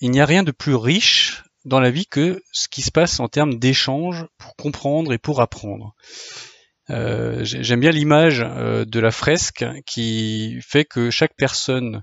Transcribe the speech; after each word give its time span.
il 0.00 0.10
n'y 0.10 0.20
a 0.20 0.26
rien 0.26 0.42
de 0.42 0.50
plus 0.50 0.74
riche 0.74 1.44
dans 1.64 1.80
la 1.80 1.90
vie 1.90 2.06
que 2.06 2.42
ce 2.52 2.68
qui 2.68 2.82
se 2.82 2.90
passe 2.90 3.20
en 3.20 3.28
termes 3.28 3.58
d'échange 3.58 4.26
pour 4.38 4.56
comprendre 4.56 5.12
et 5.12 5.18
pour 5.18 5.40
apprendre. 5.40 5.94
Euh, 6.90 7.40
J'aime 7.44 7.80
bien 7.80 7.90
l'image 7.90 8.42
euh, 8.42 8.84
de 8.84 9.00
la 9.00 9.10
fresque 9.10 9.64
qui 9.86 10.58
fait 10.62 10.84
que 10.84 11.10
chaque 11.10 11.34
personne 11.36 12.02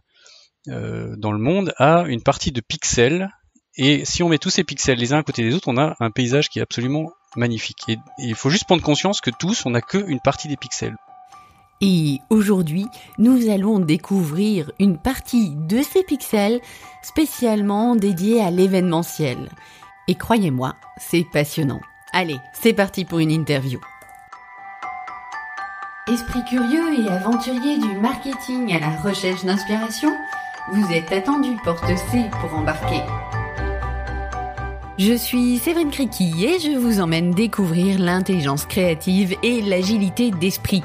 euh, 0.67 1.15
dans 1.17 1.31
le 1.31 1.39
monde 1.39 1.73
a 1.77 2.03
une 2.07 2.21
partie 2.21 2.51
de 2.51 2.61
pixels 2.61 3.29
et 3.77 4.05
si 4.05 4.23
on 4.23 4.29
met 4.29 4.37
tous 4.37 4.49
ces 4.49 4.63
pixels 4.63 4.97
les 4.97 5.13
uns 5.13 5.19
à 5.19 5.23
côté 5.23 5.43
des 5.43 5.53
autres, 5.53 5.67
on 5.67 5.77
a 5.77 5.95
un 5.99 6.11
paysage 6.11 6.49
qui 6.49 6.59
est 6.59 6.61
absolument 6.61 7.11
magnifique. 7.35 7.79
Et, 7.89 7.97
il 8.19 8.35
faut 8.35 8.49
juste 8.49 8.65
prendre 8.65 8.83
conscience 8.83 9.19
que 9.19 9.31
tous, 9.31 9.65
on 9.65 9.71
n'a 9.71 9.81
qu'une 9.81 10.21
partie 10.21 10.47
des 10.47 10.55
pixels. 10.55 10.95
Et 11.81 12.19
aujourd'hui, 12.29 12.87
nous 13.17 13.49
allons 13.49 13.79
découvrir 13.79 14.71
une 14.79 14.97
partie 14.97 15.55
de 15.55 15.81
ces 15.81 16.03
pixels 16.03 16.61
spécialement 17.01 17.95
dédiée 17.95 18.41
à 18.41 18.49
l'événementiel. 18.49 19.49
Et 20.07 20.15
croyez-moi, 20.15 20.75
c'est 20.97 21.25
passionnant. 21.31 21.81
Allez, 22.13 22.37
c'est 22.53 22.73
parti 22.73 23.03
pour 23.03 23.19
une 23.19 23.31
interview. 23.31 23.79
Esprit 26.07 26.45
curieux 26.45 27.03
et 27.03 27.09
aventurier 27.09 27.77
du 27.79 27.99
marketing 27.99 28.73
à 28.73 28.79
la 28.79 29.01
recherche 29.01 29.43
d'inspiration, 29.43 30.11
vous 30.71 30.91
êtes 30.91 31.11
attendu 31.11 31.57
porte 31.63 31.87
C 31.87 32.25
pour 32.39 32.53
embarquer. 32.53 33.01
Je 34.97 35.13
suis 35.13 35.57
Séverine 35.57 35.91
Criqui 35.91 36.45
et 36.45 36.57
je 36.57 36.77
vous 36.77 37.01
emmène 37.01 37.31
découvrir 37.31 37.99
l'intelligence 37.99 38.65
créative 38.65 39.35
et 39.43 39.61
l'agilité 39.61 40.31
d'esprit. 40.31 40.83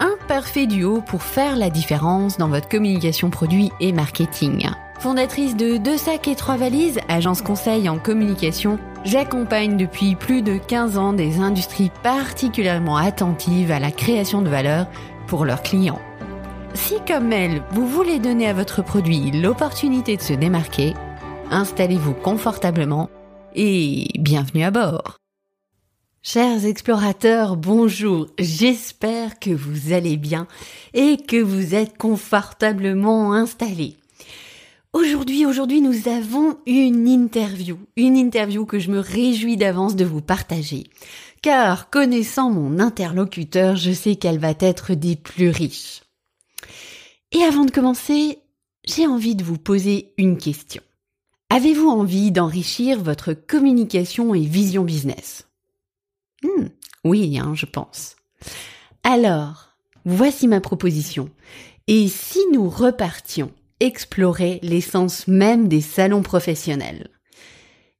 Un 0.00 0.14
parfait 0.28 0.66
duo 0.66 1.00
pour 1.00 1.22
faire 1.22 1.56
la 1.56 1.70
différence 1.70 2.38
dans 2.38 2.48
votre 2.48 2.68
communication 2.68 3.30
produit 3.30 3.72
et 3.80 3.92
marketing. 3.92 4.68
Fondatrice 5.00 5.56
de 5.56 5.76
Deux 5.76 5.96
sacs 5.96 6.28
et 6.28 6.36
trois 6.36 6.56
valises, 6.56 7.00
agence 7.08 7.42
conseil 7.42 7.88
en 7.88 7.98
communication, 7.98 8.78
j'accompagne 9.04 9.76
depuis 9.76 10.14
plus 10.14 10.42
de 10.42 10.56
15 10.56 10.98
ans 10.98 11.12
des 11.12 11.40
industries 11.40 11.90
particulièrement 12.02 12.96
attentives 12.96 13.72
à 13.72 13.80
la 13.80 13.90
création 13.90 14.40
de 14.40 14.48
valeur 14.48 14.86
pour 15.26 15.44
leurs 15.44 15.62
clients. 15.62 16.00
Si 16.74 16.94
comme 17.06 17.32
elle, 17.32 17.62
vous 17.72 17.86
voulez 17.86 18.20
donner 18.20 18.48
à 18.48 18.54
votre 18.54 18.82
produit 18.82 19.32
l'opportunité 19.32 20.16
de 20.16 20.22
se 20.22 20.32
démarquer, 20.32 20.94
installez-vous 21.50 22.14
confortablement 22.14 23.10
et 23.54 24.06
bienvenue 24.18 24.62
à 24.62 24.70
bord. 24.70 25.18
Chers 26.30 26.66
explorateurs, 26.66 27.56
bonjour. 27.56 28.26
J'espère 28.38 29.38
que 29.38 29.48
vous 29.48 29.94
allez 29.94 30.18
bien 30.18 30.46
et 30.92 31.16
que 31.16 31.40
vous 31.40 31.74
êtes 31.74 31.96
confortablement 31.96 33.32
installés. 33.32 33.96
Aujourd'hui, 34.92 35.46
aujourd'hui, 35.46 35.80
nous 35.80 36.06
avons 36.06 36.58
une 36.66 37.08
interview, 37.08 37.78
une 37.96 38.18
interview 38.18 38.66
que 38.66 38.78
je 38.78 38.90
me 38.90 38.98
réjouis 38.98 39.56
d'avance 39.56 39.96
de 39.96 40.04
vous 40.04 40.20
partager. 40.20 40.84
Car 41.40 41.88
connaissant 41.88 42.50
mon 42.50 42.78
interlocuteur, 42.78 43.76
je 43.76 43.92
sais 43.92 44.16
qu'elle 44.16 44.38
va 44.38 44.52
être 44.60 44.92
des 44.92 45.16
plus 45.16 45.48
riches. 45.48 46.02
Et 47.32 47.42
avant 47.42 47.64
de 47.64 47.70
commencer, 47.70 48.40
j'ai 48.84 49.06
envie 49.06 49.34
de 49.34 49.44
vous 49.44 49.56
poser 49.56 50.12
une 50.18 50.36
question. 50.36 50.82
Avez-vous 51.48 51.88
envie 51.88 52.32
d'enrichir 52.32 53.02
votre 53.02 53.32
communication 53.32 54.34
et 54.34 54.44
vision 54.44 54.84
business? 54.84 55.47
Hmm, 56.42 56.66
Oui, 57.04 57.38
hein, 57.38 57.52
je 57.54 57.66
pense. 57.66 58.16
Alors, 59.02 59.76
voici 60.04 60.48
ma 60.48 60.60
proposition. 60.60 61.30
Et 61.86 62.08
si 62.08 62.40
nous 62.52 62.68
repartions 62.68 63.52
explorer 63.80 64.58
l'essence 64.62 65.26
même 65.28 65.68
des 65.68 65.80
salons 65.80 66.22
professionnels? 66.22 67.08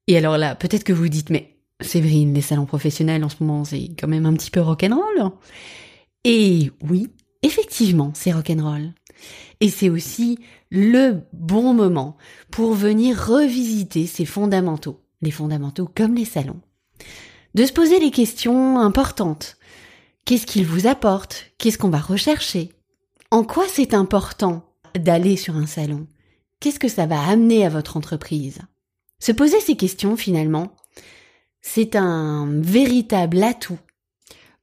Et 0.07 0.17
alors 0.17 0.39
là, 0.39 0.55
peut-être 0.55 0.85
que 0.85 0.93
vous 0.93 1.09
dites, 1.09 1.31
mais 1.31 1.59
Séverine, 1.81 2.35
les 2.35 2.41
salons 2.41 2.67
professionnels 2.67 3.25
en 3.25 3.29
ce 3.29 3.37
moment, 3.41 3.65
c'est 3.65 3.91
quand 3.99 4.09
même 4.09 4.27
un 4.27 4.35
petit 4.35 4.51
peu 4.51 4.61
rock'n'roll. 4.61 5.31
Et 6.25 6.73
oui, 6.83 7.09
effectivement, 7.43 8.11
c'est 8.15 8.33
rock'n'roll. 8.33 8.93
Et 9.61 9.69
c'est 9.69 9.89
aussi 9.89 10.39
le 10.71 11.23
bon 11.33 11.75
moment 11.75 12.17
pour 12.51 12.75
venir 12.75 13.17
revisiter 13.17 14.07
ces 14.07 14.25
fondamentaux, 14.25 15.01
les 15.23 15.31
fondamentaux 15.31 15.89
comme 15.95 16.15
les 16.15 16.25
salons. 16.25 16.61
De 17.55 17.65
se 17.65 17.73
poser 17.73 17.99
les 17.99 18.11
questions 18.11 18.79
importantes. 18.79 19.57
Qu'est-ce 20.25 20.47
qu'il 20.47 20.67
vous 20.67 20.87
apporte? 20.87 21.47
Qu'est-ce 21.59 21.79
qu'on 21.79 21.89
va 21.89 21.99
rechercher? 21.99 22.71
En 23.31 23.45
quoi 23.45 23.65
c'est 23.69 23.95
important 23.95 24.65
d'aller 24.95 25.37
sur 25.37 25.57
un 25.57 25.67
salon? 25.67 26.07
Qu'est-ce 26.61 26.79
que 26.79 26.89
ça 26.89 27.07
va 27.07 27.21
amener 27.23 27.65
à 27.65 27.69
votre 27.69 27.97
entreprise? 27.97 28.59
Se 29.21 29.33
poser 29.33 29.61
ces 29.61 29.77
questions 29.77 30.17
finalement, 30.17 30.77
c'est 31.61 31.97
un 31.97 32.47
véritable 32.61 33.43
atout 33.43 33.79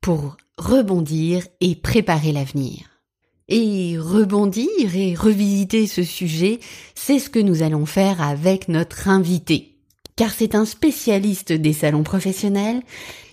pour 0.01 0.38
rebondir 0.57 1.45
et 1.62 1.75
préparer 1.75 2.31
l'avenir. 2.31 3.01
Et 3.47 3.97
rebondir 4.00 4.95
et 4.95 5.13
revisiter 5.13 5.88
ce 5.88 6.03
sujet, 6.03 6.59
c'est 6.95 7.19
ce 7.19 7.29
que 7.29 7.40
nous 7.40 7.62
allons 7.62 7.85
faire 7.85 8.22
avec 8.22 8.68
notre 8.68 9.07
invité. 9.07 9.75
Car 10.15 10.31
c'est 10.31 10.55
un 10.55 10.65
spécialiste 10.65 11.51
des 11.51 11.73
salons 11.73 12.03
professionnels 12.03 12.81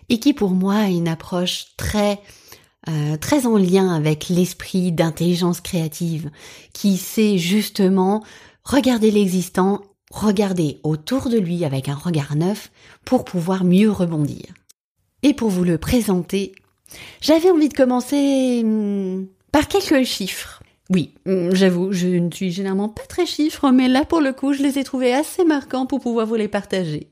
et 0.08 0.18
qui 0.18 0.32
pour 0.32 0.50
moi 0.50 0.74
a 0.74 0.88
une 0.88 1.08
approche 1.08 1.66
très 1.76 2.20
euh, 2.88 3.16
très 3.16 3.46
en 3.46 3.56
lien 3.56 3.94
avec 3.94 4.28
l'esprit 4.28 4.90
d'intelligence 4.90 5.60
créative, 5.60 6.30
qui 6.72 6.96
sait 6.96 7.38
justement 7.38 8.24
regarder 8.64 9.12
l'existant, 9.12 9.82
regarder 10.10 10.80
autour 10.82 11.28
de 11.28 11.38
lui 11.38 11.64
avec 11.64 11.88
un 11.88 11.94
regard 11.94 12.34
neuf 12.34 12.72
pour 13.04 13.24
pouvoir 13.24 13.62
mieux 13.62 13.90
rebondir. 13.90 14.46
Et 15.22 15.32
pour 15.32 15.48
vous 15.48 15.62
le 15.62 15.78
présenter, 15.78 16.52
j'avais 17.20 17.52
envie 17.52 17.68
de 17.68 17.74
commencer 17.74 18.62
hmm, 18.64 19.26
par 19.52 19.68
quelques 19.68 20.04
chiffres. 20.04 20.61
Oui, 20.92 21.14
mm, 21.26 21.54
j'avoue, 21.54 21.92
je 21.92 22.08
ne 22.08 22.30
suis 22.30 22.50
généralement 22.50 22.88
pas 22.88 23.06
très 23.08 23.26
chiffre, 23.26 23.70
mais 23.70 23.88
là 23.88 24.04
pour 24.04 24.20
le 24.20 24.32
coup, 24.32 24.52
je 24.52 24.62
les 24.62 24.78
ai 24.78 24.84
trouvés 24.84 25.14
assez 25.14 25.44
marquants 25.44 25.86
pour 25.86 26.00
pouvoir 26.00 26.26
vous 26.26 26.34
les 26.34 26.48
partager. 26.48 27.08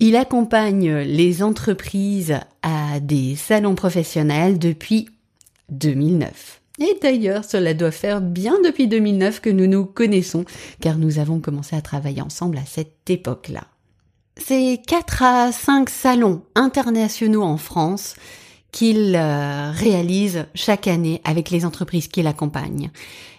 Il 0.00 0.16
accompagne 0.16 0.92
les 0.98 1.42
entreprises 1.42 2.38
à 2.62 3.00
des 3.00 3.36
salons 3.36 3.74
professionnels 3.74 4.58
depuis 4.58 5.08
2009. 5.70 6.60
Et 6.80 6.98
d'ailleurs, 7.00 7.44
cela 7.44 7.74
doit 7.74 7.90
faire 7.90 8.20
bien 8.20 8.56
depuis 8.64 8.88
2009 8.88 9.40
que 9.40 9.50
nous 9.50 9.66
nous 9.66 9.84
connaissons, 9.84 10.44
car 10.80 10.98
nous 10.98 11.18
avons 11.18 11.40
commencé 11.40 11.76
à 11.76 11.82
travailler 11.82 12.20
ensemble 12.20 12.58
à 12.58 12.66
cette 12.66 13.08
époque-là. 13.08 13.64
C'est 14.36 14.80
4 14.86 15.22
à 15.22 15.52
5 15.52 15.88
salons 15.88 16.42
internationaux 16.54 17.42
en 17.42 17.58
France 17.58 18.16
qu'il 18.72 19.14
euh, 19.14 19.70
réalise 19.70 20.46
chaque 20.54 20.88
année 20.88 21.20
avec 21.24 21.50
les 21.50 21.64
entreprises 21.64 22.08
qui 22.08 22.22
l'accompagnent. 22.22 22.90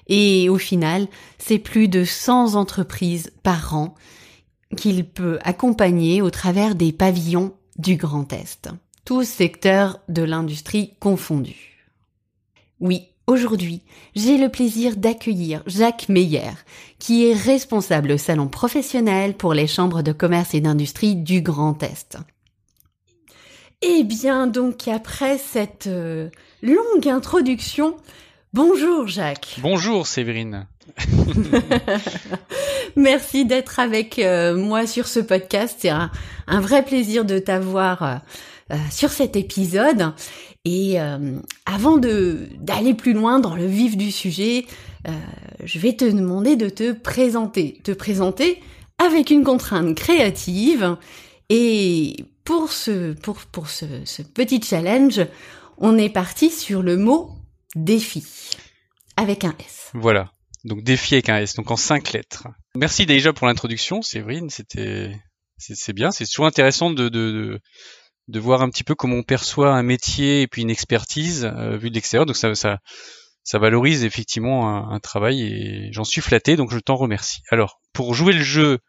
Et 0.07 0.47
au 0.49 0.57
final, 0.57 1.07
c'est 1.39 1.59
plus 1.59 1.87
de 1.87 2.05
100 2.05 2.55
entreprises 2.55 3.31
par 3.41 3.75
an 3.75 3.95
qu'il 4.77 5.05
peut 5.05 5.39
accompagner 5.43 6.21
au 6.21 6.29
travers 6.29 6.75
des 6.75 6.91
pavillons 6.91 7.53
du 7.77 7.95
Grand 7.95 8.31
Est, 8.31 8.69
tous 9.05 9.23
secteurs 9.23 9.99
de 10.07 10.23
l'industrie 10.23 10.93
confondus. 10.99 11.89
Oui, 12.79 13.07
aujourd'hui, 13.27 13.81
j'ai 14.15 14.37
le 14.37 14.49
plaisir 14.49 14.97
d'accueillir 14.97 15.63
Jacques 15.65 16.09
Meyer, 16.09 16.51
qui 16.99 17.25
est 17.25 17.33
responsable 17.33 18.11
au 18.11 18.17
salon 18.17 18.47
professionnel 18.47 19.35
pour 19.35 19.53
les 19.53 19.67
chambres 19.67 20.01
de 20.01 20.11
commerce 20.11 20.53
et 20.53 20.61
d'industrie 20.61 21.15
du 21.15 21.41
Grand 21.41 21.81
Est. 21.81 22.17
Eh 23.85 24.03
bien, 24.05 24.47
donc 24.47 24.87
après 24.87 25.37
cette 25.37 25.87
euh, 25.87 26.29
longue 26.61 27.05
introduction, 27.05 27.97
bonjour 28.53 29.09
Jacques. 29.09 29.57
Bonjour 29.61 30.07
Séverine. 30.07 30.67
Merci 32.95 33.43
d'être 33.43 33.81
avec 33.81 34.19
euh, 34.19 34.55
moi 34.55 34.87
sur 34.87 35.05
ce 35.05 35.19
podcast. 35.19 35.79
C'est 35.79 35.89
un, 35.89 36.11
vrai 36.47 36.85
plaisir 36.85 37.25
de 37.25 37.39
t'avoir 37.39 38.21
euh, 38.71 38.75
sur 38.89 39.09
cet 39.09 39.35
épisode. 39.35 40.13
Et 40.63 40.97
avant 41.65 41.97
de 41.97 42.47
d'aller 42.57 42.93
plus 42.93 43.11
loin 43.11 43.41
dans 43.41 43.53
le 43.53 43.65
vif 43.65 43.97
du 43.97 44.13
sujet, 44.13 44.65
je 45.61 45.77
vais 45.77 45.91
te 45.91 46.05
demander 46.05 46.55
de 46.55 46.69
te 46.69 46.93
présenter, 46.93 47.81
te 47.83 47.91
présenter 47.91 48.61
avec 48.97 49.29
une 49.29 49.43
contrainte 49.43 49.93
créative 49.93 50.95
et 51.49 52.15
pour 52.43 52.71
ce, 52.71 53.13
pour, 53.13 53.37
pour 53.45 53.69
ce, 53.69 54.21
petit 54.21 54.61
challenge, 54.61 55.21
on 55.77 55.97
est 55.97 56.09
parti 56.09 56.49
sur 56.49 56.81
le 56.83 56.97
mot 56.97 57.31
défi 57.75 58.23
avec 59.17 59.43
un 59.43 59.55
S. 59.59 59.91
Voilà. 59.93 60.31
Donc 60.63 60.83
défi 60.83 61.15
avec 61.15 61.29
un 61.29 61.37
S, 61.37 61.55
donc 61.55 61.71
en 61.71 61.75
cinq 61.75 62.13
lettres. 62.13 62.47
Merci 62.75 63.05
déjà 63.05 63.33
pour 63.33 63.47
l'introduction, 63.47 64.01
Séverine. 64.01 64.49
C'était, 64.49 65.11
c'est 65.57 65.93
bien. 65.93 66.11
C'est 66.11 66.25
toujours 66.25 66.45
intéressant 66.45 66.89
de, 66.91 67.09
de, 67.09 67.59
de, 68.27 68.39
voir 68.39 68.61
un 68.61 68.69
petit 68.69 68.83
peu 68.83 68.95
comment 68.95 69.17
on 69.17 69.23
perçoit 69.23 69.73
un 69.73 69.83
métier 69.83 70.41
et 70.41 70.47
puis 70.47 70.61
une 70.61 70.69
expertise 70.69 71.45
euh, 71.45 71.77
vue 71.77 71.89
de 71.89 71.95
l'extérieur. 71.95 72.25
Donc 72.25 72.37
ça, 72.37 72.55
ça, 72.55 72.79
ça 73.43 73.59
valorise 73.59 74.05
effectivement 74.05 74.69
un, 74.69 74.89
un 74.89 74.99
travail 74.99 75.41
et 75.41 75.89
j'en 75.91 76.05
suis 76.05 76.21
flatté, 76.21 76.55
donc 76.55 76.71
je 76.71 76.79
t'en 76.79 76.95
remercie. 76.95 77.41
Alors, 77.49 77.81
pour 77.91 78.13
jouer 78.13 78.33
le 78.33 78.43
jeu 78.43 78.79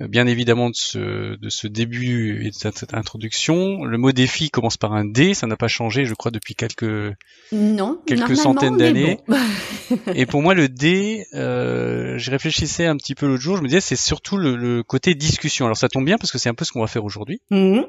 bien 0.00 0.26
évidemment 0.26 0.70
de 0.70 0.74
ce, 0.74 1.36
de 1.36 1.48
ce 1.48 1.66
début 1.66 2.44
et 2.44 2.50
de 2.50 2.54
cette 2.54 2.94
introduction. 2.94 3.84
Le 3.84 3.96
mot 3.96 4.12
défi 4.12 4.50
commence 4.50 4.76
par 4.76 4.92
un 4.92 5.04
D, 5.04 5.34
ça 5.34 5.46
n'a 5.46 5.56
pas 5.56 5.68
changé, 5.68 6.04
je 6.04 6.14
crois, 6.14 6.30
depuis 6.30 6.54
quelques, 6.54 7.14
non, 7.52 8.00
quelques 8.06 8.36
centaines 8.36 8.76
d'années. 8.76 9.18
et 10.14 10.26
pour 10.26 10.42
moi, 10.42 10.54
le 10.54 10.68
D, 10.68 11.26
euh, 11.34 12.18
je 12.18 12.30
réfléchissais 12.30 12.86
un 12.86 12.96
petit 12.96 13.14
peu 13.14 13.26
l'autre 13.26 13.42
jour, 13.42 13.56
je 13.56 13.62
me 13.62 13.68
disais, 13.68 13.80
c'est 13.80 13.96
surtout 13.96 14.36
le, 14.36 14.82
côté 14.82 15.14
discussion. 15.14 15.66
Alors 15.66 15.76
ça 15.76 15.88
tombe 15.88 16.04
bien 16.04 16.18
parce 16.18 16.32
que 16.32 16.38
c'est 16.38 16.48
un 16.48 16.54
peu 16.54 16.64
ce 16.64 16.72
qu'on 16.72 16.80
va 16.80 16.86
faire 16.86 17.04
aujourd'hui. 17.04 17.40
Mhm. 17.50 17.86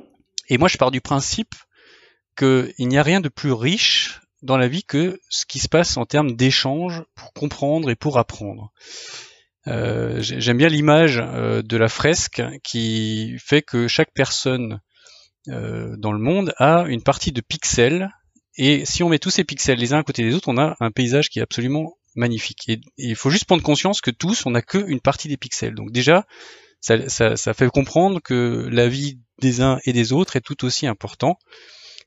Et 0.49 0.57
moi, 0.57 0.67
je 0.67 0.77
pars 0.77 0.91
du 0.91 1.01
principe 1.01 1.55
qu'il 2.37 2.73
n'y 2.87 2.97
a 2.97 3.03
rien 3.03 3.21
de 3.21 3.29
plus 3.29 3.51
riche 3.51 4.21
dans 4.43 4.57
la 4.57 4.67
vie 4.67 4.83
que 4.83 5.19
ce 5.29 5.45
qui 5.45 5.59
se 5.59 5.67
passe 5.67 5.97
en 5.97 6.05
termes 6.05 6.35
d'échange 6.35 7.01
pour 7.15 7.33
comprendre 7.33 7.89
et 7.89 7.95
pour 7.95 8.19
apprendre. 8.19 8.71
Euh, 9.67 10.17
j'aime 10.19 10.57
bien 10.57 10.69
l'image 10.69 11.19
euh, 11.19 11.61
de 11.63 11.77
la 11.77 11.87
fresque 11.87 12.41
qui 12.63 13.35
fait 13.39 13.61
que 13.63 13.87
chaque 13.87 14.11
personne 14.13 14.79
euh, 15.47 15.95
dans 15.97 16.11
le 16.11 16.19
monde 16.19 16.53
a 16.57 16.85
une 16.87 17.01
partie 17.01 17.31
de 17.31 17.41
pixels 17.41 18.09
et 18.57 18.85
si 18.85 19.03
on 19.03 19.09
met 19.09 19.19
tous 19.19 19.31
ces 19.31 19.43
pixels 19.43 19.79
les 19.79 19.93
uns 19.93 19.99
à 19.99 20.03
côté 20.03 20.23
des 20.23 20.33
autres, 20.33 20.47
on 20.47 20.57
a 20.57 20.75
un 20.79 20.91
paysage 20.91 21.29
qui 21.29 21.39
est 21.39 21.41
absolument 21.41 21.97
magnifique. 22.15 22.69
Et 22.69 22.79
il 22.97 23.15
faut 23.15 23.29
juste 23.29 23.45
prendre 23.45 23.63
conscience 23.63 24.01
que 24.01 24.11
tous, 24.11 24.45
on 24.45 24.51
n'a 24.51 24.61
qu'une 24.61 25.01
partie 25.01 25.27
des 25.27 25.35
pixels. 25.35 25.75
Donc 25.75 25.91
déjà, 25.91 26.25
ça, 26.79 27.09
ça, 27.09 27.35
ça, 27.35 27.53
fait 27.53 27.67
comprendre 27.67 28.21
que 28.21 28.69
la 28.71 28.87
vie 28.87 29.19
des 29.41 29.61
uns 29.61 29.79
et 29.83 29.91
des 29.91 30.13
autres 30.13 30.37
est 30.37 30.41
tout 30.41 30.63
aussi 30.63 30.87
important 30.87 31.37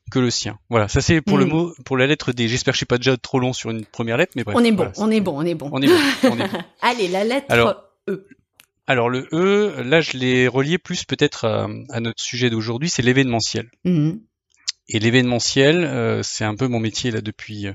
que 0.09 0.19
le 0.19 0.29
sien. 0.29 0.57
Voilà, 0.69 0.87
ça 0.87 1.01
c'est 1.01 1.21
pour 1.21 1.37
le 1.37 1.45
mm. 1.45 1.49
mot, 1.49 1.73
pour 1.85 1.97
la 1.97 2.07
lettre 2.07 2.31
D. 2.31 2.47
J'espère 2.47 2.73
que 2.73 2.75
je 2.75 2.79
suis 2.79 2.85
pas 2.85 2.97
déjà 2.97 3.17
trop 3.17 3.39
long 3.39 3.53
sur 3.53 3.69
une 3.69 3.85
première 3.85 4.17
lettre, 4.17 4.33
mais 4.35 4.43
bref. 4.43 4.55
On 4.57 4.63
est 4.63 4.71
bon, 4.71 4.91
on 4.97 5.11
est 5.11 5.19
bon, 5.19 5.33
on 5.35 5.45
est 5.45 5.55
bon. 5.55 5.69
On 5.71 5.81
est 5.81 5.87
bon, 6.23 6.37
Allez, 6.81 7.07
la 7.07 7.23
lettre 7.23 7.85
E. 8.07 8.27
Alors 8.87 9.09
le 9.09 9.27
E, 9.33 9.83
là 9.83 10.01
je 10.01 10.17
l'ai 10.17 10.47
relié 10.47 10.79
plus 10.79 11.05
peut-être 11.05 11.45
à, 11.45 11.99
notre 11.99 12.21
sujet 12.21 12.49
d'aujourd'hui, 12.49 12.89
c'est 12.89 13.03
l'événementiel. 13.03 13.69
Mm. 13.85 14.13
Et 14.89 14.99
l'événementiel, 14.99 15.85
euh, 15.85 16.23
c'est 16.23 16.43
un 16.43 16.55
peu 16.55 16.67
mon 16.67 16.79
métier 16.79 17.11
là 17.11 17.21
depuis 17.21 17.67
euh, 17.67 17.73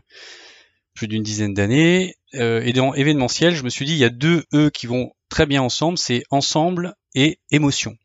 plus 0.94 1.06
d'une 1.06 1.22
dizaine 1.22 1.54
d'années. 1.54 2.16
Euh, 2.34 2.60
et 2.64 2.72
dans 2.72 2.92
événementiel, 2.94 3.54
je 3.54 3.62
me 3.62 3.68
suis 3.68 3.84
dit 3.84 3.92
il 3.92 3.98
y 3.98 4.04
a 4.04 4.10
deux 4.10 4.44
E 4.52 4.70
qui 4.70 4.88
vont 4.88 5.12
très 5.28 5.46
bien 5.46 5.62
ensemble, 5.62 5.98
c'est 5.98 6.24
ensemble 6.30 6.94
et 7.14 7.38
émotion. 7.52 7.96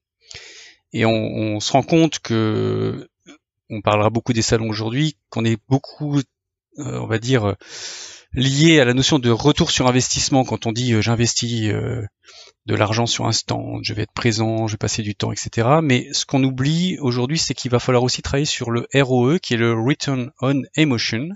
Et 0.93 1.05
on, 1.05 1.11
on 1.11 1.59
se 1.59 1.71
rend 1.71 1.83
compte 1.83 2.19
que 2.19 3.09
on 3.69 3.81
parlera 3.81 4.09
beaucoup 4.09 4.33
des 4.33 4.41
salons 4.41 4.69
aujourd'hui, 4.69 5.17
qu'on 5.29 5.45
est 5.45 5.59
beaucoup, 5.67 6.19
euh, 6.19 6.99
on 6.99 7.07
va 7.07 7.19
dire, 7.19 7.55
lié 8.33 8.79
à 8.79 8.85
la 8.85 8.93
notion 8.93 9.19
de 9.19 9.29
retour 9.29 9.71
sur 9.71 9.87
investissement 9.87 10.43
quand 10.43 10.65
on 10.65 10.71
dit 10.71 10.93
euh, 10.93 11.01
j'investis 11.01 11.69
euh, 11.69 12.05
de 12.65 12.75
l'argent 12.75 13.05
sur 13.05 13.25
un 13.25 13.31
stand, 13.31 13.79
je 13.83 13.93
vais 13.93 14.03
être 14.03 14.13
présent, 14.13 14.67
je 14.67 14.73
vais 14.73 14.77
passer 14.77 15.01
du 15.01 15.15
temps, 15.15 15.31
etc. 15.31 15.67
Mais 15.81 16.07
ce 16.13 16.25
qu'on 16.25 16.43
oublie 16.43 16.97
aujourd'hui, 16.99 17.39
c'est 17.39 17.53
qu'il 17.53 17.71
va 17.71 17.79
falloir 17.79 18.03
aussi 18.03 18.21
travailler 18.21 18.45
sur 18.45 18.71
le 18.71 18.87
ROE, 18.93 19.39
qui 19.39 19.55
est 19.55 19.57
le 19.57 19.73
Return 19.73 20.31
on 20.41 20.61
Emotion, 20.75 21.29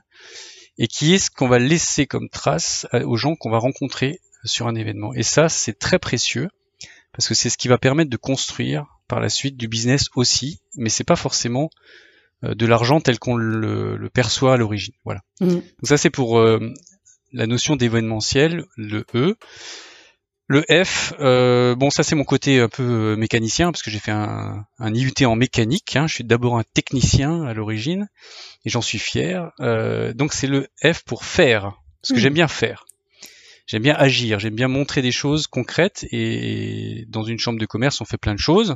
et 0.77 0.87
qui 0.87 1.13
est 1.13 1.19
ce 1.19 1.31
qu'on 1.31 1.47
va 1.47 1.59
laisser 1.59 2.05
comme 2.05 2.29
trace 2.29 2.87
aux 2.93 3.15
gens 3.15 3.35
qu'on 3.35 3.51
va 3.51 3.59
rencontrer 3.59 4.19
sur 4.43 4.67
un 4.67 4.75
événement. 4.75 5.13
Et 5.13 5.23
ça, 5.23 5.49
c'est 5.49 5.77
très 5.77 5.99
précieux, 5.99 6.49
parce 7.13 7.27
que 7.27 7.33
c'est 7.33 7.49
ce 7.49 7.57
qui 7.57 7.67
va 7.67 7.77
permettre 7.77 8.09
de 8.09 8.17
construire 8.17 8.85
par 9.07 9.19
la 9.19 9.29
suite 9.29 9.57
du 9.57 9.67
business 9.67 10.05
aussi, 10.15 10.59
mais 10.75 10.89
c'est 10.89 11.03
pas 11.03 11.15
forcément 11.15 11.65
euh, 11.65 12.03
de 12.43 12.65
l'argent 12.65 12.99
tel 12.99 13.19
qu'on 13.19 13.35
le, 13.35 14.09
perçoit 14.13 14.53
à 14.53 14.57
l'origine. 14.57 14.93
Voilà. 15.05 15.21
Mm. 15.39 15.47
Donc 15.47 15.63
ça 15.85 15.97
c'est 15.97 16.09
pour 16.09 16.39
euh, 16.39 16.59
la 17.31 17.47
notion 17.47 17.75
d'événementiel, 17.75 18.65
le 18.77 19.05
E. 19.15 19.35
Le 20.47 20.61
F, 20.83 21.13
euh, 21.21 21.73
bon 21.73 21.89
ça 21.89 22.03
c'est 22.03 22.15
mon 22.15 22.25
côté 22.25 22.59
un 22.59 22.67
peu 22.67 23.15
mécanicien 23.15 23.71
parce 23.71 23.81
que 23.81 23.89
j'ai 23.89 23.99
fait 23.99 24.11
un, 24.11 24.65
un, 24.77 24.93
IUT 24.93 25.25
en 25.25 25.37
mécanique. 25.37 25.95
Hein. 25.95 26.05
Je 26.05 26.15
suis 26.15 26.23
d'abord 26.25 26.59
un 26.59 26.63
technicien 26.73 27.43
à 27.43 27.53
l'origine 27.53 28.09
et 28.65 28.69
j'en 28.69 28.81
suis 28.81 28.99
fier. 28.99 29.51
donc 29.59 30.33
c'est 30.33 30.47
le 30.47 30.67
F 30.83 31.03
pour 31.05 31.23
faire, 31.23 31.73
parce 32.01 32.11
que 32.11 32.15
mm. 32.15 32.21
j'aime 32.21 32.33
bien 32.33 32.47
faire. 32.49 32.85
J'aime 33.65 33.83
bien 33.83 33.95
agir, 33.95 34.39
j'aime 34.39 34.55
bien 34.55 34.67
montrer 34.67 35.01
des 35.01 35.13
choses 35.13 35.47
concrètes 35.47 36.05
et 36.11 37.05
dans 37.07 37.23
une 37.23 37.39
chambre 37.39 37.59
de 37.59 37.65
commerce 37.65 38.01
on 38.01 38.05
fait 38.05 38.17
plein 38.17 38.35
de 38.35 38.39
choses. 38.39 38.75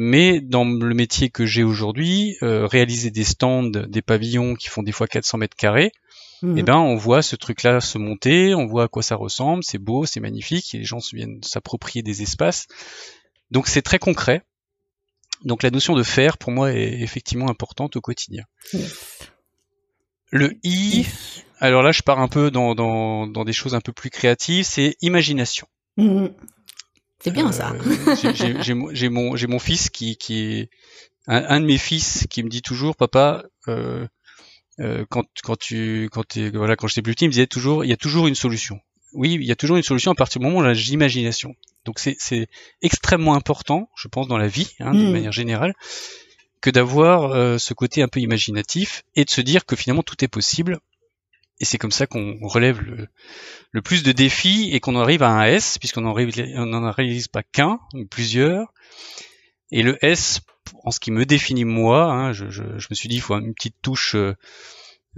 Mais 0.00 0.40
dans 0.40 0.64
le 0.64 0.94
métier 0.94 1.28
que 1.28 1.44
j'ai 1.44 1.64
aujourd'hui, 1.64 2.36
euh, 2.44 2.68
réaliser 2.68 3.10
des 3.10 3.24
stands, 3.24 3.64
des 3.64 4.00
pavillons 4.00 4.54
qui 4.54 4.68
font 4.68 4.84
des 4.84 4.92
fois 4.92 5.08
400 5.08 5.38
mètres 5.38 5.56
carrés, 5.56 5.90
mhm. 6.42 6.56
eh 6.56 6.62
ben 6.62 6.76
on 6.76 6.94
voit 6.94 7.20
ce 7.20 7.34
truc-là 7.34 7.80
se 7.80 7.98
monter, 7.98 8.54
on 8.54 8.68
voit 8.68 8.84
à 8.84 8.88
quoi 8.88 9.02
ça 9.02 9.16
ressemble, 9.16 9.64
c'est 9.64 9.78
beau, 9.78 10.06
c'est 10.06 10.20
magnifique, 10.20 10.72
et 10.72 10.78
les 10.78 10.84
gens 10.84 11.00
viennent 11.12 11.42
s'approprier 11.42 12.04
des 12.04 12.22
espaces. 12.22 12.68
Donc 13.50 13.66
c'est 13.66 13.82
très 13.82 13.98
concret. 13.98 14.44
Donc 15.44 15.64
la 15.64 15.70
notion 15.72 15.96
de 15.96 16.04
faire, 16.04 16.38
pour 16.38 16.52
moi, 16.52 16.72
est 16.72 17.00
effectivement 17.00 17.50
importante 17.50 17.96
au 17.96 18.00
quotidien. 18.00 18.44
Le 20.30 20.52
I, 20.62 21.06
alors 21.58 21.82
là 21.82 21.90
je 21.90 22.02
pars 22.02 22.20
un 22.20 22.28
peu 22.28 22.52
dans, 22.52 22.76
dans, 22.76 23.26
dans 23.26 23.44
des 23.44 23.52
choses 23.52 23.74
un 23.74 23.80
peu 23.80 23.92
plus 23.92 24.10
créatives, 24.10 24.64
c'est 24.64 24.94
imagination. 25.02 25.66
Mhm. 25.96 26.32
C'est 27.20 27.32
bien 27.32 27.50
ça. 27.52 27.72
Euh, 27.72 28.62
j'ai 28.92 29.08
mon, 29.08 29.36
j'ai 29.36 29.46
mon 29.46 29.58
fils 29.58 29.90
qui, 29.90 30.16
qui 30.16 30.40
est 30.40 30.70
un, 31.26 31.60
de 31.60 31.66
mes 31.66 31.78
fils 31.78 32.26
qui 32.30 32.42
me 32.42 32.48
dit 32.48 32.62
toujours, 32.62 32.96
papa, 32.96 33.44
euh, 33.66 34.06
euh, 34.80 35.04
quand, 35.10 35.24
quand 35.42 35.58
tu, 35.58 36.08
quand 36.12 36.36
es, 36.36 36.50
voilà, 36.50 36.76
quand 36.76 36.86
j'étais 36.86 37.02
plus 37.02 37.14
petit, 37.14 37.24
il 37.24 37.28
me 37.28 37.32
disait 37.32 37.46
toujours, 37.46 37.84
il 37.84 37.88
y 37.88 37.92
a 37.92 37.96
toujours 37.96 38.28
une 38.28 38.34
solution. 38.34 38.80
Oui, 39.12 39.34
il 39.34 39.44
y 39.44 39.52
a 39.52 39.56
toujours 39.56 39.76
une 39.76 39.82
solution 39.82 40.12
à 40.12 40.14
partir 40.14 40.40
du 40.40 40.46
moment 40.46 40.60
où 40.60 40.62
a 40.62 40.72
l'imagination. 40.72 41.54
Donc 41.84 41.98
c'est 41.98 42.48
extrêmement 42.82 43.34
important, 43.34 43.90
je 43.96 44.08
pense, 44.08 44.28
dans 44.28 44.38
la 44.38 44.48
vie, 44.48 44.74
hein, 44.80 44.92
de 44.92 44.98
hmm. 44.98 45.12
manière 45.12 45.32
générale, 45.32 45.74
que 46.60 46.70
d'avoir 46.70 47.58
ce 47.58 47.74
côté 47.74 48.02
un 48.02 48.08
peu 48.08 48.20
imaginatif 48.20 49.04
et 49.16 49.24
de 49.24 49.30
se 49.30 49.40
dire 49.40 49.64
que 49.64 49.76
finalement 49.76 50.02
tout 50.02 50.22
est 50.22 50.28
possible 50.28 50.78
et 51.60 51.64
c'est 51.64 51.78
comme 51.78 51.90
ça 51.90 52.06
qu'on 52.06 52.38
relève 52.42 52.80
le, 53.72 53.82
plus 53.82 54.02
de 54.02 54.12
défis 54.12 54.70
et 54.72 54.80
qu'on 54.80 54.96
arrive 54.96 55.22
à 55.22 55.30
un 55.30 55.44
S, 55.44 55.78
puisqu'on 55.78 56.02
n'en 56.02 56.12
réalise 56.92 57.28
pas 57.28 57.42
qu'un, 57.42 57.80
mais 57.94 58.04
plusieurs. 58.04 58.72
Et 59.70 59.82
le 59.82 59.98
S, 60.04 60.40
en 60.84 60.90
ce 60.90 61.00
qui 61.00 61.10
me 61.10 61.24
définit 61.24 61.64
moi, 61.64 62.04
hein, 62.04 62.32
je, 62.32 62.44
me 62.44 62.94
suis 62.94 63.08
dit, 63.08 63.16
il 63.16 63.20
faut 63.20 63.34
une 63.34 63.54
petite 63.54 63.76
touche 63.82 64.14
euh, 64.14 64.34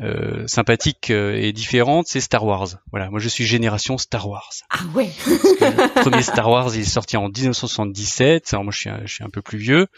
euh, 0.00 0.46
sympathique 0.46 1.10
euh, 1.10 1.34
et 1.34 1.52
différente, 1.52 2.06
c'est 2.06 2.20
Star 2.20 2.44
Wars. 2.44 2.68
Voilà, 2.90 3.10
moi 3.10 3.20
je 3.20 3.28
suis 3.28 3.44
génération 3.44 3.98
Star 3.98 4.26
Wars. 4.28 4.52
Ah 4.70 4.80
ouais. 4.94 5.10
le 5.26 6.00
premier 6.00 6.22
Star 6.22 6.48
Wars, 6.48 6.74
il 6.74 6.80
est 6.80 6.84
sorti 6.84 7.16
en 7.16 7.28
1977. 7.28 8.54
Alors 8.54 8.64
moi 8.64 8.72
je 8.72 8.78
suis 8.78 8.88
un, 8.88 9.02
je 9.04 9.12
suis 9.12 9.24
un 9.24 9.30
peu 9.30 9.42
plus 9.42 9.58
vieux, 9.58 9.88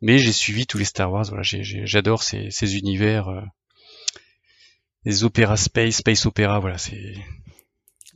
mais 0.00 0.18
j'ai 0.18 0.32
suivi 0.32 0.66
tous 0.66 0.78
les 0.78 0.84
Star 0.84 1.12
Wars. 1.12 1.26
Voilà, 1.28 1.42
j'adore 1.42 2.22
ces, 2.22 2.50
ces 2.50 2.76
univers 2.76 3.28
les 5.06 5.24
opéras 5.24 5.56
space, 5.56 5.96
space 5.96 6.26
opéra, 6.26 6.58
voilà, 6.58 6.76
c'est. 6.76 7.14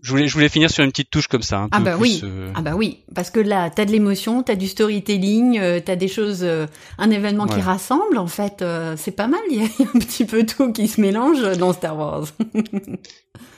Je 0.02 0.11
voulais, 0.11 0.28
je 0.28 0.35
voulais 0.35 0.49
finir 0.49 0.70
sur 0.70 0.82
une 0.82 0.90
petite 0.90 1.11
touche 1.11 1.28
comme 1.28 1.42
ça. 1.42 1.59
Un 1.59 1.68
ah 1.73 1.80
bah 1.80 1.97
oui, 1.99 2.20
euh, 2.25 2.50
ah 2.54 2.62
bah 2.62 2.73
oui, 2.75 3.04
parce 3.14 3.30
que 3.30 3.38
là, 3.38 3.68
t'as 3.68 3.85
de 3.85 3.92
l'émotion, 3.92 4.42
t'as 4.42 4.56
du 4.56 4.66
storytelling, 4.66 5.59
euh, 5.59 5.78
t'as 5.85 5.94
des 5.94 6.09
choses, 6.09 6.40
euh, 6.42 6.66
un 6.97 7.11
événement 7.11 7.47
qui 7.47 7.61
rassemble. 7.61 8.16
En 8.16 8.26
fait, 8.26 8.64
c'est 8.97 9.11
pas 9.12 9.28
mal. 9.28 9.40
Il 9.50 9.59
y 9.59 9.62
a 9.62 9.68
un 9.94 9.99
petit 9.99 10.25
peu 10.25 10.44
tout 10.44 10.73
qui 10.73 10.88
se 10.88 11.00
mélange 11.00 11.42
dans 11.59 11.73
Star 11.73 11.97
Wars. 11.97 12.25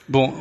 bon, 0.09 0.33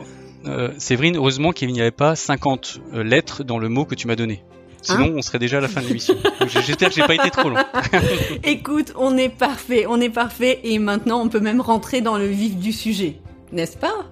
Séverine, 0.77 1.17
heureusement 1.17 1.53
qu'il 1.53 1.73
n'y 1.73 1.81
avait 1.81 1.93
pas 1.93 2.17
50 2.17 2.81
lettres 2.95 3.45
dans 3.45 3.59
le 3.59 3.69
mot 3.69 3.85
que 3.85 3.95
tu 3.95 4.09
m'as 4.09 4.17
donné. 4.17 4.43
Sinon, 4.83 5.05
hein 5.05 5.13
on 5.17 5.23
serait 5.23 5.39
déjà 5.39 5.59
à 5.59 5.61
la 5.61 5.69
fin 5.69 5.81
de 5.81 5.87
l'émission. 5.87 6.15
J'espère 6.49 6.89
que 6.89 6.95
j'ai 6.95 7.03
pas 7.07 7.15
été 7.15 7.31
trop 7.31 7.49
long. 7.49 7.57
Écoute, 8.45 8.93
on 8.97 9.17
est 9.17 9.29
parfait, 9.29 9.87
on 9.89 10.01
est 10.01 10.11
parfait, 10.11 10.61
et 10.65 10.79
maintenant 10.79 11.23
on 11.23 11.29
peut 11.29 11.41
même 11.41 11.61
rentrer 11.61 12.01
dans 12.01 12.19
le 12.19 12.27
vif 12.27 12.57
du 12.57 12.73
sujet, 12.73 13.17
n'est-ce 13.53 13.77
pas? 13.77 14.11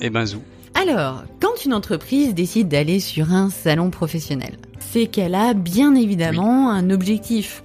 Eh 0.00 0.10
ben 0.10 0.24
zou. 0.24 0.42
Alors, 0.74 1.24
quand 1.40 1.64
une 1.64 1.74
entreprise 1.74 2.34
décide 2.34 2.68
d'aller 2.68 3.00
sur 3.00 3.32
un 3.32 3.50
salon 3.50 3.90
professionnel, 3.90 4.56
c'est 4.78 5.06
qu'elle 5.06 5.34
a 5.34 5.54
bien 5.54 5.94
évidemment 5.94 6.70
un 6.70 6.90
objectif. 6.90 7.62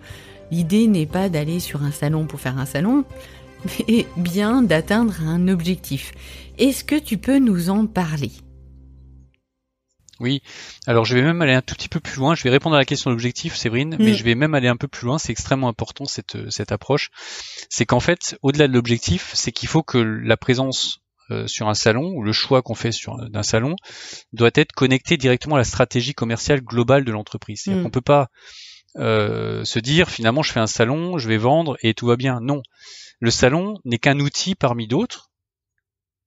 L'idée 0.51 0.87
n'est 0.87 1.05
pas 1.05 1.29
d'aller 1.29 1.59
sur 1.59 1.83
un 1.83 1.91
salon 1.91 2.25
pour 2.25 2.39
faire 2.39 2.57
un 2.57 2.65
salon, 2.65 3.05
mais 3.87 4.05
bien 4.17 4.61
d'atteindre 4.61 5.15
un 5.25 5.47
objectif. 5.47 6.11
Est-ce 6.57 6.83
que 6.83 6.95
tu 6.95 7.17
peux 7.17 7.39
nous 7.39 7.69
en 7.69 7.85
parler? 7.85 8.31
Oui, 10.19 10.41
alors 10.87 11.05
je 11.05 11.15
vais 11.15 11.21
même 11.21 11.41
aller 11.41 11.53
un 11.53 11.61
tout 11.61 11.75
petit 11.75 11.89
peu 11.89 11.99
plus 11.99 12.17
loin. 12.17 12.35
Je 12.35 12.43
vais 12.43 12.49
répondre 12.49 12.75
à 12.75 12.79
la 12.79 12.85
question 12.85 13.09
de 13.09 13.15
l'objectif, 13.15 13.55
Séverine, 13.55 13.95
mais 13.99 14.11
mm. 14.11 14.15
je 14.15 14.23
vais 14.23 14.35
même 14.35 14.53
aller 14.53 14.67
un 14.67 14.77
peu 14.77 14.87
plus 14.87 15.05
loin. 15.05 15.17
C'est 15.17 15.31
extrêmement 15.31 15.67
important 15.67 16.05
cette, 16.05 16.49
cette 16.49 16.71
approche. 16.71 17.09
C'est 17.69 17.85
qu'en 17.85 17.99
fait, 17.99 18.37
au-delà 18.41 18.67
de 18.67 18.73
l'objectif, 18.73 19.31
c'est 19.33 19.51
qu'il 19.51 19.69
faut 19.69 19.83
que 19.83 19.97
la 19.97 20.37
présence 20.37 20.99
euh, 21.29 21.45
sur 21.45 21.67
un 21.67 21.73
salon 21.73 22.13
ou 22.13 22.23
le 22.23 22.31
choix 22.31 22.61
qu'on 22.61 22.75
fait 22.75 22.93
sur 22.93 23.17
d'un 23.29 23.43
salon 23.43 23.75
doit 24.31 24.51
être 24.55 24.71
connecté 24.71 25.17
directement 25.17 25.55
à 25.55 25.59
la 25.59 25.65
stratégie 25.65 26.13
commerciale 26.13 26.61
globale 26.61 27.03
de 27.03 27.11
l'entreprise. 27.11 27.61
C'est-à-dire 27.63 27.81
mm. 27.81 27.83
qu'on 27.83 27.91
peut 27.91 28.01
pas 28.01 28.29
euh, 28.95 29.65
se 29.65 29.79
dire 29.79 30.09
finalement 30.09 30.41
je 30.41 30.51
fais 30.53 30.59
un 30.59 30.67
salon, 30.67 31.17
je 31.17 31.27
vais 31.27 31.37
vendre 31.37 31.77
et 31.81 31.93
tout 31.93 32.07
va 32.07 32.15
bien. 32.15 32.39
Non, 32.41 32.61
le 33.19 33.29
salon 33.29 33.77
n'est 33.83 33.97
qu'un 33.97 34.19
outil 34.19 34.55
parmi 34.55 34.87
d'autres 34.87 35.29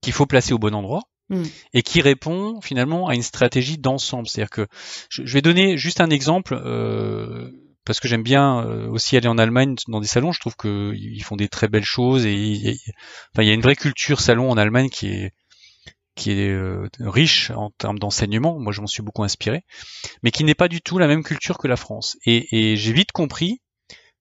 qu'il 0.03 0.13
faut 0.13 0.27
placer 0.27 0.53
au 0.53 0.59
bon 0.59 0.75
endroit 0.75 1.03
Mm. 1.31 1.45
et 1.75 1.83
qui 1.83 2.01
répond 2.01 2.61
finalement 2.61 3.07
à 3.07 3.15
une 3.15 3.23
stratégie 3.23 3.79
d'ensemble. 3.79 4.29
C'est-à-dire 4.29 4.51
que 4.51 4.67
je, 5.09 5.25
je 5.25 5.33
vais 5.33 5.43
donner 5.43 5.79
juste 5.79 6.01
un 6.01 6.11
exemple 6.11 6.55
euh, 6.55 7.51
parce 7.85 8.01
que 8.01 8.09
j'aime 8.09 8.25
bien 8.25 8.67
euh, 8.67 8.89
aussi 8.89 9.17
aller 9.17 9.29
en 9.29 9.39
Allemagne 9.39 9.77
dans 9.87 10.01
des 10.01 10.09
salons. 10.09 10.33
Je 10.33 10.41
trouve 10.41 10.57
que 10.57 10.93
ils 10.95 11.23
font 11.23 11.37
des 11.37 11.49
très 11.49 11.69
belles 11.69 11.85
choses 11.85 12.27
et 12.27 12.77
enfin 13.33 13.43
il 13.43 13.47
y 13.47 13.51
a 13.51 13.55
une 13.55 13.61
vraie 13.61 13.77
culture 13.77 14.21
salon 14.21 14.51
en 14.51 14.57
Allemagne 14.57 14.91
qui 14.91 15.07
est 15.09 15.33
qui 16.17 16.33
est 16.33 16.51
euh, 16.51 16.89
riche 16.99 17.51
en 17.53 17.71
termes 17.71 17.99
d'enseignement. 17.99 18.59
Moi, 18.59 18.73
je 18.73 18.81
m'en 18.81 18.87
suis 18.87 19.03
beaucoup 19.03 19.23
inspiré, 19.23 19.63
mais 20.23 20.33
qui 20.33 20.45
n'est 20.45 20.57
pas 20.57 20.69
du 20.69 20.83
tout 20.83 20.99
la 20.99 21.07
même 21.07 21.23
culture 21.23 21.57
que 21.59 21.69
la 21.69 21.77
France. 21.77 22.19
Et, 22.27 22.73
et 22.73 22.77
j'ai 22.77 22.93
vite 22.93 23.13
compris 23.13 23.61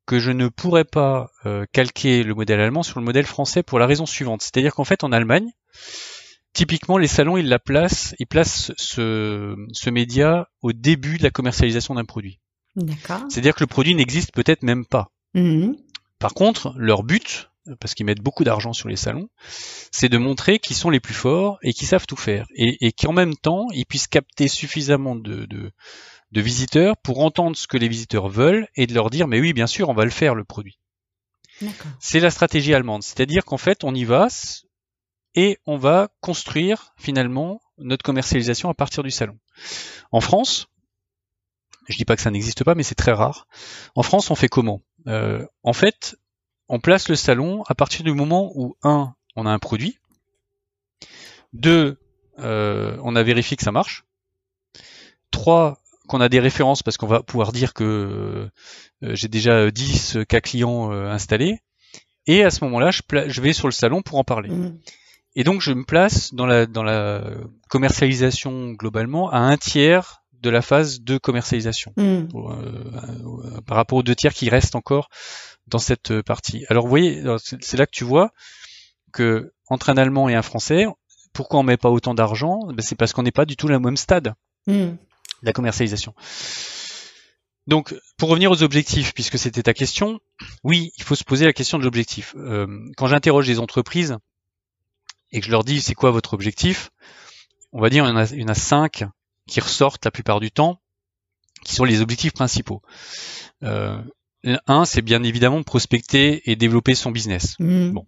que 0.05 0.19
je 0.19 0.31
ne 0.31 0.47
pourrais 0.47 0.85
pas 0.85 1.29
euh, 1.45 1.65
calquer 1.71 2.23
le 2.23 2.33
modèle 2.35 2.61
allemand 2.61 2.83
sur 2.83 2.99
le 2.99 3.05
modèle 3.05 3.25
français 3.25 3.63
pour 3.63 3.79
la 3.79 3.85
raison 3.85 4.05
suivante. 4.05 4.41
C'est-à-dire 4.41 4.73
qu'en 4.73 4.85
fait, 4.85 5.03
en 5.03 5.11
Allemagne, 5.11 5.51
typiquement, 6.53 6.97
les 6.97 7.07
salons, 7.07 7.37
ils 7.37 7.47
la 7.47 7.59
placent, 7.59 8.15
ils 8.19 8.27
placent 8.27 8.71
ce, 8.77 9.55
ce 9.71 9.89
média 9.89 10.49
au 10.61 10.73
début 10.73 11.17
de 11.17 11.23
la 11.23 11.31
commercialisation 11.31 11.95
d'un 11.95 12.05
produit. 12.05 12.39
D'accord. 12.75 13.21
C'est-à-dire 13.29 13.55
que 13.55 13.63
le 13.63 13.67
produit 13.67 13.95
n'existe 13.95 14.33
peut-être 14.33 14.63
même 14.63 14.85
pas. 14.85 15.11
Mhm. 15.33 15.75
Par 16.19 16.33
contre, 16.33 16.73
leur 16.77 17.03
but, 17.03 17.49
parce 17.79 17.93
qu'ils 17.93 18.05
mettent 18.05 18.21
beaucoup 18.21 18.43
d'argent 18.43 18.73
sur 18.73 18.89
les 18.89 18.95
salons, 18.95 19.29
c'est 19.91 20.09
de 20.09 20.17
montrer 20.17 20.59
qu'ils 20.59 20.75
sont 20.75 20.89
les 20.89 20.99
plus 20.99 21.13
forts 21.13 21.59
et 21.61 21.73
qu'ils 21.73 21.87
savent 21.87 22.07
tout 22.07 22.15
faire. 22.15 22.45
Et, 22.55 22.77
et 22.81 22.91
qu'en 22.91 23.13
même 23.13 23.35
temps, 23.35 23.67
ils 23.73 23.85
puissent 23.85 24.07
capter 24.07 24.47
suffisamment 24.47 25.15
de, 25.15 25.45
de, 25.45 25.71
de 26.31 26.41
visiteurs 26.41 26.97
pour 26.97 27.19
entendre 27.19 27.55
ce 27.55 27.67
que 27.67 27.77
les 27.77 27.87
visiteurs 27.87 28.27
veulent 28.27 28.67
et 28.75 28.87
de 28.87 28.93
leur 28.93 29.09
dire, 29.09 29.27
mais 29.27 29.39
oui, 29.39 29.53
bien 29.53 29.67
sûr, 29.67 29.89
on 29.89 29.93
va 29.93 30.05
le 30.05 30.11
faire, 30.11 30.35
le 30.35 30.43
produit. 30.43 30.79
C'est 31.99 32.19
la 32.19 32.31
stratégie 32.31 32.73
allemande. 32.73 33.03
C'est-à-dire 33.03 33.43
qu'en 33.43 33.57
fait, 33.57 33.83
on 33.83 33.93
y 33.93 34.05
va 34.05 34.27
et 35.35 35.59
on 35.65 35.77
va 35.77 36.09
construire 36.21 36.93
finalement 36.97 37.61
notre 37.77 38.03
commercialisation 38.03 38.69
à 38.69 38.73
partir 38.73 39.03
du 39.03 39.11
salon. 39.11 39.37
En 40.11 40.21
France, 40.21 40.67
je 41.87 41.97
dis 41.97 42.05
pas 42.05 42.15
que 42.15 42.21
ça 42.21 42.31
n'existe 42.31 42.63
pas, 42.63 42.75
mais 42.75 42.83
c'est 42.83 42.95
très 42.95 43.11
rare. 43.11 43.47
En 43.95 44.03
France, 44.03 44.31
on 44.31 44.35
fait 44.35 44.47
comment? 44.47 44.81
Euh, 45.07 45.45
En 45.63 45.73
fait, 45.73 46.17
on 46.67 46.79
place 46.79 47.09
le 47.09 47.15
salon 47.15 47.63
à 47.67 47.75
partir 47.75 48.03
du 48.03 48.13
moment 48.13 48.51
où 48.55 48.75
un, 48.83 49.13
on 49.35 49.45
a 49.45 49.51
un 49.51 49.59
produit, 49.59 49.99
deux, 51.53 51.97
euh, 52.39 52.97
on 53.03 53.15
a 53.15 53.23
vérifié 53.23 53.57
que 53.57 53.63
ça 53.63 53.71
marche, 53.71 54.05
trois, 55.31 55.79
qu'on 56.07 56.21
a 56.21 56.29
des 56.29 56.39
références 56.39 56.83
parce 56.83 56.97
qu'on 56.97 57.07
va 57.07 57.23
pouvoir 57.23 57.51
dire 57.51 57.73
que 57.73 58.49
euh, 59.03 59.15
j'ai 59.15 59.27
déjà 59.27 59.71
10 59.71 60.19
cas 60.27 60.41
clients 60.41 60.91
installés, 60.91 61.59
et 62.27 62.43
à 62.43 62.51
ce 62.51 62.63
moment-là, 62.65 62.91
je, 62.91 63.41
vais 63.41 63.53
sur 63.53 63.67
le 63.67 63.71
salon 63.71 64.03
pour 64.03 64.19
en 64.19 64.23
parler. 64.23 64.49
Mhm. 64.49 64.79
Et 65.39 65.45
donc 65.45 65.61
je 65.61 65.71
me 65.71 65.85
place 65.85 66.33
dans 66.33 66.45
la, 66.45 66.65
dans 66.65 66.83
la 66.83 67.23
commercialisation 67.69 68.71
globalement 68.73 69.31
à 69.31 69.37
un 69.39 69.55
tiers 69.55 70.21
de 70.41 70.49
la 70.49 70.61
phase 70.61 70.99
de 71.01 71.17
commercialisation 71.17 71.93
Mhm. 71.95 72.27
euh, 72.35 72.49
euh, 73.55 73.61
par 73.65 73.77
rapport 73.77 73.97
aux 73.99 74.03
deux 74.03 74.15
tiers 74.15 74.33
qui 74.33 74.49
restent 74.49 74.75
encore 74.75 75.07
dans 75.67 75.79
cette 75.79 76.21
partie. 76.23 76.65
Alors 76.69 76.83
vous 76.83 76.89
voyez, 76.89 77.23
c'est 77.61 77.77
là 77.77 77.85
que 77.85 77.91
tu 77.91 78.03
vois 78.03 78.31
que 79.13 79.53
entre 79.69 79.89
un 79.89 79.97
Allemand 79.97 80.27
et 80.27 80.35
un 80.35 80.41
Français, 80.41 80.85
pourquoi 81.31 81.61
on 81.61 81.63
met 81.63 81.77
pas 81.77 81.89
autant 81.89 82.13
d'argent? 82.13 82.59
Ben, 82.73 82.81
C'est 82.81 82.95
parce 82.95 83.13
qu'on 83.13 83.23
n'est 83.23 83.31
pas 83.31 83.45
du 83.45 83.55
tout 83.55 83.67
au 83.71 83.79
même 83.79 83.95
stade 83.97 84.33
Mhm. 84.67 84.97
de 84.97 84.97
la 85.45 85.53
commercialisation. 85.53 86.13
Donc, 87.67 87.95
pour 88.17 88.29
revenir 88.29 88.51
aux 88.51 88.63
objectifs, 88.63 89.13
puisque 89.13 89.37
c'était 89.37 89.61
ta 89.63 89.73
question, 89.73 90.19
oui, 90.63 90.91
il 90.97 91.03
faut 91.03 91.15
se 91.15 91.23
poser 91.23 91.45
la 91.45 91.53
question 91.53 91.77
de 91.77 91.83
l'objectif. 91.85 92.35
Euh, 92.35 92.67
quand 92.97 93.07
j'interroge 93.07 93.47
les 93.47 93.59
entreprises 93.59 94.17
et 95.31 95.39
que 95.39 95.45
je 95.45 95.51
leur 95.51 95.63
dis 95.63 95.81
c'est 95.81 95.95
quoi 95.95 96.11
votre 96.11 96.33
objectif, 96.33 96.91
on 97.71 97.81
va 97.81 97.89
dire 97.89 98.05
il 98.05 98.09
y 98.09 98.11
en 98.11 98.17
a, 98.17 98.25
il 98.25 98.41
y 98.41 98.43
en 98.43 98.49
a 98.49 98.55
cinq 98.55 99.03
qui 99.47 99.59
ressortent 99.59 100.05
la 100.05 100.11
plupart 100.11 100.39
du 100.39 100.51
temps, 100.51 100.79
qui 101.63 101.75
sont 101.75 101.83
les 101.83 102.01
objectifs 102.01 102.33
principaux. 102.33 102.81
Euh, 103.63 104.01
un, 104.67 104.85
c'est 104.85 105.01
bien 105.01 105.23
évidemment 105.23 105.59
de 105.59 105.65
prospecter 105.65 106.49
et 106.49 106.55
développer 106.55 106.95
son 106.95 107.11
business. 107.11 107.55
Mhm. 107.59 107.91
Bon. 107.93 108.05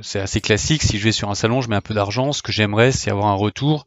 C'est 0.00 0.20
assez 0.20 0.40
classique. 0.40 0.82
Si 0.82 0.98
je 0.98 1.04
vais 1.04 1.12
sur 1.12 1.28
un 1.28 1.34
salon, 1.34 1.60
je 1.60 1.68
mets 1.68 1.76
un 1.76 1.82
peu 1.82 1.92
d'argent. 1.92 2.32
Ce 2.32 2.40
que 2.40 2.50
j'aimerais, 2.50 2.92
c'est 2.92 3.10
avoir 3.10 3.26
un 3.26 3.34
retour 3.34 3.86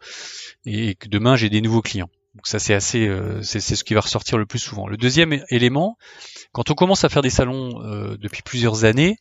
et 0.65 0.93
que 0.93 1.07
demain 1.07 1.35
j'ai 1.35 1.49
des 1.49 1.61
nouveaux 1.61 1.81
clients. 1.81 2.09
Donc 2.35 2.47
ça, 2.47 2.59
c'est 2.59 2.73
assez, 2.73 3.07
euh, 3.07 3.41
c'est 3.41 3.59
ce 3.59 3.83
qui 3.83 3.93
va 3.93 4.01
ressortir 4.01 4.37
le 4.37 4.45
plus 4.45 4.59
souvent. 4.59 4.87
Le 4.87 4.97
deuxième 4.97 5.43
élément, 5.49 5.97
quand 6.51 6.69
on 6.71 6.73
commence 6.73 7.03
à 7.03 7.09
faire 7.09 7.21
des 7.21 7.29
salons 7.29 7.81
euh, 7.83 8.17
depuis 8.17 8.41
plusieurs 8.41 8.85
années, 8.85 9.17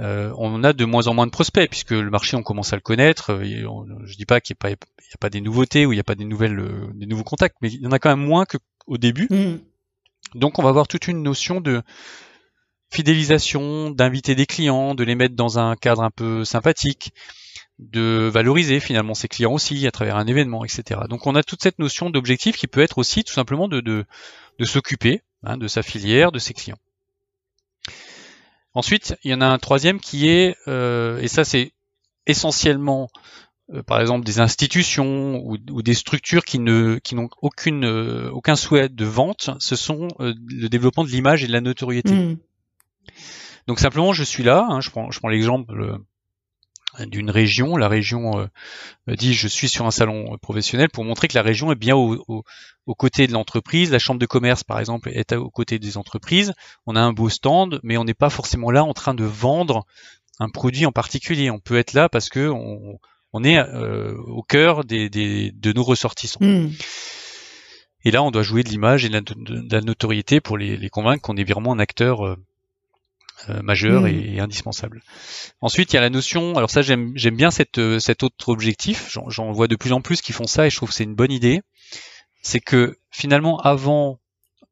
euh, 0.00 0.32
on 0.38 0.64
a 0.64 0.72
de 0.72 0.84
moins 0.84 1.06
en 1.06 1.14
moins 1.14 1.26
de 1.26 1.30
prospects 1.30 1.68
puisque 1.70 1.90
le 1.92 2.10
marché, 2.10 2.36
on 2.36 2.42
commence 2.42 2.72
à 2.72 2.76
le 2.76 2.82
connaître. 2.82 3.30
Euh, 3.30 3.42
et 3.42 3.66
on- 3.66 3.86
je 4.04 4.16
dis 4.16 4.26
pas 4.26 4.40
qu'il 4.40 4.56
n'y 4.64 4.72
a, 4.72 4.76
pas- 4.76 5.26
a 5.26 5.30
des 5.30 5.40
nouveautés 5.40 5.86
ou 5.86 5.92
il 5.92 5.96
n'y 5.96 6.00
a 6.00 6.04
pas 6.04 6.14
des 6.16 6.24
nouvelles, 6.24 6.58
euh, 6.58 6.88
des 6.94 7.06
nouveaux 7.06 7.24
contacts, 7.24 7.56
mais 7.62 7.70
il 7.70 7.80
y 7.80 7.86
en 7.86 7.92
a 7.92 7.98
quand 7.98 8.10
même 8.16 8.26
moins 8.26 8.44
qu'au 8.44 8.98
début. 8.98 9.28
Mhm. 9.30 9.60
Donc 10.34 10.58
on 10.58 10.62
va 10.62 10.70
avoir 10.70 10.88
toute 10.88 11.06
une 11.06 11.22
notion 11.22 11.60
de 11.60 11.82
fidélisation, 12.92 13.90
d'inviter 13.90 14.34
des 14.34 14.46
clients, 14.46 14.94
de 14.94 15.04
les 15.04 15.14
mettre 15.14 15.34
dans 15.34 15.58
un 15.58 15.74
cadre 15.76 16.02
un 16.02 16.10
peu 16.10 16.44
sympathique, 16.44 17.12
de 17.78 18.30
valoriser 18.32 18.78
finalement 18.78 19.14
ses 19.14 19.26
clients 19.28 19.52
aussi 19.52 19.86
à 19.86 19.90
travers 19.90 20.16
un 20.16 20.26
événement, 20.26 20.64
etc. 20.64 21.00
Donc 21.08 21.26
on 21.26 21.34
a 21.34 21.42
toute 21.42 21.62
cette 21.62 21.78
notion 21.80 22.10
d'objectif 22.10 22.56
qui 22.56 22.68
peut 22.68 22.80
être 22.80 22.98
aussi 22.98 23.24
tout 23.24 23.32
simplement 23.32 23.66
de, 23.68 23.80
de, 23.80 24.04
de 24.60 24.64
s'occuper 24.64 25.22
hein, 25.44 25.56
de 25.56 25.68
sa 25.68 25.82
filière, 25.82 26.32
de 26.32 26.38
ses 26.38 26.54
clients. 26.54 26.78
Ensuite, 28.74 29.16
il 29.22 29.30
y 29.30 29.34
en 29.34 29.40
a 29.40 29.46
un 29.46 29.58
troisième 29.58 30.00
qui 30.00 30.28
est, 30.28 30.56
euh, 30.66 31.18
et 31.18 31.28
ça 31.28 31.44
c'est 31.44 31.72
essentiellement 32.26 33.08
euh, 33.72 33.82
par 33.82 34.00
exemple 34.00 34.26
des 34.26 34.40
institutions 34.40 35.36
ou, 35.44 35.56
ou 35.70 35.82
des 35.82 35.94
structures 35.94 36.44
qui 36.44 36.58
ne 36.58 36.98
qui 37.02 37.14
n'ont 37.14 37.30
aucune 37.40 37.84
euh, 37.84 38.30
aucun 38.30 38.56
souhait 38.56 38.88
de 38.88 39.04
vente, 39.04 39.50
ce 39.58 39.76
sont 39.76 40.08
euh, 40.20 40.34
le 40.48 40.68
développement 40.68 41.04
de 41.04 41.08
l'image 41.08 41.44
et 41.44 41.46
de 41.46 41.52
la 41.52 41.60
notoriété. 41.60 42.12
Mhm. 42.12 42.38
Donc 43.66 43.78
simplement 43.78 44.12
je 44.12 44.24
suis 44.24 44.42
là, 44.42 44.66
hein, 44.68 44.80
je 44.80 44.90
prends 44.90 45.10
je 45.10 45.18
prends 45.18 45.28
l'exemple 45.28 45.80
euh, 45.80 45.98
d'une 47.06 47.30
région, 47.30 47.76
la 47.76 47.88
région 47.88 48.38
euh, 48.38 49.14
dit 49.16 49.34
je 49.34 49.48
suis 49.48 49.68
sur 49.68 49.86
un 49.86 49.90
salon 49.90 50.36
professionnel 50.38 50.88
pour 50.90 51.04
montrer 51.04 51.28
que 51.28 51.36
la 51.36 51.42
région 51.42 51.72
est 51.72 51.76
bien 51.76 51.96
au, 51.96 52.24
au, 52.28 52.44
aux 52.86 52.94
côtés 52.94 53.26
de 53.26 53.32
l'entreprise, 53.32 53.90
la 53.90 53.98
chambre 53.98 54.20
de 54.20 54.26
commerce 54.26 54.64
par 54.64 54.80
exemple 54.80 55.10
est 55.12 55.32
aux 55.32 55.50
côtés 55.50 55.78
des 55.78 55.96
entreprises, 55.96 56.52
on 56.86 56.96
a 56.96 57.00
un 57.00 57.12
beau 57.12 57.28
stand 57.28 57.80
mais 57.82 57.96
on 57.96 58.04
n'est 58.04 58.14
pas 58.14 58.30
forcément 58.30 58.70
là 58.70 58.84
en 58.84 58.92
train 58.92 59.14
de 59.14 59.24
vendre 59.24 59.86
un 60.40 60.48
produit 60.48 60.86
en 60.86 60.92
particulier, 60.92 61.50
on 61.50 61.60
peut 61.60 61.78
être 61.78 61.92
là 61.92 62.08
parce 62.08 62.28
que 62.28 62.48
on, 62.48 62.98
on 63.34 63.44
est 63.44 63.58
euh, 63.58 64.16
au 64.28 64.42
cœur 64.42 64.84
des, 64.84 65.10
des, 65.10 65.50
de 65.52 65.72
nos 65.72 65.82
ressortissants. 65.82 66.40
Mhm. 66.40 66.72
Et 68.04 68.10
là, 68.10 68.22
on 68.22 68.30
doit 68.30 68.42
jouer 68.42 68.62
de 68.62 68.68
l'image 68.68 69.04
et 69.04 69.08
de 69.08 69.14
la, 69.14 69.20
de 69.22 69.74
la 69.74 69.80
notoriété 69.80 70.40
pour 70.40 70.56
les, 70.56 70.76
les 70.76 70.88
convaincre 70.88 71.22
qu'on 71.22 71.36
est 71.36 71.50
vraiment 71.50 71.72
un 71.72 71.78
acteur 71.78 72.26
euh, 72.26 72.36
euh, 73.48 73.62
majeur 73.62 74.02
Mm. 74.02 74.06
et, 74.06 74.34
et 74.36 74.40
indispensable. 74.40 75.02
Ensuite, 75.60 75.92
il 75.92 75.96
y 75.96 75.98
a 75.98 76.02
la 76.02 76.10
notion. 76.10 76.56
Alors 76.56 76.70
ça, 76.70 76.82
j'aime 76.82 77.12
j'aime 77.16 77.36
bien 77.36 77.50
cette, 77.50 77.78
euh, 77.78 77.98
cet 77.98 78.22
autre 78.22 78.48
objectif. 78.48 79.08
J'en 79.10 79.28
j'en 79.30 79.52
vois 79.52 79.68
de 79.68 79.76
plus 79.76 79.92
en 79.92 80.00
plus 80.00 80.20
qui 80.22 80.32
font 80.32 80.46
ça 80.46 80.66
et 80.66 80.70
je 80.70 80.76
trouve 80.76 80.90
que 80.90 80.94
c'est 80.94 81.04
une 81.04 81.14
bonne 81.14 81.32
idée. 81.32 81.62
C'est 82.42 82.60
que 82.60 82.96
finalement, 83.10 83.58
avant 83.60 84.20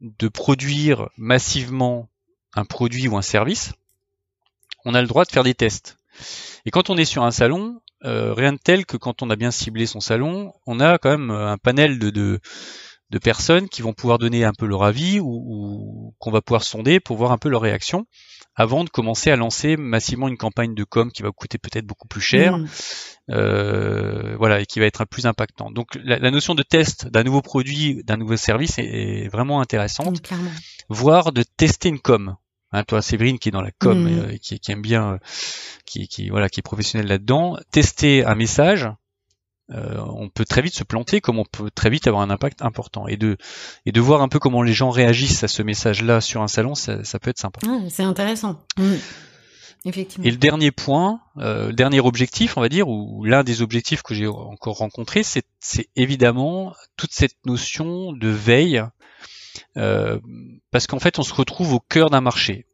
de 0.00 0.28
produire 0.28 1.09
massivement 1.16 2.09
un 2.54 2.64
produit 2.64 3.09
ou 3.09 3.16
un 3.16 3.23
service, 3.23 3.73
on 4.85 4.95
a 4.95 5.00
le 5.00 5.07
droit 5.09 5.25
de 5.25 5.31
faire 5.33 5.45
des 5.45 5.54
tests. 5.54 5.97
Et 6.66 6.71
quand 6.71 6.90
on 6.90 6.97
est 6.97 7.04
sur 7.04 7.23
un 7.25 7.31
salon, 7.31 7.81
euh, 8.04 8.35
rien 8.35 8.52
de 8.52 8.59
tel 8.59 8.85
que 8.85 8.97
quand 8.97 9.23
on 9.23 9.31
a 9.31 9.37
bien 9.37 9.50
ciblé 9.50 9.87
son 9.87 10.00
salon, 10.00 10.52
on 10.66 10.81
a 10.81 10.99
quand 10.99 11.11
même 11.11 11.31
un 11.31 11.57
panel 11.57 11.99
de, 11.99 12.11
de, 12.11 12.40
de 13.11 13.19
personnes 13.19 13.69
qui 13.69 13.83
vont 13.83 13.92
pouvoir 13.92 14.19
donner 14.19 14.45
un 14.45 14.52
peu 14.52 14.66
leur 14.66 14.83
avis 14.85 15.21
ou, 15.21 15.26
ou 15.28 16.14
qu'on 16.19 16.31
va 16.31 16.42
pouvoir 16.42 16.64
sonder 16.64 17.00
pour 17.00 17.16
voir 17.16 17.33
un 17.33 17.38
peu 17.38 17.49
leur 17.49 17.62
réaction 17.62 18.07
avant 18.54 18.85
de 18.85 18.90
commencer 18.90 19.30
à 19.30 19.37
lancer 19.37 19.76
massivement 19.76 20.28
une 20.28 20.37
campagne 20.37 20.75
de 20.75 20.85
com 20.85 21.11
qui 21.11 21.23
va 21.23 21.30
coûter 21.30 21.59
peut-être 21.59 21.87
beaucoup 21.87 22.09
plus 22.09 22.21
cher, 22.21 22.59
Mhm. 22.59 22.68
euh, 23.30 24.37
voilà, 24.38 24.61
et 24.61 24.66
qui 24.66 24.78
va 24.80 24.87
être 24.87 25.04
plus 25.06 25.26
impactant. 25.26 25.71
Donc 25.71 25.88
la, 26.04 26.18
la 26.18 26.30
notion 26.30 26.54
de 26.54 26.62
test 26.62 27.06
d'un 27.09 27.23
nouveau 27.25 27.40
produit, 27.42 28.02
d'un 28.04 28.16
nouveau 28.16 28.37
service 28.37 28.78
est, 28.78 28.85
est 29.25 29.28
vraiment 29.28 29.61
intéressante 29.61 30.21
voire 30.88 31.32
de 31.32 31.42
tester 31.42 31.88
une 31.88 32.00
com. 32.00 32.37
Hein, 32.75 32.85
toi, 32.85 33.02
Séverine, 33.02 33.38
qui 33.38 33.50
est 33.50 33.52
dans 33.52 33.61
la 33.62 33.71
com, 33.71 33.99
Mhm. 34.04 34.18
euh, 34.18 34.37
qui, 34.40 34.59
qui 34.59 34.73
aime 34.73 34.80
bien, 34.82 35.12
euh, 35.14 35.18
qui, 35.85 36.09
qui 36.09 36.30
voilà, 36.30 36.49
qui 36.49 36.61
est 36.61 36.62
professionnel 36.62 37.06
là-dedans, 37.06 37.56
tester 37.71 38.25
un 38.25 38.35
message, 38.35 38.88
euh, 39.73 39.99
on 40.17 40.29
peut 40.29 40.45
très 40.45 40.62
vite 40.62 40.75
se 40.75 40.85
planter, 40.85 41.21
comme 41.21 41.38
on 41.38 41.45
peut 41.45 41.71
très 41.71 41.91
vite 41.91 42.07
avoir 42.07 42.23
un 42.23 42.31
impact 42.31 42.62
important. 42.62 43.07
Et 43.09 43.17
de 43.17 43.37
et 43.87 43.93
de 43.93 44.00
voir 44.00 44.23
un 44.23 44.29
peu 44.29 44.38
comment 44.38 44.62
les 44.62 44.73
gens 44.73 44.91
réagissent 44.91 45.45
à 45.45 45.49
ce 45.49 45.62
message-là 45.62 46.21
sur 46.21 46.43
un 46.43 46.49
salon, 46.49 46.75
ça, 46.75 47.05
ça 47.05 47.19
peut 47.19 47.31
être 47.31 47.38
sympa. 47.38 47.61
Ah, 47.67 47.79
c'est 47.88 48.02
intéressant. 48.02 48.61
Mhm. 48.79 48.99
Effectivement. 49.85 50.25
Et 50.25 50.31
le 50.31 50.37
dernier 50.37 50.71
point, 50.71 51.21
euh, 51.38 51.69
le 51.69 51.73
dernier 51.73 52.00
objectif, 52.00 52.57
on 52.57 52.61
va 52.61 52.69
dire, 52.69 52.88
ou 52.88 53.25
l'un 53.25 53.43
des 53.43 53.62
objectifs 53.62 54.02
que 54.02 54.14
j'ai 54.14 54.29
encore 54.29 54.76
rencontré, 54.76 55.23
c'est 55.23 55.45
c'est 55.59 55.88
évidemment 55.97 56.75
toute 56.97 57.12
cette 57.12 57.35
notion 57.47 58.12
de 58.12 58.29
veille, 58.29 58.83
euh, 59.76 60.21
parce 60.71 60.87
qu'en 60.87 61.00
fait, 61.00 61.19
on 61.19 61.23
se 61.23 61.35
retrouve 61.35 61.73
au 61.75 61.81
cœur 61.81 62.11
d'un 62.11 62.21
marché. 62.21 62.67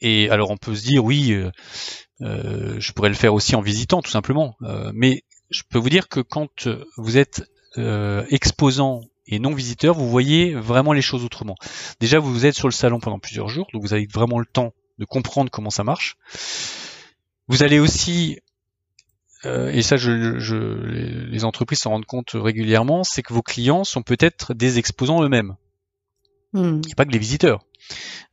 Et 0.00 0.30
alors, 0.30 0.50
on 0.50 0.56
peut 0.56 0.74
se 0.74 0.82
dire, 0.82 1.04
oui, 1.04 1.32
euh, 1.32 2.80
je 2.80 2.92
pourrais 2.92 3.10
le 3.10 3.14
faire 3.14 3.34
aussi 3.34 3.54
en 3.54 3.60
visitant 3.60 4.00
tout 4.00 4.10
simplement. 4.10 4.56
mais 4.94 5.24
je 5.50 5.62
peux 5.68 5.78
vous 5.78 5.90
dire 5.90 6.08
que 6.08 6.20
quand 6.20 6.68
vous 6.96 7.16
êtes 7.18 7.48
exposant 8.30 9.02
et 9.26 9.38
non 9.38 9.54
visiteur, 9.54 9.94
vous 9.94 10.08
voyez 10.08 10.54
vraiment 10.54 10.92
les 10.92 11.02
choses 11.02 11.24
autrement. 11.24 11.54
Déjà, 12.00 12.18
vous 12.18 12.46
êtes 12.46 12.54
sur 12.54 12.66
le 12.66 12.72
salon 12.72 12.98
pendant 12.98 13.18
plusieurs 13.18 13.48
jours, 13.48 13.68
donc 13.72 13.82
vous 13.82 13.92
avez 13.92 14.06
vraiment 14.06 14.38
le 14.38 14.46
temps 14.46 14.72
de 14.98 15.04
comprendre 15.04 15.50
comment 15.50 15.70
ça 15.70 15.84
marche. 15.84 16.16
Vous 17.46 17.62
allez 17.62 17.78
aussi, 17.78 18.38
euh, 19.44 19.70
et 19.70 19.82
ça, 19.82 19.96
je, 19.96 20.38
je, 20.38 20.56
les 20.56 21.44
entreprises 21.44 21.80
s'en 21.80 21.90
rendent 21.90 22.06
compte 22.06 22.32
régulièrement, 22.34 23.04
c'est 23.04 23.22
que 23.22 23.32
vos 23.32 23.42
clients 23.42 23.84
sont 23.84 24.02
peut-être 24.02 24.54
des 24.54 24.78
exposants 24.78 25.22
eux-mêmes. 25.22 25.56
Il 26.54 26.86
n'y 26.86 26.92
a 26.92 26.96
pas 26.96 27.04
que 27.04 27.12
les 27.12 27.18
visiteurs. 27.18 27.60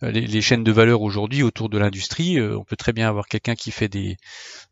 Euh, 0.03 0.11
les, 0.11 0.41
chaînes 0.41 0.63
de 0.63 0.71
valeur 0.71 1.01
aujourd'hui 1.01 1.43
autour 1.43 1.69
de 1.69 1.77
l'industrie, 1.77 2.37
euh, 2.37 2.57
on 2.57 2.63
peut 2.63 2.75
très 2.75 2.93
bien 2.93 3.07
avoir 3.07 3.27
quelqu'un 3.27 3.55
qui 3.55 3.71
fait 3.71 3.87
des, 3.87 4.17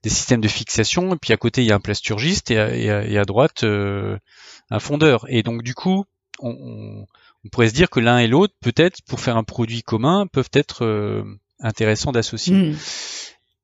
des, 0.03 0.09
systèmes 0.09 0.41
de 0.41 0.47
fixation, 0.47 1.13
et 1.13 1.17
puis 1.17 1.33
à 1.33 1.37
côté 1.37 1.61
il 1.61 1.67
y 1.67 1.71
a 1.71 1.75
un 1.75 1.79
plasturgiste, 1.79 2.51
et 2.51 2.59
à, 2.59 3.05
et 3.05 3.17
à, 3.17 3.25
droite 3.25 3.63
un 3.63 4.79
fondeur. 4.79 5.25
Et 5.29 5.43
donc 5.43 5.63
du 5.63 5.73
coup, 5.73 6.05
on, 6.39 7.05
on 7.45 7.49
pourrait 7.49 7.69
se 7.69 7.73
dire 7.73 7.89
que 7.89 7.99
l'un 7.99 8.19
et 8.19 8.27
l'autre, 8.27 8.53
peut-être 8.61 9.01
pour 9.03 9.19
faire 9.19 9.37
un 9.37 9.43
produit 9.43 9.83
commun, 9.83 10.27
peuvent 10.27 10.49
être 10.53 11.25
intéressant 11.59 12.11
d'associer. 12.11 12.55
Hmm. 12.55 12.75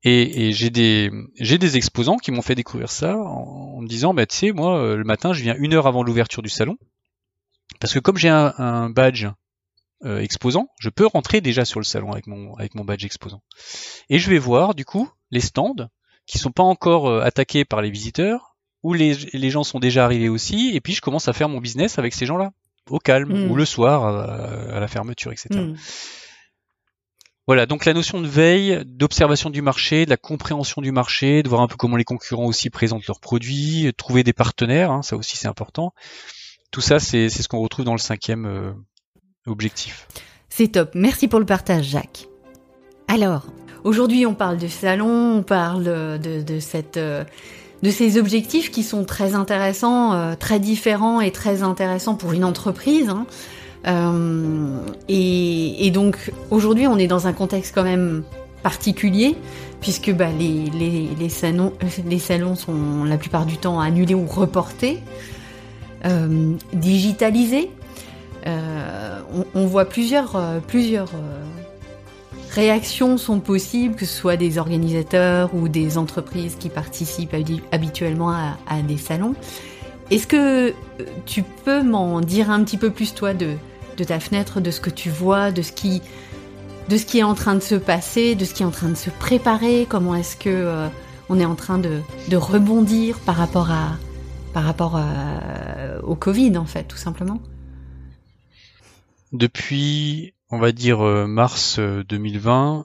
Et, 0.03 0.47
et 0.47 0.51
j'ai 0.53 0.69
des 0.69 1.11
j'ai 1.39 1.57
des 1.57 1.75
exposants 1.75 2.17
qui 2.17 2.31
m'ont 2.31 2.41
fait 2.41 2.55
découvrir 2.55 2.89
ça 2.89 3.17
en, 3.17 3.81
me 3.81 3.87
disant 3.87 4.13
bah 4.13 4.25
tu 4.25 4.35
sais 4.35 4.51
moi 4.53 4.79
euh, 4.79 4.95
le 4.95 5.03
matin 5.03 5.33
je 5.33 5.43
viens 5.43 5.55
une 5.57 5.73
heure 5.73 5.87
avant 5.87 6.03
l'ouverture 6.03 6.41
du 6.41 6.47
salon 6.47 6.77
parce 7.81 7.93
que 7.93 7.99
comme 7.99 8.15
j'ai 8.15 8.29
un, 8.29 8.53
un, 8.57 8.89
badge 8.89 9.27
euh, 10.05 10.19
exposant 10.19 10.69
je 10.79 10.89
peux 10.89 11.05
rentrer 11.05 11.41
déjà 11.41 11.65
sur 11.65 11.79
le 11.79 11.85
salon 11.85 12.11
avec 12.11 12.27
mon 12.27 12.55
avec 12.55 12.75
mon 12.75 12.85
badge 12.85 13.05
exposant 13.05 13.41
et 14.09 14.19
je 14.19 14.29
vais 14.29 14.37
voir 14.37 14.75
du 14.75 14.85
coup 14.85 15.09
les 15.31 15.41
stands 15.41 15.89
qui 16.25 16.37
sont 16.37 16.51
pas 16.51 16.63
encore 16.63 17.07
euh, 17.07 17.21
attaqués 17.21 17.65
par 17.65 17.81
les 17.81 17.91
visiteurs 17.91 18.55
où 18.81 18.93
les, 18.93 19.13
les 19.33 19.49
gens 19.49 19.63
sont 19.63 19.79
déjà 19.79 20.05
arrivés 20.05 20.29
aussi 20.29 20.71
et 20.73 20.81
puis 20.81 20.93
je 20.93 21.01
commence 21.01 21.27
à 21.27 21.33
faire 21.33 21.49
mon 21.49 21.59
business 21.59 21.99
avec 21.99 22.13
ces 22.13 22.25
gens 22.25 22.37
là 22.37 22.51
au 22.89 22.99
calme 22.99 23.31
hmm. 23.31 23.51
ou 23.51 23.55
le 23.55 23.65
soir 23.65 24.05
à, 24.05 24.79
la 24.79 24.87
fermeture 24.87 25.31
etc. 25.31 25.73
Voilà, 27.49 27.65
donc 27.65 27.85
la 27.85 27.95
notion 27.95 28.21
de 28.21 28.27
veille, 28.27 28.83
d'observation 28.85 29.49
du 29.49 29.63
marché, 29.63 30.05
de 30.05 30.11
la 30.11 30.17
compréhension 30.17 30.83
du 30.83 30.91
marché, 30.91 31.41
de 31.41 31.49
voir 31.49 31.61
un 31.61 31.67
peu 31.67 31.77
comment 31.77 31.97
les 31.97 32.03
concurrents 32.03 32.45
aussi 32.45 32.69
présentent 32.69 33.07
leurs 33.07 33.19
produits, 33.19 33.91
trouver 33.97 34.23
des 34.23 34.33
partenaires, 34.33 34.91
hein, 34.91 35.01
ça 35.01 35.15
aussi 35.15 35.35
c'est 35.35 35.47
important. 35.47 35.91
Tout 36.69 36.81
ça, 36.81 36.99
c'est 36.99 37.29
ce 37.29 37.47
qu'on 37.47 37.59
retrouve 37.59 37.85
dans 37.85 37.93
le 37.93 37.99
cinquième 37.99 38.45
euh, 38.45 38.71
objectif. 39.49 40.07
C'est 40.49 40.69
top, 40.69 40.91
merci 40.93 41.27
pour 41.27 41.39
le 41.39 41.45
partage 41.45 41.85
Jacques. 41.85 42.27
Alors, 43.07 43.45
aujourd'hui 43.83 44.25
on 44.25 44.33
parle 44.33 44.57
de 44.57 44.67
salon, 44.67 45.37
on 45.37 45.43
parle 45.43 45.83
de, 45.83 46.59
cette... 46.59 46.97
Euh, 46.97 47.23
de 47.81 47.91
ces 47.91 48.17
objectifs 48.17 48.71
qui 48.71 48.83
sont 48.83 49.05
très 49.05 49.35
intéressants, 49.35 50.13
euh, 50.13 50.35
très 50.35 50.59
différents 50.59 51.21
et 51.21 51.31
très 51.31 51.63
intéressants 51.63 52.15
pour 52.15 52.33
une 52.33 52.43
entreprise. 52.43 53.09
Hein. 53.09 53.25
Euh, 53.87 54.77
et, 55.07 55.89
donc 55.91 56.31
aujourd'hui, 56.51 56.87
on 56.87 56.97
est 56.97 57.07
dans 57.07 57.27
un 57.27 57.33
contexte 57.33 57.73
quand 57.73 57.83
même 57.83 58.23
particulier, 58.63 59.35
puisque 59.79 60.11
bah, 60.11 60.29
les, 60.37 61.29
salons, 61.29 62.55
sont 62.55 63.03
la 63.05 63.17
plupart 63.17 63.45
du 63.45 63.57
temps 63.57 63.79
annulés 63.79 64.15
ou 64.15 64.25
reportés, 64.25 64.99
euh, 66.05 66.53
digitalisés. 66.73 67.71
Euh, 68.49 69.21
on, 69.53 69.65
voit 69.65 69.85
plusieurs, 69.85 70.35
euh, 70.35 70.59
euh, 70.73 71.05
réactions 72.51 73.17
sont 73.17 73.39
possibles, 73.39 73.95
que 73.95 74.05
ce 74.05 74.17
soit 74.17 74.37
des 74.37 74.57
organisateurs 74.57 75.53
ou 75.53 75.67
des 75.67 75.97
entreprises 75.97 76.55
qui 76.55 76.69
participent 76.69 77.35
habituellement 77.71 78.31
à, 78.31 78.81
des 78.81 78.97
salons. 78.97 79.35
Est-ce 80.09 80.25
que 80.25 80.73
tu 81.25 81.43
peux 81.43 81.83
m'en 81.83 82.21
dire 82.21 82.49
un 82.49 82.63
petit 82.63 82.77
peu 82.77 82.89
plus 82.89 83.13
toi 83.13 83.33
de, 83.33 83.53
de 83.97 84.03
ta 84.03 84.19
fenêtre, 84.19 84.59
de 84.59 84.71
ce 84.71 84.81
que 84.81 84.89
tu 84.89 85.09
vois, 85.09 85.51
de 85.51 85.61
ce 85.61 85.71
qui, 85.71 86.01
est 87.13 87.23
en 87.23 87.35
train 87.35 87.53
de 87.53 87.59
se 87.59 87.75
passer, 87.75 88.33
de 88.33 88.45
ce 88.45 88.53
qui 88.55 88.63
est 88.63 88.65
en 88.65 88.71
train 88.71 88.89
de 88.89 88.95
se 88.95 89.11
préparer, 89.11 89.85
comment 89.87 90.15
est-ce 90.15 90.35
que 90.35 90.87
on 91.31 91.39
est 91.39 91.45
en 91.45 91.55
train 91.55 91.77
de, 91.77 92.01
rebondir 92.35 93.19
par 93.19 93.35
rapport 93.35 93.69
à 93.69 93.97
par 94.51 94.63
rapport 94.63 94.95
à, 94.95 96.01
au 96.01 96.15
Covid 96.15 96.57
en 96.57 96.65
fait, 96.65 96.85
tout 96.85 96.97
simplement? 96.97 97.39
Depuis, 99.31 100.33
on 100.49 100.59
va 100.59 100.71
dire 100.71 101.01
euh, 101.05 101.27
mars 101.27 101.79
2020, 101.79 102.79
euh, 102.79 102.83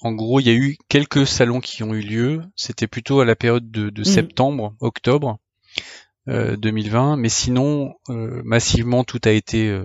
en 0.00 0.12
gros, 0.12 0.40
il 0.40 0.46
y 0.46 0.50
a 0.50 0.54
eu 0.54 0.76
quelques 0.88 1.26
salons 1.26 1.60
qui 1.60 1.82
ont 1.82 1.94
eu 1.94 2.02
lieu. 2.02 2.42
C'était 2.56 2.88
plutôt 2.88 3.20
à 3.20 3.24
la 3.24 3.36
période 3.36 3.70
de, 3.70 3.90
de 3.90 4.00
mmh. 4.00 4.04
septembre, 4.04 4.74
octobre 4.80 5.38
2020, 6.26 7.16
mais 7.16 7.28
sinon, 7.28 7.94
massivement, 8.08 9.02
tout 9.02 9.20
a 9.24 9.30
été 9.30 9.76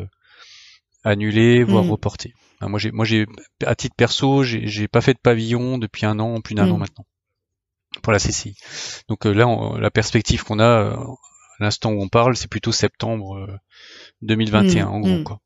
annulé, 1.08 1.64
voire 1.64 1.84
mm. 1.84 1.92
reporté. 1.92 2.34
moi, 2.62 2.80
j'ai, 2.80 2.92
moi, 2.92 3.06
j'ai, 3.06 3.26
à 3.66 3.76
titre 3.76 3.96
perso, 3.96 4.44
j'ai, 4.44 4.88
pas 4.88 5.02
fait 5.02 5.14
de 5.14 5.20
pavillon 5.20 5.78
depuis 5.78 6.06
un 6.06 6.20
an, 6.20 6.42
plus 6.42 6.56
d'un 6.56 6.70
an 6.70 6.78
mm. 6.78 6.80
maintenant, 6.80 7.06
pour 8.02 8.14
la 8.14 8.20
CCI. 8.20 8.56
Donc 9.08 9.26
euh, 9.26 9.34
là, 9.34 9.48
la 9.80 9.92
perspective 9.92 10.44
qu'on 10.44 10.60
a 10.60 10.64
euh, 10.64 10.96
à 11.60 11.64
l'instant 11.64 11.92
où 11.92 12.02
on 12.02 12.10
parle, 12.10 12.36
c'est 12.36 12.50
plutôt 12.50 12.72
septembre 12.72 13.48
2021, 14.22 14.86
euh, 14.86 14.90
mm. 14.90 14.94
en 14.94 15.00
gros. 15.00 15.24
Quoi. 15.24 15.40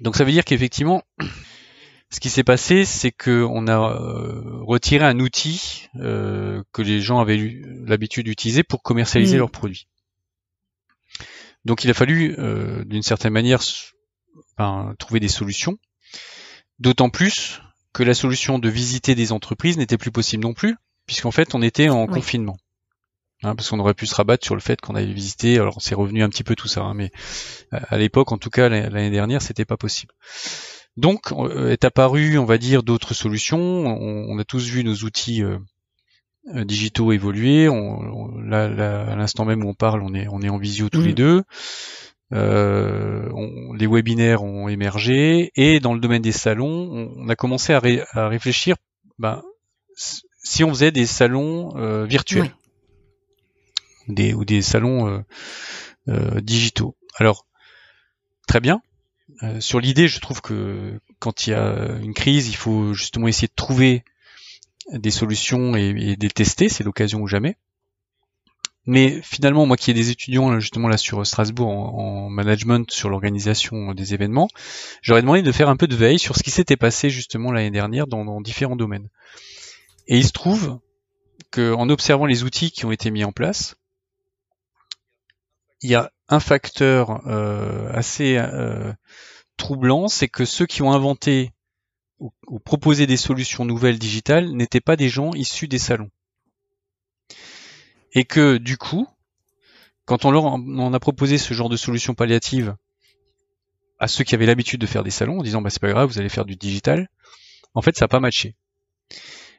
Donc 0.00 0.16
ça 0.16 0.24
veut 0.24 0.32
dire 0.32 0.44
qu'effectivement, 0.44 1.02
ce 2.10 2.20
qui 2.20 2.30
s'est 2.30 2.44
passé, 2.44 2.84
c'est 2.84 3.12
qu'on 3.12 3.66
a 3.66 3.78
retiré 4.64 5.04
un 5.04 5.18
outil 5.18 5.88
que 5.94 6.82
les 6.82 7.00
gens 7.00 7.20
avaient 7.20 7.38
l'habitude 7.86 8.26
d'utiliser 8.26 8.62
pour 8.62 8.82
commercialiser 8.82 9.36
leurs 9.36 9.50
produits. 9.50 9.88
Donc 11.64 11.84
il 11.84 11.90
a 11.90 11.94
fallu, 11.94 12.36
d'une 12.86 13.02
certaine 13.02 13.32
manière, 13.32 13.62
trouver 14.98 15.20
des 15.20 15.28
solutions. 15.28 15.78
D'autant 16.78 17.10
plus 17.10 17.60
que 17.92 18.02
la 18.02 18.14
solution 18.14 18.58
de 18.58 18.68
visiter 18.68 19.14
des 19.14 19.32
entreprises 19.32 19.78
n'était 19.78 19.98
plus 19.98 20.12
possible 20.12 20.44
non 20.44 20.54
plus, 20.54 20.76
puisqu'en 21.06 21.32
fait 21.32 21.54
on 21.54 21.62
était 21.62 21.88
en 21.88 22.06
confinement. 22.06 22.56
Hein, 23.44 23.54
parce 23.54 23.70
qu'on 23.70 23.78
aurait 23.78 23.94
pu 23.94 24.06
se 24.06 24.14
rabattre 24.16 24.44
sur 24.44 24.56
le 24.56 24.60
fait 24.60 24.80
qu'on 24.80 24.96
avait 24.96 25.12
visité, 25.12 25.58
alors 25.58 25.80
c'est 25.80 25.94
revenu 25.94 26.24
un 26.24 26.28
petit 26.28 26.42
peu 26.42 26.56
tout 26.56 26.66
ça, 26.66 26.82
hein, 26.82 26.94
mais 26.94 27.12
euh, 27.72 27.78
à 27.88 27.96
l'époque, 27.96 28.32
en 28.32 28.38
tout 28.38 28.50
cas 28.50 28.68
l'année 28.68 29.10
dernière, 29.10 29.42
c'était 29.42 29.64
pas 29.64 29.76
possible. 29.76 30.12
Donc 30.96 31.30
euh, 31.30 31.70
est 31.70 31.84
apparu, 31.84 32.36
on 32.38 32.44
va 32.44 32.58
dire, 32.58 32.82
d'autres 32.82 33.14
solutions. 33.14 33.58
On, 33.60 34.36
a 34.38 34.44
tous 34.44 34.66
vu 34.66 34.82
nos 34.82 35.04
outils 35.04 35.44
euh, 35.44 35.58
digitaux 36.64 37.12
évoluer. 37.12 37.68
On, 37.68 38.36
là, 38.38 38.64
à 39.08 39.14
l'instant 39.14 39.44
même 39.44 39.64
où 39.64 39.68
on 39.68 39.74
parle, 39.74 40.02
on 40.02 40.14
est, 40.14 40.26
on 40.28 40.42
est 40.42 40.48
en 40.48 40.58
visio 40.58 40.88
tous 40.88 41.02
les 41.02 41.14
deux. 41.14 41.44
Euh, 42.32 43.30
les 43.78 43.86
webinaires 43.86 44.42
ont 44.42 44.68
émergé 44.68 45.50
et 45.54 45.80
dans 45.80 45.94
le 45.94 46.00
domaine 46.00 46.20
des 46.20 46.32
salons, 46.32 47.12
on, 47.16 47.28
a 47.28 47.36
commencé 47.36 47.72
à, 47.72 48.28
réfléchir 48.28 48.76
ben, 49.18 49.42
si 50.42 50.62
on 50.62 50.68
faisait 50.70 50.90
des 50.90 51.06
salons 51.06 51.74
euh, 51.76 52.04
virtuels 52.04 52.52
des, 54.08 54.34
ou 54.34 54.44
des 54.44 54.62
salons 54.62 55.24
euh, 56.08 56.40
digitaux. 56.40 56.96
Alors, 57.16 57.46
très 58.46 58.60
bien. 58.60 58.80
sur 59.60 59.80
l'idée, 59.80 60.08
je 60.08 60.20
trouve 60.20 60.40
que 60.40 61.00
quand 61.18 61.46
il 61.46 61.50
y 61.50 61.54
a 61.54 61.98
une 62.02 62.14
crise, 62.14 62.48
il 62.48 62.56
faut 62.56 62.94
justement 62.94 63.28
essayer 63.28 63.48
de 63.48 63.54
trouver 63.54 64.04
des 64.92 65.10
solutions 65.10 65.76
et, 65.76 65.88
et 65.88 66.16
de 66.16 66.22
les 66.22 66.30
tester, 66.30 66.68
c'est 66.68 66.84
l'occasion 66.84 67.20
ou 67.20 67.26
jamais. 67.26 67.56
Mais 68.88 69.20
finalement, 69.20 69.66
moi 69.66 69.76
qui 69.76 69.90
ai 69.90 69.94
des 69.94 70.08
étudiants 70.08 70.58
justement 70.60 70.88
là 70.88 70.96
sur 70.96 71.26
Strasbourg 71.26 71.68
en, 71.68 72.30
management 72.30 72.90
sur 72.90 73.10
l'organisation 73.10 73.92
des 73.92 74.14
événements, 74.14 74.48
j'aurais 75.02 75.20
demandé 75.20 75.42
de 75.42 75.52
faire 75.52 75.68
un 75.68 75.76
peu 75.76 75.86
de 75.86 75.94
veille 75.94 76.18
sur 76.18 76.36
ce 76.36 76.42
qui 76.42 76.50
s'était 76.50 76.78
passé 76.78 77.10
justement 77.10 77.52
l'année 77.52 77.70
dernière 77.70 78.06
dans, 78.06 78.40
différents 78.40 78.76
domaines. 78.76 79.10
Et 80.06 80.16
il 80.16 80.24
se 80.24 80.32
trouve 80.32 80.78
qu'en 81.50 81.90
observant 81.90 82.24
les 82.24 82.44
outils 82.44 82.70
qui 82.70 82.86
ont 82.86 82.90
été 82.90 83.10
mis 83.10 83.24
en 83.24 83.32
place, 83.32 83.76
il 85.82 85.90
y 85.90 85.94
a 85.94 86.10
un 86.28 86.40
facteur 86.40 87.26
euh, 87.26 87.90
assez 87.92 88.36
euh, 88.36 88.92
troublant, 89.56 90.08
c'est 90.08 90.28
que 90.28 90.44
ceux 90.44 90.66
qui 90.66 90.82
ont 90.82 90.92
inventé 90.92 91.52
ou 92.20 92.58
proposé 92.58 93.06
des 93.06 93.16
solutions 93.16 93.64
nouvelles 93.64 93.98
digitales 93.98 94.50
n'étaient 94.50 94.80
pas 94.80 94.96
des 94.96 95.08
gens 95.08 95.34
issus 95.34 95.68
des 95.68 95.78
salons 95.78 96.10
et 98.12 98.24
que 98.24 98.56
du 98.56 98.76
coup, 98.76 99.06
quand 100.04 100.24
on 100.24 100.30
leur 100.30 100.44
en 100.44 100.92
a 100.92 101.00
proposé 101.00 101.38
ce 101.38 101.54
genre 101.54 101.68
de 101.68 101.76
solution 101.76 102.14
palliative 102.14 102.74
à 103.98 104.08
ceux 104.08 104.24
qui 104.24 104.34
avaient 104.34 104.46
l'habitude 104.46 104.80
de 104.80 104.86
faire 104.86 105.04
des 105.04 105.10
salons 105.10 105.40
en 105.40 105.42
disant 105.42 105.60
bah 105.60 105.70
c'est 105.70 105.80
pas 105.80 105.90
grave, 105.90 106.08
vous 106.08 106.18
allez 106.18 106.28
faire 106.28 106.44
du 106.44 106.56
digital, 106.56 107.08
en 107.74 107.82
fait 107.82 107.96
ça 107.96 108.04
n'a 108.04 108.08
pas 108.08 108.20
matché. 108.20 108.54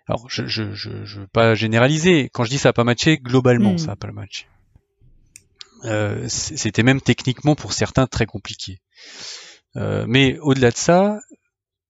Alors 0.08 0.30
je 0.30 0.48
je, 0.48 0.74
je 0.74 1.06
je 1.06 1.20
veux 1.22 1.28
pas 1.28 1.56
généraliser. 1.56 2.30
Quand 2.34 2.44
je 2.44 2.50
dis 2.50 2.58
ça 2.58 2.70
n'a 2.70 2.74
pas 2.74 2.84
matché, 2.84 3.18
globalement 3.18 3.74
hmm. 3.74 3.78
ça 3.78 3.88
n'a 3.88 3.96
pas 3.96 4.12
matché. 4.12 4.48
Euh, 5.86 6.26
C'était 6.28 6.84
même 6.84 7.02
techniquement 7.02 7.56
pour 7.56 7.74
certains 7.74 8.08
très 8.08 8.26
compliqué. 8.26 8.80
Euh, 9.76 10.06
mais 10.08 10.38
au-delà 10.39 10.72
de 10.72 10.78
ça, 10.78 11.20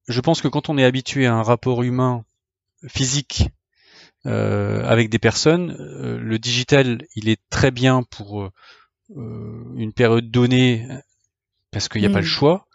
je 0.07 0.21
pense 0.21 0.41
que 0.41 0.47
quand 0.47 0.69
on 0.69 0.77
est 0.77 0.83
habitué 0.83 1.25
à 1.25 1.33
un 1.33 1.43
rapport 1.43 1.83
humain 1.83 2.25
physique 2.87 3.49
avec 4.25 5.09
des 5.09 5.17
personnes. 5.17 5.75
le 5.77 6.37
digital, 6.37 7.01
il 7.15 7.29
est 7.29 7.39
très 7.49 7.71
bien 7.71 8.03
pour 8.03 8.51
une 9.15 9.93
période 9.93 10.29
donnée 10.29 10.85
parce 11.71 11.87
qu'il 11.87 12.01
n'y 12.01 12.07
a 12.07 12.11
pas 12.11 12.19
le 12.19 12.25
mm. 12.25 12.29
choix. 12.29 12.67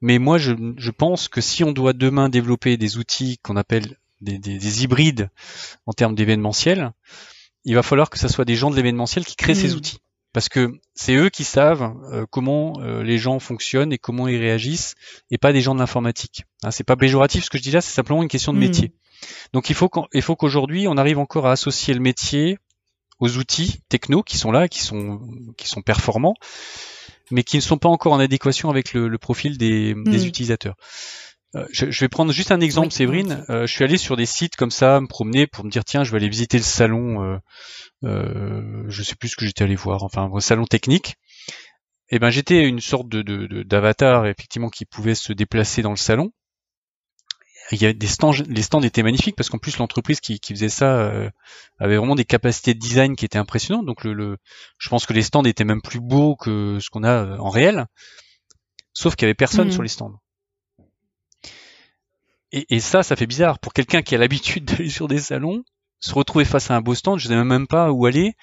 Mais 0.00 0.18
moi, 0.18 0.38
je, 0.38 0.54
je, 0.76 0.90
pense 0.90 1.28
que 1.28 1.40
si 1.40 1.62
on 1.64 1.72
doit 1.72 1.92
demain 1.92 2.28
développer 2.28 2.76
des 2.76 2.98
outils 2.98 3.38
qu'on 3.38 3.56
appelle 3.56 3.96
des, 4.20 4.38
des, 4.38 4.58
des, 4.58 4.84
hybrides 4.84 5.30
en 5.86 5.92
termes 5.92 6.14
d'événementiel, 6.14 6.92
il 7.64 7.74
va 7.74 7.82
falloir 7.82 8.10
que 8.10 8.18
ce 8.18 8.28
soit 8.28 8.44
des 8.44 8.56
gens 8.56 8.70
de 8.70 8.76
l'événementiel 8.76 9.24
qui 9.24 9.36
créent 9.36 9.54
ces 9.54 9.74
mm. 9.74 9.76
outils. 9.76 9.98
Parce 10.32 10.48
que 10.48 10.72
c'est 10.94 11.14
eux 11.14 11.28
qui 11.28 11.44
savent 11.44 11.94
euh, 12.10 12.24
comment 12.30 12.80
euh, 12.80 13.02
les 13.02 13.18
gens 13.18 13.38
fonctionnent 13.38 13.92
et 13.92 13.98
comment 13.98 14.28
ils 14.28 14.38
réagissent, 14.38 14.94
et 15.30 15.38
pas 15.38 15.52
des 15.52 15.60
gens 15.60 15.74
de 15.74 15.80
l'informatique. 15.80 16.44
Hein, 16.62 16.70
c'est 16.70 16.84
pas 16.84 16.96
péjoratif 16.96 17.44
ce 17.44 17.50
que 17.50 17.58
je 17.58 17.62
dis 17.62 17.70
là, 17.70 17.80
c'est 17.80 17.92
simplement 17.92 18.22
une 18.22 18.28
question 18.28 18.52
de 18.52 18.58
mm. 18.58 18.60
métier. 18.60 18.92
Donc 19.52 19.68
il 19.70 19.76
faut 19.76 19.90
faut 20.20 20.36
qu'aujourd'hui 20.36 20.88
on 20.88 20.96
arrive 20.96 21.18
encore 21.18 21.46
à 21.46 21.52
associer 21.52 21.94
le 21.94 22.00
métier 22.00 22.58
aux 23.20 23.36
outils 23.36 23.80
techno 23.88 24.22
qui 24.22 24.36
sont 24.38 24.50
là, 24.50 24.68
qui 24.68 24.80
sont 24.80 25.20
qui 25.56 25.68
sont 25.68 25.82
performants, 25.82 26.34
mais 27.30 27.44
qui 27.44 27.56
ne 27.56 27.62
sont 27.62 27.78
pas 27.78 27.88
encore 27.88 28.14
en 28.14 28.18
adéquation 28.18 28.70
avec 28.70 28.94
le, 28.94 29.16
profil 29.18 29.58
des, 29.58 29.94
des 29.94 30.24
hmm. 30.24 30.26
utilisateurs. 30.26 30.76
Euh, 31.54 31.66
je, 31.70 31.90
je, 31.90 32.00
vais 32.00 32.08
prendre 32.08 32.32
juste 32.32 32.50
un 32.50 32.60
exemple, 32.60 32.92
Séverine. 32.92 33.44
Euh, 33.50 33.66
je 33.66 33.72
suis 33.72 33.84
allé 33.84 33.98
sur 33.98 34.16
des 34.16 34.26
sites 34.26 34.56
comme 34.56 34.70
ça, 34.70 35.00
me 35.00 35.06
promener 35.06 35.46
pour 35.46 35.64
me 35.64 35.70
dire 35.70 35.84
tiens, 35.84 36.02
je 36.02 36.10
vais 36.10 36.16
aller 36.16 36.28
visiter 36.28 36.56
le 36.56 36.62
salon. 36.62 37.22
Euh, 37.22 37.38
euh, 38.04 38.84
je 38.88 39.02
sais 39.02 39.14
plus 39.16 39.28
ce 39.28 39.36
que 39.36 39.44
j'étais 39.44 39.64
allé 39.64 39.76
voir, 39.76 40.02
enfin 40.02 40.30
un 40.32 40.40
salon 40.40 40.64
technique. 40.64 41.16
Et 42.08 42.16
eh 42.16 42.18
ben 42.18 42.28
j'étais 42.28 42.68
une 42.68 42.80
sorte 42.80 43.08
de 43.08 43.62
d'avatar 43.62 44.26
effectivement 44.26 44.68
qui 44.68 44.84
pouvait 44.84 45.14
se 45.14 45.32
déplacer 45.32 45.80
dans 45.80 45.90
le 45.90 45.96
salon 45.96 46.30
il 47.72 47.82
y 47.82 47.86
a 47.86 47.92
des 47.92 48.06
stands, 48.06 48.32
les 48.32 48.62
stands 48.62 48.82
étaient 48.82 49.02
magnifiques 49.02 49.36
parce 49.36 49.48
qu'en 49.48 49.58
plus 49.58 49.78
l'entreprise 49.78 50.20
qui, 50.20 50.40
qui, 50.40 50.52
faisait 50.52 50.68
ça 50.68 50.98
euh, 50.98 51.30
avait 51.78 51.96
vraiment 51.96 52.14
des 52.14 52.24
capacités 52.24 52.74
de 52.74 52.78
design 52.78 53.16
qui 53.16 53.24
étaient 53.24 53.38
impressionnantes. 53.38 53.86
Donc 53.86 54.04
le, 54.04 54.12
le, 54.12 54.36
je 54.78 54.88
pense 54.88 55.06
que 55.06 55.12
les 55.12 55.22
stands 55.22 55.44
étaient 55.44 55.64
même 55.64 55.82
plus 55.82 56.00
beaux 56.00 56.36
que 56.36 56.78
ce 56.80 56.90
qu'on 56.90 57.04
a 57.04 57.38
en 57.38 57.48
réel, 57.48 57.86
sauf 58.92 59.16
qu'il 59.16 59.26
y 59.26 59.28
avait 59.28 59.34
personne 59.34 59.68
mmh. 59.68 59.72
sur 59.72 59.82
les 59.82 59.88
stands. 59.88 60.14
Et, 62.52 62.66
et, 62.74 62.80
ça, 62.80 63.02
ça 63.02 63.16
fait 63.16 63.26
bizarre 63.26 63.58
pour 63.58 63.72
quelqu'un 63.72 64.02
qui 64.02 64.14
a 64.14 64.18
l'habitude 64.18 64.64
d'aller 64.70 64.90
sur 64.90 65.08
des 65.08 65.18
salons, 65.18 65.64
se 66.00 66.14
retrouver 66.14 66.44
face 66.44 66.70
à 66.70 66.76
un 66.76 66.80
beau 66.80 66.94
stand, 66.94 67.18
je 67.18 67.28
ne 67.28 67.34
sais 67.34 67.44
même 67.44 67.66
pas 67.66 67.92
où 67.92 68.06
aller 68.06 68.34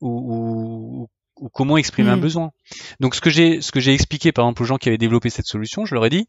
ou, 0.00 1.08
ou, 1.36 1.48
comment 1.50 1.76
exprimer 1.76 2.10
un 2.10 2.16
mmh. 2.16 2.20
besoin. 2.20 2.50
Donc 3.00 3.14
ce 3.14 3.20
que 3.20 3.30
j'ai 3.30 3.60
ce 3.60 3.72
que 3.72 3.80
j'ai 3.80 3.92
expliqué 3.92 4.32
par 4.32 4.44
exemple 4.44 4.62
aux 4.62 4.66
gens 4.66 4.76
qui 4.76 4.88
avaient 4.88 4.98
développé 4.98 5.30
cette 5.30 5.46
solution, 5.46 5.84
je 5.84 5.94
leur 5.94 6.06
ai 6.06 6.10
dit 6.10 6.28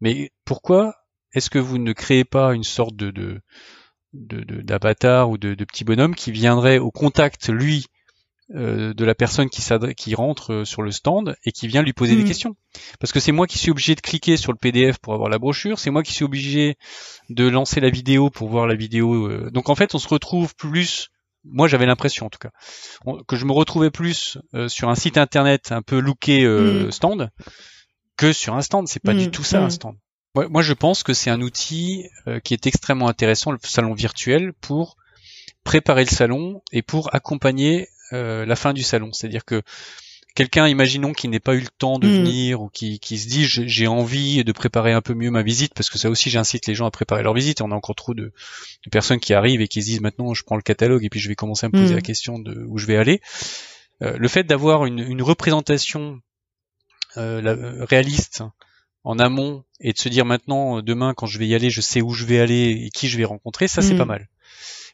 mais 0.00 0.30
pourquoi 0.44 0.94
est-ce 1.34 1.48
que 1.48 1.58
vous 1.58 1.78
ne 1.78 1.92
créez 1.92 2.24
pas 2.24 2.54
une 2.54 2.64
sorte 2.64 2.96
de, 2.96 3.10
de 3.10 3.40
d'avatar 4.12 5.30
ou 5.30 5.38
de, 5.38 5.54
de, 5.54 5.64
petit 5.64 5.84
bonhomme 5.84 6.14
qui 6.14 6.32
viendrait 6.32 6.78
au 6.78 6.90
contact 6.90 7.48
lui 7.48 7.86
euh, 8.54 8.94
de 8.94 9.04
la 9.04 9.14
personne 9.14 9.48
qui, 9.48 9.62
qui 9.96 10.14
rentre 10.14 10.52
euh, 10.52 10.64
sur 10.64 10.82
le 10.82 10.90
stand 10.90 11.36
et 11.44 11.52
qui 11.52 11.68
vient 11.68 11.82
lui 11.82 11.92
poser 11.92 12.16
des 12.16 12.22
mm. 12.22 12.28
questions. 12.28 12.56
Parce 13.00 13.12
que 13.12 13.20
c'est 13.20 13.32
moi 13.32 13.46
qui 13.46 13.58
suis 13.58 13.70
obligé 13.70 13.94
de 13.94 14.00
cliquer 14.00 14.36
sur 14.36 14.52
le 14.52 14.58
PDF 14.58 14.98
pour 14.98 15.14
avoir 15.14 15.28
la 15.28 15.38
brochure, 15.38 15.78
c'est 15.78 15.90
moi 15.90 16.02
qui 16.02 16.12
suis 16.12 16.24
obligé 16.24 16.76
de 17.30 17.48
lancer 17.48 17.80
la 17.80 17.90
vidéo 17.90 18.30
pour 18.30 18.48
voir 18.48 18.66
la 18.66 18.74
vidéo. 18.74 19.26
Euh. 19.26 19.50
Donc 19.50 19.68
en 19.68 19.74
fait, 19.74 19.94
on 19.94 19.98
se 19.98 20.08
retrouve 20.08 20.54
plus, 20.54 21.10
moi 21.44 21.68
j'avais 21.68 21.86
l'impression 21.86 22.26
en 22.26 22.30
tout 22.30 22.38
cas, 22.38 22.50
que 23.26 23.36
je 23.36 23.44
me 23.44 23.52
retrouvais 23.52 23.90
plus 23.90 24.38
sur 24.68 24.88
un 24.88 24.94
site 24.94 25.18
internet 25.18 25.72
un 25.72 25.82
peu 25.82 25.98
looké 25.98 26.46
mm. 26.46 26.90
stand 26.92 27.30
que 28.16 28.32
sur 28.32 28.54
un 28.54 28.62
stand. 28.62 28.88
C'est 28.88 29.02
pas 29.02 29.14
du 29.14 29.28
mm. 29.28 29.30
tout 29.30 29.44
ça 29.44 29.62
un 29.62 29.70
stand 29.70 29.96
moi, 30.34 30.62
je 30.62 30.72
pense 30.72 31.02
que 31.02 31.12
c'est 31.12 31.30
un 31.30 31.40
outil 31.40 32.06
euh, 32.26 32.40
qui 32.40 32.54
est 32.54 32.66
extrêmement 32.66 33.08
intéressant, 33.08 33.52
le 33.52 33.58
salon 33.62 33.92
virtuel, 33.92 34.52
pour 34.54 34.96
préparer 35.64 36.04
le 36.04 36.10
salon 36.10 36.62
et 36.72 36.82
pour 36.82 37.14
accompagner 37.14 37.88
euh, 38.12 38.46
la 38.46 38.56
fin 38.56 38.72
du 38.72 38.82
salon. 38.82 39.12
C'est-à-dire 39.12 39.44
que 39.44 39.62
quelqu'un, 40.34 40.68
imaginons, 40.68 41.12
qui 41.12 41.28
n'ait 41.28 41.40
pas 41.40 41.54
eu 41.54 41.60
le 41.60 41.68
temps 41.78 41.98
de 41.98 42.08
mm. 42.08 42.10
venir 42.10 42.62
ou 42.62 42.68
qui, 42.68 42.98
qui 42.98 43.18
se 43.18 43.28
dit 43.28 43.44
j'ai 43.46 43.86
envie 43.86 44.44
de 44.44 44.52
préparer 44.52 44.92
un 44.92 45.00
peu 45.00 45.14
mieux 45.14 45.30
ma 45.30 45.42
visite, 45.42 45.74
parce 45.74 45.90
que 45.90 45.98
ça 45.98 46.10
aussi 46.10 46.30
j'incite 46.30 46.66
les 46.66 46.74
gens 46.74 46.86
à 46.86 46.90
préparer 46.90 47.22
leur 47.22 47.34
visite. 47.34 47.60
on 47.60 47.70
a 47.70 47.74
encore 47.74 47.94
trop 47.94 48.14
de, 48.14 48.32
de, 48.84 48.90
personnes 48.90 49.20
qui 49.20 49.34
arrivent 49.34 49.60
et 49.60 49.68
qui 49.68 49.82
se 49.82 49.86
disent 49.86 50.00
maintenant 50.00 50.34
je 50.34 50.42
prends 50.44 50.56
le 50.56 50.62
catalogue 50.62 51.04
et 51.04 51.10
puis 51.10 51.20
je 51.20 51.28
vais 51.28 51.34
commencer 51.34 51.66
à 51.66 51.68
me 51.68 51.72
poser 51.72 51.92
mm. 51.92 51.96
la 51.96 52.02
question 52.02 52.38
de 52.38 52.64
où 52.68 52.78
je 52.78 52.86
vais 52.86 52.96
aller. 52.96 53.20
Euh, 54.02 54.16
le 54.18 54.28
fait 54.28 54.44
d'avoir 54.44 54.86
une, 54.86 55.00
une, 55.00 55.22
représentation 55.22 56.20
euh, 57.16 57.84
réaliste 57.84 58.42
en 59.04 59.18
amont 59.18 59.64
et 59.80 59.92
de 59.92 59.98
se 59.98 60.08
dire 60.08 60.24
maintenant 60.24 60.80
demain 60.80 61.12
quand 61.14 61.26
je 61.26 61.38
vais 61.38 61.46
y 61.46 61.54
aller 61.54 61.70
je 61.70 61.80
sais 61.80 62.00
où 62.00 62.14
je 62.14 62.24
vais 62.24 62.38
aller 62.38 62.84
et 62.84 62.90
qui 62.90 63.08
je 63.08 63.18
vais 63.18 63.24
rencontrer 63.24 63.68
ça 63.68 63.82
c'est 63.82 63.94
mm. 63.94 63.98
pas 63.98 64.04
mal 64.04 64.28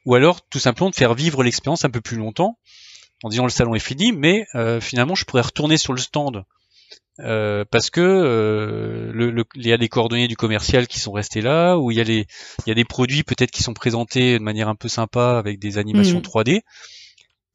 ou 0.05 0.15
alors 0.15 0.41
tout 0.49 0.59
simplement 0.59 0.91
de 0.91 0.95
faire 0.95 1.15
vivre 1.15 1.43
l'expérience 1.43 1.85
un 1.85 1.91
peu 1.91 2.01
plus 2.01 2.17
longtemps 2.17 2.59
en 3.23 3.29
disant 3.29 3.45
le 3.45 3.51
salon 3.51 3.75
est 3.75 3.81
fini 3.81 4.13
mais 4.13 4.47
euh, 4.55 4.81
finalement 4.81 5.15
je 5.15 5.25
pourrais 5.25 5.43
retourner 5.43 5.77
sur 5.77 5.93
le 5.93 6.01
stand 6.01 6.45
euh, 7.21 7.65
parce 7.69 7.91
que 7.91 8.01
euh, 8.01 9.11
le, 9.13 9.45
il 9.57 9.67
y 9.67 9.73
a 9.73 9.77
des 9.77 9.89
coordonnées 9.89 10.29
du 10.29 10.37
commercial 10.37 10.87
qui 10.87 11.01
sont 11.01 11.11
restés 11.11 11.41
là, 11.41 11.77
ou 11.77 11.91
il 11.91 11.97
y 11.97 12.01
a 12.01 12.05
les, 12.05 12.27
il 12.65 12.69
y 12.69 12.71
a 12.71 12.75
des 12.75 12.85
produits 12.85 13.25
peut-être 13.25 13.51
qui 13.51 13.63
sont 13.63 13.75
présentés 13.75 14.39
de 14.39 14.43
manière 14.43 14.69
un 14.69 14.77
peu 14.77 14.89
sympa 14.89 15.37
avec 15.37 15.59
des 15.59 15.79
animations 15.79 16.21
3D. 16.21 16.59
Mm. 16.59 16.61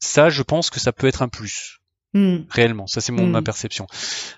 Ça, 0.00 0.28
je 0.28 0.42
pense 0.42 0.68
que 0.68 0.80
ça 0.80 0.92
peut 0.92 1.06
être 1.06 1.22
un 1.22 1.28
plus. 1.28 1.78
Hmm. 2.16 2.44
réellement. 2.48 2.86
Ça, 2.86 3.00
c'est 3.00 3.10
mon 3.10 3.26
ma 3.26 3.40
hmm. 3.40 3.44
perception. 3.44 3.88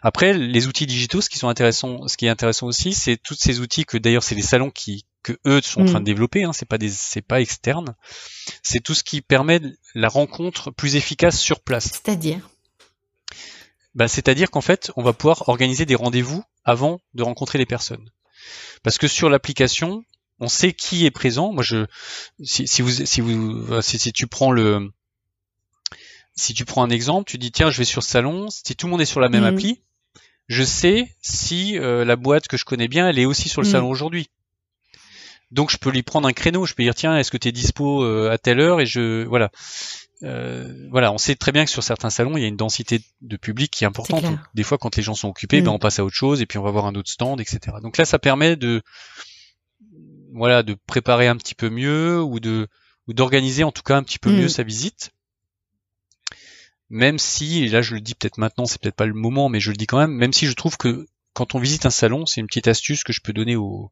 Après, 0.01 0.33
les 0.33 0.67
outils 0.67 0.87
digitaux, 0.87 1.21
ce 1.21 1.29
qui 1.29 1.39
sont 1.39 1.49
intéressants, 1.49 2.09
ce 2.09 2.17
qui 2.17 2.25
est 2.25 2.31
intéressant 2.31 2.67
aussi, 2.67 2.95
c'est 2.95 3.19
tous 3.19 3.35
ces 3.35 3.61
outils 3.61 3.85
que 3.85 3.99
d'ailleurs 3.99 4.23
c'est 4.23 4.35
les 4.35 4.41
salons 4.41 4.71
qui 4.71 5.05
que 5.27 5.39
eux 5.45 5.61
sont 5.61 5.83
en 5.83 5.85
train 5.87 5.95
de 5.95 6.03
hmm. 6.03 6.05
développer. 6.05 6.45
Hein, 6.45 6.53
c'est 6.53 6.69
pas 6.69 6.79
des, 6.79 6.89
c'est 6.89 7.21
pas 7.21 7.41
externe. 7.41 7.97
C'est 8.62 8.81
tout 8.81 8.95
ce 8.95 9.03
qui 9.03 9.23
permet 9.23 9.61
la 9.95 10.09
rencontre 10.09 10.71
plus 10.71 10.95
efficace 10.95 11.39
sur 11.39 11.61
place. 11.61 11.91
C'est-à-dire? 11.93 12.49
Bah, 13.97 14.07
c'est-à-dire 14.07 14.53
qu'en 14.53 14.61
fait, 14.61 14.93
on 14.95 15.03
va 15.03 15.12
pouvoir 15.12 15.49
organiser 15.49 15.85
des 15.85 15.97
rendez-vous 15.97 16.45
avant 16.65 17.01
de 17.15 17.25
rencontrer 17.25 17.59
les 17.59 17.67
personnes. 17.67 18.09
Parce 18.85 18.99
que 18.99 19.09
sur 19.09 19.29
l'application, 19.29 20.05
on 20.39 20.47
sait 20.47 20.73
qui 20.73 21.07
est 21.07 21.11
présent. 21.11 21.53
Moi, 21.53 21.65
je, 21.65 21.87
si, 22.45 22.69
si 22.69 22.83
vous, 22.83 22.91
si 22.91 23.21
vous, 23.21 23.83
si 23.83 24.12
tu 24.12 24.29
prends 24.29 24.53
le, 24.53 24.93
si 26.37 26.55
tu 26.55 26.65
prends 26.65 26.85
un 26.85 26.91
exemple, 26.91 27.29
tu 27.29 27.39
dis 27.39 27.51
tiens, 27.51 27.71
je 27.71 27.79
vais 27.79 27.85
sur 27.85 28.05
ce 28.05 28.11
salon, 28.11 28.49
si 28.49 28.77
tout 28.77 28.87
le 28.87 28.93
monde 28.93 29.01
est 29.01 29.07
sur 29.07 29.21
la 29.21 29.29
même 29.29 29.43
mhm. 29.43 29.55
appli, 29.55 29.83
je 30.47 30.62
sais 30.62 31.17
si 31.21 31.77
euh, 31.79 32.05
la 32.05 32.15
boîte 32.15 32.47
que 32.47 32.57
je 32.57 32.65
connais 32.65 32.87
bien, 32.87 33.09
elle 33.09 33.19
est 33.19 33.25
aussi 33.25 33.49
sur 33.49 33.61
le 33.61 33.67
mhm. 33.67 33.73
salon 33.73 33.91
aujourd'hui. 33.91 34.31
Donc 35.51 35.71
je 35.71 35.77
peux 35.77 35.91
lui 35.91 36.03
prendre 36.03 36.27
un 36.27 36.33
créneau, 36.33 36.67
je 36.67 36.75
peux 36.75 36.83
dire 36.83 36.95
tiens, 36.95 37.17
est-ce 37.17 37.31
que 37.31 37.37
tu 37.37 37.49
es 37.49 37.53
dispo 37.53 38.03
euh, 38.03 38.31
à 38.31 38.39
telle 38.39 38.61
heure? 38.61 38.81
Et 38.81 38.87
je 38.87 39.25
voilà. 39.25 39.51
Euh, 40.23 40.89
voilà, 40.91 41.13
on 41.13 41.19
sait 41.19 41.35
très 41.35 41.53
bien 41.53 41.65
que 41.67 41.71
sur 41.71 41.83
certains 41.83 42.09
salons, 42.09 42.39
il 42.39 42.41
y 42.41 42.45
a 42.45 42.49
une 42.49 42.57
densité 42.57 43.03
de 43.21 43.37
public 43.37 43.71
qui 43.71 43.85
est 43.85 43.87
importante. 43.87 44.25
Des 44.55 44.63
fois, 44.63 44.79
quand 44.79 44.97
les 44.97 45.03
gens 45.03 45.15
sont 45.15 45.29
occupés, 45.29 45.61
ben, 45.61 45.69
mhm. 45.69 45.77
on 45.77 45.79
passe 45.79 45.99
à 45.99 46.05
autre 46.05 46.17
chose 46.17 46.41
et 46.41 46.47
puis 46.47 46.59
on 46.59 46.63
va 46.63 46.71
voir 46.71 46.87
un 46.87 46.95
autre 46.95 47.11
stand, 47.11 47.41
etc. 47.41 47.77
Donc 47.83 47.99
là, 47.99 48.05
ça 48.05 48.19
permet 48.19 48.57
de 48.57 48.83
voilà 50.33 50.63
de 50.63 50.75
préparer 50.87 51.29
un 51.29 51.37
petit 51.37 51.55
peu 51.55 51.71
mieux 51.71 52.23
ou 52.23 52.41
de 52.41 52.67
ou 53.07 53.13
d'organiser 53.13 53.63
en 53.63 53.73
tout 53.73 53.83
cas 53.83 53.97
un 53.97 54.03
petit 54.03 54.19
peu 54.19 54.31
mieux 54.31 54.49
sa 54.49 54.63
visite 54.63 55.13
même 56.89 57.19
si, 57.19 57.65
et 57.65 57.69
là 57.69 57.83
je 57.83 57.95
le 57.95 58.01
dis 58.01 58.15
peut-être 58.15 58.39
maintenant, 58.39 58.67
c'est 58.67 58.81
peut-être 58.81 58.97
pas 58.97 59.07
le 59.07 59.15
moment, 59.15 59.49
mais 59.49 59.61
je 59.61 59.71
le 59.71 59.77
dis 59.77 59.87
quand 59.87 59.99
même, 59.99 60.13
même 60.13 60.33
si 60.33 60.47
je 60.47 60.55
trouve 60.55 60.77
que 60.77 61.07
quand 61.33 61.55
on 61.55 61.59
visite 61.59 61.87
un 61.87 61.91
salon, 61.91 62.27
c'est 62.27 62.41
une 62.41 62.47
petite 62.47 62.69
astuce 62.69 63.05
que 63.05 63.13
je 63.13 63.21
peux 63.21 63.33
donner 63.33 63.57
aux, 63.57 63.91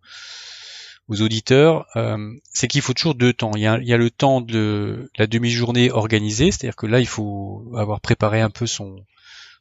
aux 1.08 1.20
auditeurs, 1.22 1.86
euh, 1.96 2.32
c'est 2.52 2.68
qu'il 2.68 2.80
faut 2.80 2.94
toujours 2.94 3.14
deux 3.14 3.32
temps. 3.32 3.52
Il 3.54 3.62
y, 3.62 3.66
a, 3.66 3.78
il 3.78 3.86
y 3.86 3.92
a 3.92 3.96
le 3.96 4.10
temps 4.10 4.40
de 4.40 5.10
la 5.16 5.26
demi-journée 5.26 5.90
organisée, 5.90 6.50
c'est-à-dire 6.50 6.76
que 6.76 6.86
là 6.86 7.00
il 7.00 7.06
faut 7.06 7.72
avoir 7.76 8.00
préparé 8.00 8.40
un 8.40 8.50
peu 8.50 8.66
son, 8.66 9.04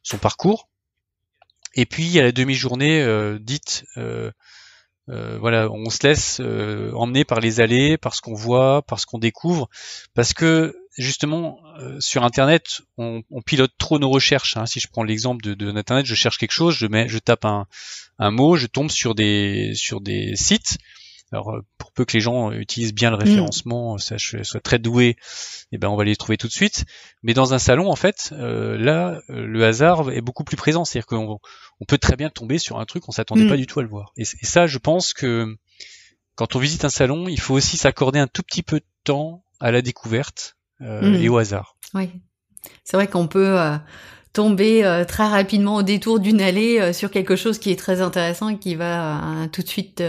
son 0.02 0.18
parcours, 0.18 0.68
et 1.74 1.86
puis 1.86 2.04
il 2.04 2.10
y 2.12 2.20
a 2.20 2.22
la 2.22 2.32
demi-journée 2.32 3.02
euh, 3.02 3.38
dite 3.38 3.84
euh, 3.96 4.30
euh, 5.10 5.36
voilà, 5.38 5.70
on 5.70 5.90
se 5.90 6.06
laisse 6.06 6.40
euh, 6.40 6.90
emmener 6.94 7.24
par 7.24 7.40
les 7.40 7.60
allées, 7.60 7.98
par 7.98 8.14
ce 8.14 8.22
qu'on 8.22 8.34
voit, 8.34 8.80
par 8.82 8.98
ce 8.98 9.06
qu'on 9.06 9.18
découvre, 9.18 9.68
parce 10.14 10.32
que 10.32 10.74
justement 10.96 11.58
euh, 11.78 12.00
sur 12.00 12.24
Internet, 12.24 12.80
on, 12.96 13.22
pilote 13.44 13.72
trop 13.76 13.98
nos 13.98 14.08
recherches. 14.08 14.56
Hein. 14.56 14.64
Si 14.64 14.80
je 14.80 14.88
prends 14.88 15.02
l'exemple 15.02 15.44
de, 15.44 15.52
de 15.52 15.70
Internet, 15.70 16.06
je 16.06 16.14
cherche 16.14 16.38
quelque 16.38 16.52
chose, 16.52 16.74
je 16.74 16.86
mets, 16.86 17.06
je 17.08 17.18
tape 17.18 17.44
un, 17.44 17.66
un 18.18 18.30
mot, 18.30 18.56
je 18.56 18.66
tombe 18.66 18.90
sur 18.90 19.14
des 19.14 19.72
sur 19.74 20.00
des 20.00 20.36
sites 20.36 20.78
alors 21.34 21.50
euh, 21.50 21.64
pour 21.78 21.92
peu 21.92 22.04
que 22.04 22.12
les 22.12 22.20
gens 22.20 22.52
utilisent 22.52 22.94
bien 22.94 23.10
le 23.10 23.16
mm. 23.16 23.20
référencement, 23.20 23.98
ça 23.98 24.16
soit 24.18 24.60
très 24.60 24.78
doué, 24.78 25.16
eh 25.72 25.78
ben 25.78 25.88
on 25.88 25.96
va 25.96 26.04
les 26.04 26.16
trouver 26.16 26.36
tout 26.36 26.46
de 26.46 26.52
suite. 26.52 26.84
Mais 27.22 27.34
dans 27.34 27.54
un 27.54 27.58
salon, 27.58 27.90
en 27.90 27.96
fait, 27.96 28.30
euh, 28.32 28.78
là, 28.78 29.20
euh, 29.30 29.46
le 29.46 29.64
hasard 29.64 30.10
est 30.10 30.20
beaucoup 30.20 30.44
plus 30.44 30.56
présent. 30.56 30.84
C'est-à-dire 30.84 31.06
qu'on 31.06 31.38
on 31.80 31.84
peut 31.84 31.98
très 31.98 32.16
bien 32.16 32.30
tomber 32.30 32.58
sur 32.58 32.78
un 32.78 32.84
truc, 32.84 33.08
on 33.08 33.12
s'attendait 33.12 33.44
mm. 33.44 33.48
pas 33.48 33.56
du 33.56 33.66
tout 33.66 33.80
à 33.80 33.82
le 33.82 33.88
voir. 33.88 34.12
Et, 34.16 34.24
ça, 34.24 34.66
je 34.66 34.78
pense 34.78 35.12
que 35.12 35.46
quand 36.36 36.56
on 36.56 36.58
visite 36.58 36.84
un 36.84 36.90
salon, 36.90 37.28
il 37.28 37.40
faut 37.40 37.54
aussi 37.54 37.76
s'accorder 37.76 38.18
un 38.18 38.28
tout 38.28 38.42
petit 38.42 38.62
peu 38.62 38.78
de 38.78 38.86
temps 39.04 39.44
à 39.60 39.70
la 39.70 39.82
découverte 39.82 40.56
mm. 40.80 41.14
et 41.14 41.28
au 41.28 41.38
hasard. 41.38 41.76
Oui, 41.94 42.10
c'est 42.84 42.96
vrai 42.96 43.08
qu'on 43.08 43.28
peut 43.28 43.56
tomber 44.32 45.04
très 45.06 45.28
rapidement 45.28 45.76
au 45.76 45.82
détour 45.82 46.18
d'une 46.18 46.40
allée 46.40 46.92
sur 46.92 47.10
quelque 47.10 47.36
chose 47.36 47.58
qui 47.58 47.70
est 47.70 47.78
très 47.78 48.00
intéressant 48.00 48.48
et 48.48 48.58
qui 48.58 48.74
va 48.74 49.48
tout 49.52 49.62
de 49.62 49.68
suite 49.68 50.02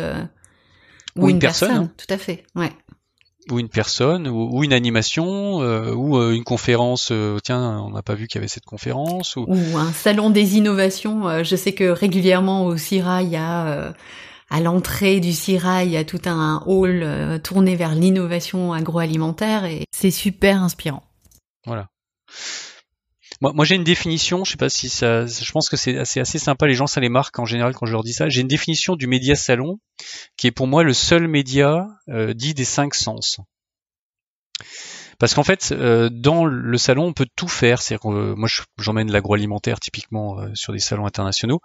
ou, 1.18 1.30
une, 1.30 1.40
personne. 1.40 1.90
Tout 1.98 2.14
à 2.14 2.18
fait, 2.18 2.44
ouais. 2.56 2.72
ou 3.52 3.60
une 3.60 3.70
personne, 3.70 4.28
ou, 4.28 4.64
une 4.64 4.74
animation, 4.74 5.62
euh, 5.62 5.94
ou 5.94 6.18
euh, 6.18 6.34
une 6.34 6.44
conférence. 6.44 7.10
Euh, 7.12 7.38
tiens, 7.44 7.80
on 7.86 7.92
n'a 7.92 8.02
pas 8.02 8.16
vu 8.16 8.28
qu'il 8.28 8.40
y 8.40 8.40
avait 8.40 8.48
cette 8.48 8.66
conférence. 8.66 9.36
Ou... 9.36 9.46
un 9.78 9.92
salon 9.92 10.30
des 10.30 10.58
innovations. 10.58 11.44
je 11.44 11.56
sais 11.56 11.74
que 11.74 11.86
régulièrement 11.86 12.66
au 12.66 12.78
CIRA, 12.78 13.22
il 13.24 13.30
y 13.30 13.38
a 13.38 13.94
à 14.50 14.60
l'entrée 14.60 15.20
du 15.20 15.34
CIRA, 15.34 15.84
il 15.84 15.92
y 15.92 15.98
a 15.98 16.04
tout 16.04 16.22
un 16.26 16.64
hall 16.66 17.40
tourné 17.44 17.76
vers 17.76 17.96
l'innovation 17.96 18.74
agroalimentaire 18.74 19.66
et 19.66 19.86
c'est 19.92 20.12
super 20.12 20.62
inspirant. 20.62 21.04
Voilà. 21.66 21.88
Moi, 23.42 23.66
j'ai 23.66 23.76
une 23.76 23.84
définition, 23.84 24.44
je 24.46 24.52
sais 24.52 24.58
pas 24.58 24.70
si 24.70 24.90
ça, 24.90 25.26
je 25.26 25.52
pense 25.52 25.70
que 25.70 25.76
c'est 25.76 25.98
assez, 25.98 26.20
assez 26.20 26.40
sympa, 26.40 26.68
les 26.68 26.74
gens 26.74 26.88
ça 26.88 27.02
les 27.02 27.10
marque 27.10 27.38
en 27.38 27.46
général 27.46 27.74
quand 27.74 27.86
je 27.86 27.92
leur 27.92 28.04
dis 28.04 28.14
ça. 28.14 28.30
J'ai 28.30 28.42
une 28.42 28.48
définition 28.48 28.96
du 28.96 29.08
média 29.08 29.36
salon 29.36 29.80
qui 30.38 30.48
est 30.48 30.52
pour 30.52 30.68
moi 30.68 30.84
le 30.84 30.94
seul 30.94 31.28
média 31.28 31.88
euh, 32.10 32.34
dit 32.34 32.54
des 32.54 32.66
cinq 32.66 32.96
sens. 32.96 33.40
Parce 35.18 35.34
qu'en 35.34 35.44
fait, 35.44 35.72
euh, 35.72 36.10
dans 36.10 36.46
le 36.46 36.78
salon, 36.78 37.06
on 37.06 37.14
peut 37.14 37.28
tout 37.36 37.48
faire. 37.48 37.82
C'est 37.82 37.98
euh, 38.06 38.36
moi, 38.36 38.50
j'emmène 38.78 39.12
l'agroalimentaire 39.12 39.80
typiquement 39.80 40.38
sur 40.54 40.74
des 40.74 40.80
salons 40.80 41.06
internationaux. 41.06 41.62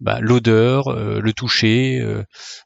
Bah, 0.00 0.20
L'odeur, 0.20 0.92
le 0.92 1.32
toucher, 1.32 2.02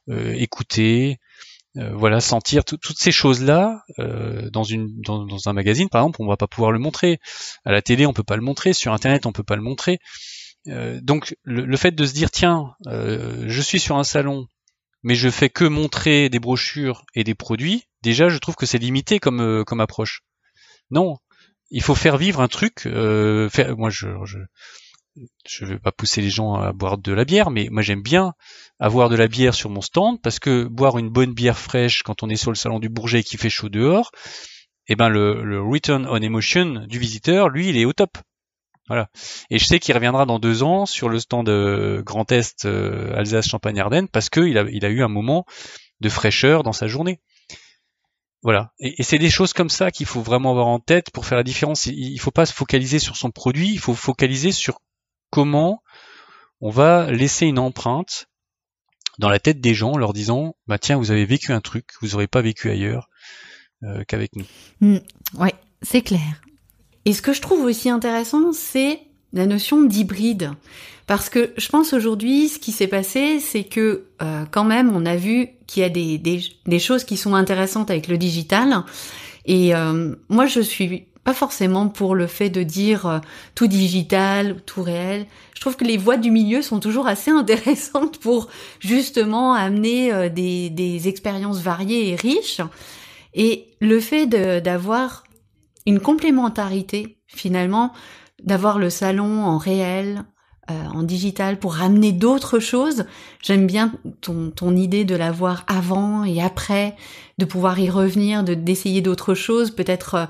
écouter, 0.07 1.11
euh, 1.11 1.34
voilà, 1.75 2.21
sentir 2.21 2.63
toutes 2.63 2.97
ces 2.97 3.11
choses-là 3.11 3.83
euh, 3.99 4.49
dans, 4.49 4.63
une, 4.63 5.01
dans, 5.01 5.49
un 5.49 5.53
magazine, 5.53 5.89
par 5.89 6.01
exemple, 6.01 6.21
on 6.21 6.27
va 6.27 6.37
pas 6.37 6.47
pouvoir 6.47 6.71
le 6.71 6.79
montrer. 6.79 7.19
À 7.65 7.71
la 7.71 7.81
télé, 7.81 8.05
on 8.05 8.13
peut 8.13 8.23
pas 8.23 8.37
le 8.37 8.41
montrer. 8.41 8.73
Sur 8.73 8.93
Internet, 8.93 9.25
on 9.25 9.33
peut 9.33 9.43
pas 9.43 9.55
le 9.55 9.61
montrer. 9.61 9.99
Euh, 10.67 10.99
donc, 11.01 11.35
le, 11.43 11.77
fait 11.77 11.91
de 11.91 12.05
se 12.05 12.13
dire, 12.13 12.31
tiens, 12.31 12.75
je 12.85 13.61
suis 13.61 13.79
sur 13.79 13.97
un 13.97 14.03
salon, 14.03 14.47
mais 15.03 15.15
je 15.15 15.29
fais 15.29 15.49
que 15.49 15.65
montrer 15.65 16.29
des 16.29 16.39
brochures 16.39 17.03
et 17.13 17.23
des 17.23 17.35
produits, 17.35 17.83
déjà, 18.01 18.29
je 18.29 18.37
trouve 18.37 18.55
que 18.55 18.65
c'est 18.65 18.77
limité 18.77 19.19
comme, 19.19 19.63
comme 19.65 19.81
approche. 19.81 20.21
Non, 20.91 21.17
il 21.71 21.81
faut 21.81 21.95
faire 21.95 22.17
vivre 22.17 22.41
un 22.41 22.47
truc. 22.47 22.81
Faire, 22.81 23.77
moi, 23.77 23.89
je, 23.89 24.07
je 24.25 24.37
je 25.47 25.65
vais 25.65 25.79
pas 25.79 25.91
pousser 25.91 26.21
les 26.21 26.29
gens 26.29 26.55
à 26.55 26.73
boire 26.73 26.97
de 26.97 27.13
la 27.13 27.25
bière, 27.25 27.49
mais 27.49 27.67
moi 27.71 27.81
j'aime 27.81 28.01
bien 28.01 28.33
avoir 28.79 29.09
de 29.09 29.15
la 29.15 29.27
bière 29.27 29.53
sur 29.53 29.69
mon 29.69 29.81
stand 29.81 30.21
parce 30.21 30.39
que 30.39 30.65
boire 30.65 30.97
une 30.97 31.09
bonne 31.09 31.33
bière 31.33 31.57
fraîche 31.57 32.03
quand 32.03 32.23
on 32.23 32.29
est 32.29 32.35
sur 32.35 32.51
le 32.51 32.55
salon 32.55 32.79
du 32.79 32.89
Bourget 32.89 33.19
et 33.19 33.23
qu'il 33.23 33.39
fait 33.39 33.49
chaud 33.49 33.69
dehors, 33.69 34.11
eh 34.87 34.95
ben 34.95 35.09
le, 35.09 35.61
return 35.61 36.07
on 36.09 36.21
emotion 36.21 36.85
du 36.87 36.99
visiteur, 36.99 37.49
lui, 37.49 37.69
il 37.69 37.77
est 37.77 37.85
au 37.85 37.93
top. 37.93 38.17
Voilà. 38.87 39.09
Et 39.49 39.57
je 39.57 39.65
sais 39.65 39.79
qu'il 39.79 39.95
reviendra 39.95 40.27
dans 40.27 40.37
deux 40.37 40.61
ans 40.61 40.85
sur 40.85 41.09
le 41.09 41.19
stand 41.19 41.47
de 41.47 42.03
Grand 42.05 42.31
Est 42.31 42.65
euh, 42.65 43.15
Alsace 43.17 43.47
Champagne 43.47 43.79
Ardenne 43.79 44.07
parce 44.07 44.29
qu'il 44.29 44.57
a, 44.59 44.65
il 44.69 44.85
a 44.85 44.89
eu 44.89 45.01
un 45.01 45.07
moment 45.07 45.45
de 46.01 46.09
fraîcheur 46.09 46.61
dans 46.61 46.73
sa 46.73 46.85
journée. 46.85 47.19
Voilà. 48.43 48.73
Et, 48.79 49.01
et 49.01 49.03
c'est 49.03 49.17
des 49.17 49.31
choses 49.31 49.53
comme 49.53 49.71
ça 49.71 49.89
qu'il 49.89 50.05
faut 50.05 50.21
vraiment 50.21 50.51
avoir 50.51 50.67
en 50.67 50.79
tête 50.79 51.09
pour 51.09 51.25
faire 51.25 51.37
la 51.37 51.43
différence. 51.43 51.87
Il, 51.87 51.95
il 51.95 52.19
faut 52.19 52.29
pas 52.29 52.45
se 52.45 52.53
focaliser 52.53 52.99
sur 52.99 53.17
son 53.17 53.31
produit, 53.31 53.71
il 53.71 53.79
faut 53.79 53.95
focaliser 53.95 54.51
sur 54.51 54.77
comment 55.35 55.83
on 56.61 56.69
va 56.69 57.11
laisser 57.11 57.45
une 57.45 57.59
empreinte 57.59 58.27
dans 59.19 59.27
la 59.27 59.37
tête 59.37 59.59
des 59.59 59.73
gens 59.73 59.91
en 59.91 59.97
leur 59.97 60.13
disant 60.13 60.55
bah 60.65 60.79
tiens 60.79 60.95
vous 60.95 61.11
avez 61.11 61.25
vécu 61.25 61.51
un 61.51 61.59
truc 61.59 61.89
vous 61.99 62.11
n'aurez 62.11 62.27
pas 62.27 62.41
vécu 62.41 62.69
ailleurs 62.69 63.09
euh, 63.83 64.05
qu'avec 64.07 64.33
nous. 64.37 64.45
Oui, 64.79 64.87
mmh, 64.87 65.41
ouais, 65.41 65.53
c'est 65.81 66.01
clair. 66.01 66.41
Et 67.03 67.11
ce 67.11 67.21
que 67.21 67.33
je 67.33 67.41
trouve 67.41 67.65
aussi 67.65 67.89
intéressant, 67.89 68.53
c'est 68.53 69.01
la 69.33 69.45
notion 69.45 69.83
d'hybride. 69.83 70.51
Parce 71.05 71.27
que 71.27 71.51
je 71.57 71.67
pense 71.67 71.91
aujourd'hui, 71.91 72.47
ce 72.47 72.57
qui 72.57 72.71
s'est 72.71 72.87
passé, 72.87 73.41
c'est 73.41 73.65
que 73.65 74.05
euh, 74.21 74.45
quand 74.49 74.63
même, 74.63 74.95
on 74.95 75.05
a 75.05 75.17
vu 75.17 75.49
qu'il 75.67 75.83
y 75.83 75.85
a 75.85 75.89
des, 75.89 76.17
des, 76.17 76.79
choses 76.79 77.03
qui 77.03 77.17
sont 77.17 77.35
intéressantes 77.35 77.91
avec 77.91 78.07
le 78.07 78.17
digital. 78.17 78.85
Et 79.43 79.75
euh, 79.75 80.15
moi, 80.29 80.45
je 80.45 80.61
suis 80.61 81.07
pas 81.25 81.33
forcément 81.33 81.89
pour 81.89 82.15
le 82.15 82.27
fait 82.27 82.49
de 82.51 82.63
dire 82.63 83.07
euh, 83.07 83.19
tout 83.55 83.67
digital, 83.67 84.61
tout 84.61 84.83
réel. 84.83 85.25
Je 85.55 85.59
trouve 85.59 85.75
que 85.75 85.83
les 85.83 85.97
voies 85.97 86.17
du 86.17 86.31
milieu 86.31 86.61
sont 86.61 86.79
toujours 86.79 87.07
assez 87.07 87.31
intéressantes 87.41 88.19
pour 88.19 88.47
justement 88.79 89.53
amener 89.53 90.13
euh, 90.13 90.29
des, 90.29 90.69
des 90.69 91.09
expériences 91.09 91.59
variées 91.59 92.11
et 92.11 92.15
riches. 92.15 92.61
Et 93.33 93.71
le 93.81 93.99
fait 93.99 94.27
d'avoir 94.27 95.25
une 95.85 95.99
complémentarité, 95.99 97.17
finalement, 97.27 97.91
d'avoir 98.41 98.79
le 98.79 98.89
salon 98.89 99.43
en 99.43 99.57
réel, 99.57 100.23
euh, 100.71 100.73
en 100.93 101.03
digital 101.03 101.59
pour 101.59 101.73
ramener 101.73 102.11
d'autres 102.11 102.59
choses. 102.59 103.05
J'aime 103.43 103.67
bien 103.67 103.91
ton, 104.21 104.51
ton 104.51 104.75
idée 104.75 105.05
de 105.05 105.15
l'avoir 105.15 105.63
avant 105.67 106.23
et 106.23 106.41
après, 106.41 106.95
de 107.39 107.45
pouvoir 107.45 107.77
y 107.77 107.89
revenir, 107.89 108.43
de 108.43 108.53
d'essayer 108.53 109.01
d'autres 109.01 109.33
choses, 109.33 109.71
peut-être 109.71 110.27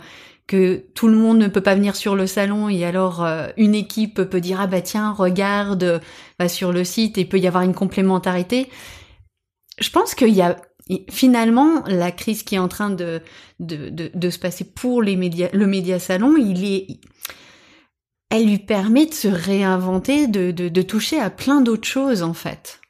que 0.47 0.86
tout 0.93 1.08
le 1.08 1.17
monde 1.17 1.39
ne 1.39 1.47
peut 1.47 1.62
pas 1.62 1.75
venir 1.75 1.95
sur 1.95 2.15
le 2.15 2.27
salon 2.27 2.69
et 2.69 2.86
alors 2.86 3.23
euh, 3.23 3.47
une 3.58 3.73
équipe 3.73 4.21
peut 4.21 4.41
dire 4.41 4.62
ah 4.62 4.67
bah 4.67 4.81
tiens 4.81 5.12
regarde 5.12 6.01
va 6.39 6.47
sur 6.47 6.71
le 6.71 6.84
site 6.84 7.17
et 7.17 7.25
peut 7.25 7.39
y 7.39 7.47
avoir 7.47 7.63
une 7.63 7.73
complémentarité. 7.73 8.69
Je 9.79 9.89
pense 9.89 10.13
qu'il 10.13 10.34
y 10.34 10.41
a 10.41 10.58
finalement 11.10 11.84
la 11.88 12.12
crise 12.12 12.43
qui 12.43 12.55
est 12.55 12.60
en 12.60 12.67
train 12.67 12.91
de 12.91 13.21
de, 13.60 13.89
de, 13.89 14.29
se 14.29 14.38
passer 14.38 14.65
pour 14.65 15.01
les 15.01 15.15
médias 15.15 15.49
le 15.51 15.65
média 15.65 15.97
salon 15.97 16.36
il 16.38 16.63
est 16.63 16.99
elle 18.29 18.45
lui 18.45 18.60
permet 18.60 19.08
de 19.08 19.13
se 19.13 19.27
réinventer 19.27 20.27
de, 20.27 20.51
de, 20.51 20.69
de 20.69 20.81
toucher 20.81 21.19
à 21.19 21.29
plein 21.29 21.62
d'autres 21.62 21.88
choses 21.88 22.21
en 22.21 22.34
fait. 22.34 22.81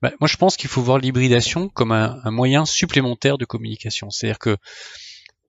Bah, 0.00 0.12
moi 0.20 0.28
je 0.28 0.36
pense 0.36 0.56
qu'il 0.56 0.70
faut 0.70 0.82
voir 0.82 0.98
l'hybridation 0.98 1.68
comme 1.68 1.92
un, 1.92 2.20
un 2.24 2.30
moyen 2.30 2.64
supplémentaire 2.64 3.36
de 3.36 3.44
communication. 3.44 4.10
C'est-à-dire 4.10 4.38
que 4.38 4.56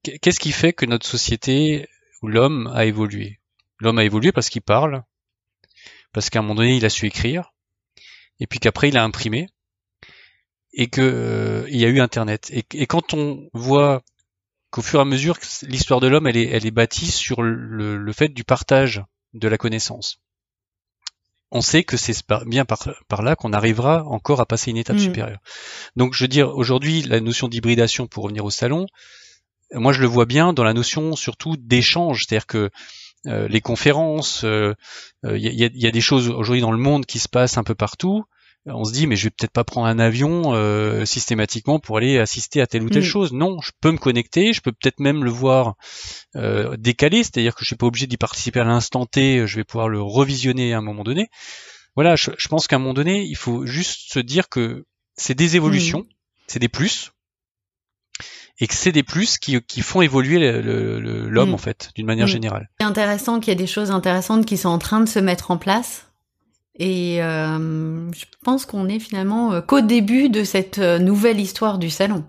qu'est-ce 0.04 0.40
qui 0.40 0.52
fait 0.52 0.74
que 0.74 0.86
notre 0.86 1.06
société 1.06 1.88
ou 2.22 2.28
l'homme 2.28 2.68
a 2.74 2.86
évolué? 2.86 3.40
L'homme 3.80 4.00
a 4.00 4.04
évolué 4.04 4.32
parce 4.32 4.50
qu'il 4.50 4.62
parle, 4.62 5.04
parce 6.12 6.30
qu'à 6.30 6.40
un 6.40 6.42
moment 6.42 6.56
donné 6.56 6.76
il 6.76 6.86
a 6.86 6.90
su 6.90 7.06
écrire, 7.06 7.54
et 8.40 8.48
puis 8.48 8.60
qu'après 8.60 8.90
il 8.90 8.98
a 8.98 9.04
imprimé, 9.04 9.48
et 10.74 10.88
que 10.88 11.02
euh, 11.02 11.66
il 11.70 11.78
y 11.78 11.86
a 11.86 11.90
eu 11.90 12.00
Internet. 12.00 12.50
Et, 12.52 12.86
quand 12.86 13.14
on 13.14 13.50
voit 13.54 14.04
qu'au 14.70 14.82
fur 14.82 15.00
et 15.00 15.02
à 15.02 15.06
mesure 15.06 15.38
l'histoire 15.64 16.00
de 16.00 16.08
l'homme 16.08 16.28
elle 16.28 16.38
est, 16.38 16.48
elle 16.48 16.66
est 16.66 16.72
bâtie 16.72 17.12
sur 17.12 17.42
le, 17.42 18.14
fait 18.14 18.30
du 18.30 18.44
partage 18.44 19.04
de 19.34 19.48
la 19.48 19.58
connaissance. 19.58 20.20
On 21.52 21.62
sait 21.62 21.84
que 21.84 21.98
c'est 21.98 22.16
bien 22.46 22.64
par, 22.64 23.24
là 23.24 23.36
qu'on 23.36 23.54
arrivera 23.54 24.04
encore 24.04 24.40
à 24.40 24.46
passer 24.46 24.70
une 24.70 24.78
étape 24.78 24.98
mmh. 24.98 25.00
supérieure. 25.00 25.40
Donc 25.96 26.14
je 26.14 26.24
veux 26.24 26.28
dire, 26.28 26.56
aujourd'hui, 26.56 27.02
la 27.02 27.22
notion 27.22 27.48
d'hybridation, 27.48 28.06
pour 28.06 28.26
revenir 28.26 28.46
au 28.46 28.52
salon, 28.52 28.86
moi 29.74 29.94
je 29.94 30.02
le 30.02 30.08
vois 30.08 30.26
bien 30.26 30.54
dans 30.54 30.64
la 30.64 30.74
notion 30.74 31.16
surtout 31.16 31.56
d'échange, 31.58 32.26
c'est-à-dire 32.26 32.48
que 32.48 32.70
euh, 33.28 33.48
les 33.48 33.62
conférences, 33.62 34.42
il 34.44 34.50
euh, 34.50 34.74
euh, 35.26 35.38
y, 35.38 35.64
a, 35.64 35.70
y, 35.74 35.88
a, 35.88 35.92
des 35.92 36.02
choses 36.02 36.30
aujourd'hui 36.30 36.62
dans 36.62 36.72
le 36.72 36.78
monde 36.78 37.06
qui 37.06 37.20
se 37.20 37.28
passent 37.28 37.58
un 37.58 37.64
peu 37.64 37.76
partout. 37.76 38.24
On 38.66 38.84
se 38.84 38.92
dit 38.92 39.08
mais 39.08 39.16
je 39.16 39.26
vais 39.26 39.30
peut-être 39.30 39.54
pas 39.54 39.64
prendre 39.64 39.88
un 39.88 40.00
avion 40.00 40.54
systématiquement 41.06 41.80
pour 41.80 41.98
aller 41.98 42.20
assister 42.20 42.62
à 42.62 42.68
telle 42.68 42.84
ou 42.84 42.90
telle 42.90 43.04
mm. 43.04 43.06
chose. 43.06 43.34
Non, 43.34 43.60
je 43.62 43.72
peux 43.82 43.92
me 43.92 43.98
connecter, 43.98 44.54
je 44.54 44.62
peux 44.62 44.74
peut-être 44.74 45.00
même 45.00 45.24
le 45.24 45.32
voir 45.32 45.76
décalé, 46.78 47.24
c'est-à-dire 47.24 47.56
que 47.56 47.62
je 47.64 47.68
suis 47.68 47.78
pas 47.78 47.88
obligé 47.88 48.06
d'y 48.06 48.18
participer 48.18 48.60
à 48.60 48.66
l'instant 48.66 49.06
T, 49.06 49.48
je 49.48 49.56
vais 49.56 49.64
pouvoir 49.64 49.90
le 49.90 50.02
revisionner 50.02 50.74
à 50.74 50.80
un 50.80 50.82
moment 50.82 51.04
donné. 51.04 51.30
Voilà, 51.96 52.16
je, 52.16 52.32
je 52.38 52.48
pense 52.48 52.68
qu'à 52.68 52.76
un 52.76 52.80
moment 52.80 52.94
donné, 52.94 53.24
il 53.24 53.38
faut 53.38 53.66
juste 53.66 54.12
se 54.12 54.20
dire 54.20 54.50
que 54.50 54.86
c'est 55.16 55.36
des 55.36 55.56
évolutions, 55.56 56.02
mm. 56.02 56.14
c'est 56.48 56.60
des 56.60 56.70
plus, 56.70 57.12
et 58.60 58.68
que 58.68 58.74
c'est 58.74 58.92
des 58.92 59.04
plus 59.04 59.38
qui, 59.38 59.62
qui 59.62 59.82
font 59.82 60.02
évoluer 60.02 60.62
l'homme 60.62 61.52
mm. 61.52 61.54
en 61.54 61.58
fait, 61.58 61.92
d'une 61.96 62.06
manière 62.06 62.28
mm. 62.28 62.30
générale. 62.30 62.70
C'est 62.80 62.86
intéressant 62.86 63.40
qu'il 63.40 63.52
y 63.52 63.54
ait 63.54 63.56
des 63.56 63.68
choses 63.68 63.92
intéressantes 63.92 64.46
qui 64.46 64.58
sont 64.58 64.70
en 64.70 64.80
train 64.80 65.00
de 65.00 65.08
se 65.08 65.20
mettre 65.20 65.52
en 65.52 65.58
place. 65.58 66.08
Et 66.78 67.22
euh, 67.22 68.12
je 68.14 68.26
pense 68.44 68.66
qu'on 68.66 68.88
est 68.88 69.00
finalement 69.00 69.54
euh, 69.54 69.62
qu'au 69.62 69.82
début 69.82 70.30
de 70.30 70.44
cette 70.44 70.80
euh, 70.80 70.98
nouvelle 70.98 71.40
histoire 71.40 71.78
du 71.78 71.90
salon. 71.90 72.26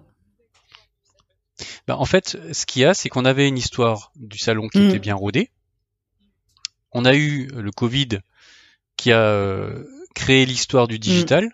Ben, 1.87 1.94
en 1.94 2.05
fait, 2.05 2.37
ce 2.53 2.66
qu'il 2.66 2.83
y 2.83 2.85
a, 2.85 2.94
c'est 2.94 3.09
qu'on 3.09 3.24
avait 3.24 3.46
une 3.46 3.59
histoire 3.59 4.12
du 4.16 4.38
salon 4.38 4.68
qui 4.68 4.81
mm. 4.81 4.88
était 4.88 4.98
bien 4.98 5.14
rodée. 5.14 5.50
On 6.92 7.05
a 7.05 7.14
eu 7.14 7.46
le 7.55 7.70
Covid 7.70 8.20
qui 8.96 9.12
a 9.12 9.68
créé 10.14 10.44
l'histoire 10.44 10.88
du 10.88 10.98
digital 10.98 11.50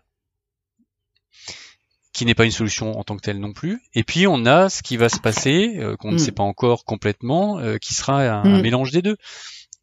qui 2.16 2.24
n'est 2.24 2.34
pas 2.34 2.46
une 2.46 2.50
solution 2.50 2.98
en 2.98 3.04
tant 3.04 3.14
que 3.14 3.20
telle 3.20 3.38
non 3.38 3.52
plus. 3.52 3.82
Et 3.92 4.02
puis 4.02 4.26
on 4.26 4.46
a 4.46 4.70
ce 4.70 4.82
qui 4.82 4.96
va 4.96 5.10
se 5.10 5.20
passer, 5.20 5.74
euh, 5.76 5.96
qu'on 5.96 6.12
ne 6.12 6.16
mm. 6.16 6.18
sait 6.18 6.32
pas 6.32 6.42
encore 6.42 6.86
complètement, 6.86 7.58
euh, 7.58 7.76
qui 7.76 7.92
sera 7.92 8.22
un, 8.22 8.42
mm. 8.42 8.62
mélange 8.62 8.90
des 8.90 9.02
deux. 9.02 9.18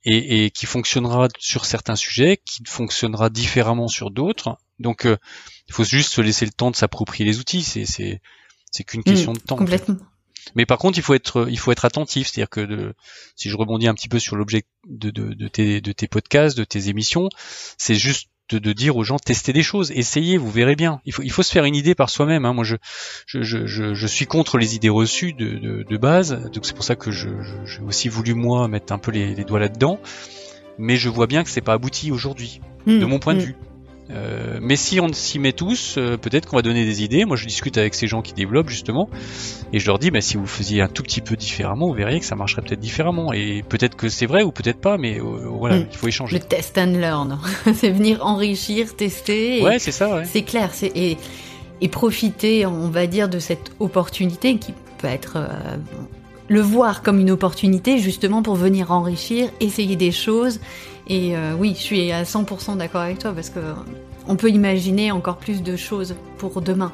Et, 0.04 0.46
et, 0.46 0.52
qui 0.52 0.66
fonctionnera 0.66 1.30
sur 1.38 1.64
certains 1.64 1.96
sujets, 1.96 2.42
qui 2.44 2.64
fonctionnera 2.66 3.30
différemment 3.30 3.88
sur 3.88 4.10
d'autres. 4.12 4.58
Donc 4.80 5.06
euh, 5.06 5.16
il 5.68 5.74
faut 5.74 5.86
juste 5.86 6.12
se 6.12 6.22
laisser 6.22 6.46
le 6.46 6.52
temps 6.52 6.72
de 6.72 6.76
s'approprier 6.76 7.24
les 7.24 7.40
outils. 7.40 7.62
C'est 7.62 7.86
c'est 7.86 8.20
c'est 8.72 8.84
qu'une 8.84 9.04
question 9.04 9.32
mm, 9.32 9.38
de 9.38 9.42
temps. 9.42 9.56
Complètement. 9.56 9.98
Mais 10.56 10.66
par 10.66 10.80
contre, 10.80 10.98
il 10.98 11.04
faut 11.04 11.14
être, 11.14 11.48
il 11.50 11.58
faut 11.60 11.72
être 11.72 11.86
attentif. 11.86 12.28
C'est-à-dire 12.28 12.50
que 12.50 12.62
de, 12.62 12.96
si 13.36 13.48
je 13.48 13.56
rebondis 13.56 13.88
un 13.88 13.94
petit 13.94 14.10
peu 14.10 14.20
sur 14.20 14.36
l'objet 14.36 14.64
de, 14.88 15.12
de, 15.12 15.34
de, 15.34 15.48
tes, 15.48 15.80
de 15.82 15.92
tes 15.92 16.08
podcasts, 16.08 16.58
de 16.58 16.66
tes 16.66 16.90
émissions, 16.90 17.30
c'est 17.78 17.96
juste 17.96 18.28
de, 18.50 18.74
dire 18.74 18.98
aux 18.98 19.04
gens 19.04 19.18
testez 19.18 19.54
des 19.54 19.64
choses, 19.64 19.92
essayez, 19.92 20.38
vous 20.38 20.52
verrez 20.52 20.76
bien. 20.76 21.02
Il 21.06 21.14
faut, 21.14 21.24
il 21.24 21.32
faut 21.32 21.44
se 21.44 21.52
faire 21.52 21.66
une 21.66 21.76
idée 21.76 21.96
par 21.96 22.10
soi-même. 22.10 22.46
Hein. 22.46 22.54
Moi, 22.54 22.64
je, 22.64 22.76
je, 23.26 23.42
je, 23.42 23.94
je, 23.94 24.08
suis 24.08 24.26
contre 24.26 24.58
les 24.58 24.76
idées 24.76 24.90
reçues 24.90 25.34
de, 25.34 25.58
de, 25.58 25.84
de 25.84 25.98
base, 25.98 26.50
donc 26.52 26.66
c'est 26.66 26.76
pour 26.76 26.84
ça 26.84 26.96
que 26.96 27.12
j'ai 27.12 27.30
aussi 27.88 28.10
voulu 28.10 28.34
moi 28.34 28.68
mettre 28.68 28.94
un 28.94 29.00
peu 29.00 29.12
les, 29.12 29.34
les 29.34 29.44
doigts 29.44 29.60
là-dedans. 29.60 30.00
Mais 30.78 30.98
je 30.98 31.10
vois 31.10 31.28
bien 31.28 31.44
que 31.44 31.50
c'est 31.50 31.62
pas 31.62 31.74
abouti 31.74 32.12
aujourd'hui, 32.12 32.62
de 32.88 33.06
hmm. 33.06 33.10
mon 33.10 33.20
point 33.20 33.34
de 33.34 33.40
hmm. 33.40 33.46
vue. 33.46 33.56
Euh, 34.10 34.60
mais 34.62 34.76
si 34.76 35.00
on 35.00 35.12
s'y 35.14 35.40
met 35.40 35.54
tous, 35.54 35.96
euh, 35.98 36.18
peut-être 36.18 36.48
qu'on 36.48 36.58
va 36.58 36.62
donner 36.62 36.86
des 36.86 37.04
idées. 37.04 37.26
Moi, 37.26 37.38
je 37.38 37.46
discute 37.46 37.78
avec 37.78 37.94
ces 37.94 38.08
gens 38.08 38.22
qui 38.22 38.34
développent 38.34 38.70
justement, 38.70 39.10
et 39.72 39.80
je 39.80 39.88
leur 39.88 40.00
dis, 40.00 40.12
bah, 40.12 40.22
si 40.22 40.38
vous 40.38 40.46
faisiez 40.46 40.82
un 40.82 40.88
tout 40.88 41.04
petit 41.04 41.22
peu 41.22 41.36
différemment, 41.36 41.88
vous 41.88 41.94
verriez 41.94 42.20
que 42.20 42.26
ça 42.26 42.36
marcherait 42.36 42.62
peut-être 42.62 42.80
différemment. 42.80 43.34
Et 43.34 43.64
peut-être 43.68 43.96
que 43.96 44.10
c'est 44.10 44.26
vrai 44.26 44.44
ou 44.44 44.52
peut-être 44.52 44.80
pas, 44.80 44.98
mais 44.98 45.20
euh, 45.20 45.48
voilà, 45.48 45.78
hmm. 45.78 45.88
il 45.92 45.98
faut 45.98 46.08
échanger. 46.08 46.38
Le 46.38 46.44
test 46.44 46.78
and 46.78 46.98
learn, 46.98 47.40
c'est 47.74 47.92
venir 47.92 48.26
enrichir, 48.26 48.96
tester. 48.96 49.62
ouais, 49.62 49.80
c'est 49.80 49.92
ça. 49.92 50.16
Ouais. 50.16 50.26
C'est 50.26 50.44
clair, 50.44 50.72
c'est 50.74 50.92
et, 50.96 51.18
et 51.82 51.88
profiter, 51.88 52.66
on 52.66 52.90
va 52.90 53.08
dire, 53.08 53.30
de 53.30 53.40
cette 53.40 53.72
opportunité 53.80 54.58
qui 54.58 54.74
peut 54.98 55.08
être 55.08 55.38
le 56.50 56.62
voir 56.62 57.02
comme 57.02 57.20
une 57.20 57.32
opportunité 57.32 57.98
justement 58.00 58.44
pour 58.44 58.56
venir 58.56 58.92
enrichir, 58.92 59.50
essayer 59.60 59.96
des 59.96 60.12
choses 60.12 60.60
et 61.08 61.36
euh, 61.36 61.54
oui, 61.58 61.74
je 61.76 61.82
suis 61.82 62.12
à 62.12 62.24
100% 62.24 62.78
d'accord 62.78 63.02
avec 63.02 63.20
toi 63.20 63.34
parce 63.34 63.50
que 63.50 63.60
on 64.28 64.36
peut 64.36 64.50
imaginer 64.50 65.12
encore 65.12 65.38
plus 65.38 65.62
de 65.62 65.76
choses 65.76 66.16
pour 66.38 66.62
demain. 66.62 66.94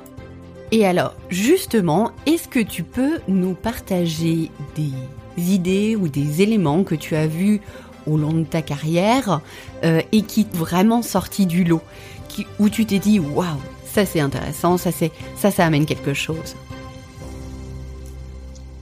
Et 0.71 0.85
alors, 0.85 1.15
justement, 1.29 2.11
est-ce 2.25 2.47
que 2.47 2.59
tu 2.59 2.83
peux 2.83 3.19
nous 3.27 3.53
partager 3.53 4.51
des 4.75 4.91
idées 5.37 5.95
ou 5.95 6.07
des 6.07 6.41
éléments 6.41 6.83
que 6.83 6.95
tu 6.95 7.15
as 7.15 7.27
vus 7.27 7.61
au 8.07 8.17
long 8.17 8.33
de 8.33 8.43
ta 8.43 8.61
carrière 8.61 9.41
euh, 9.83 10.01
et 10.11 10.21
qui 10.23 10.47
vraiment 10.53 11.01
sorti 11.01 11.45
du 11.45 11.63
lot, 11.63 11.81
qui, 12.27 12.45
où 12.59 12.69
tu 12.69 12.85
t'es 12.85 12.99
dit 12.99 13.19
waouh, 13.19 13.45
ça 13.85 14.05
c'est 14.05 14.19
intéressant, 14.19 14.77
ça 14.77 14.91
c'est 14.91 15.11
ça 15.35 15.51
ça 15.51 15.65
amène 15.65 15.85
quelque 15.85 16.13
chose? 16.13 16.55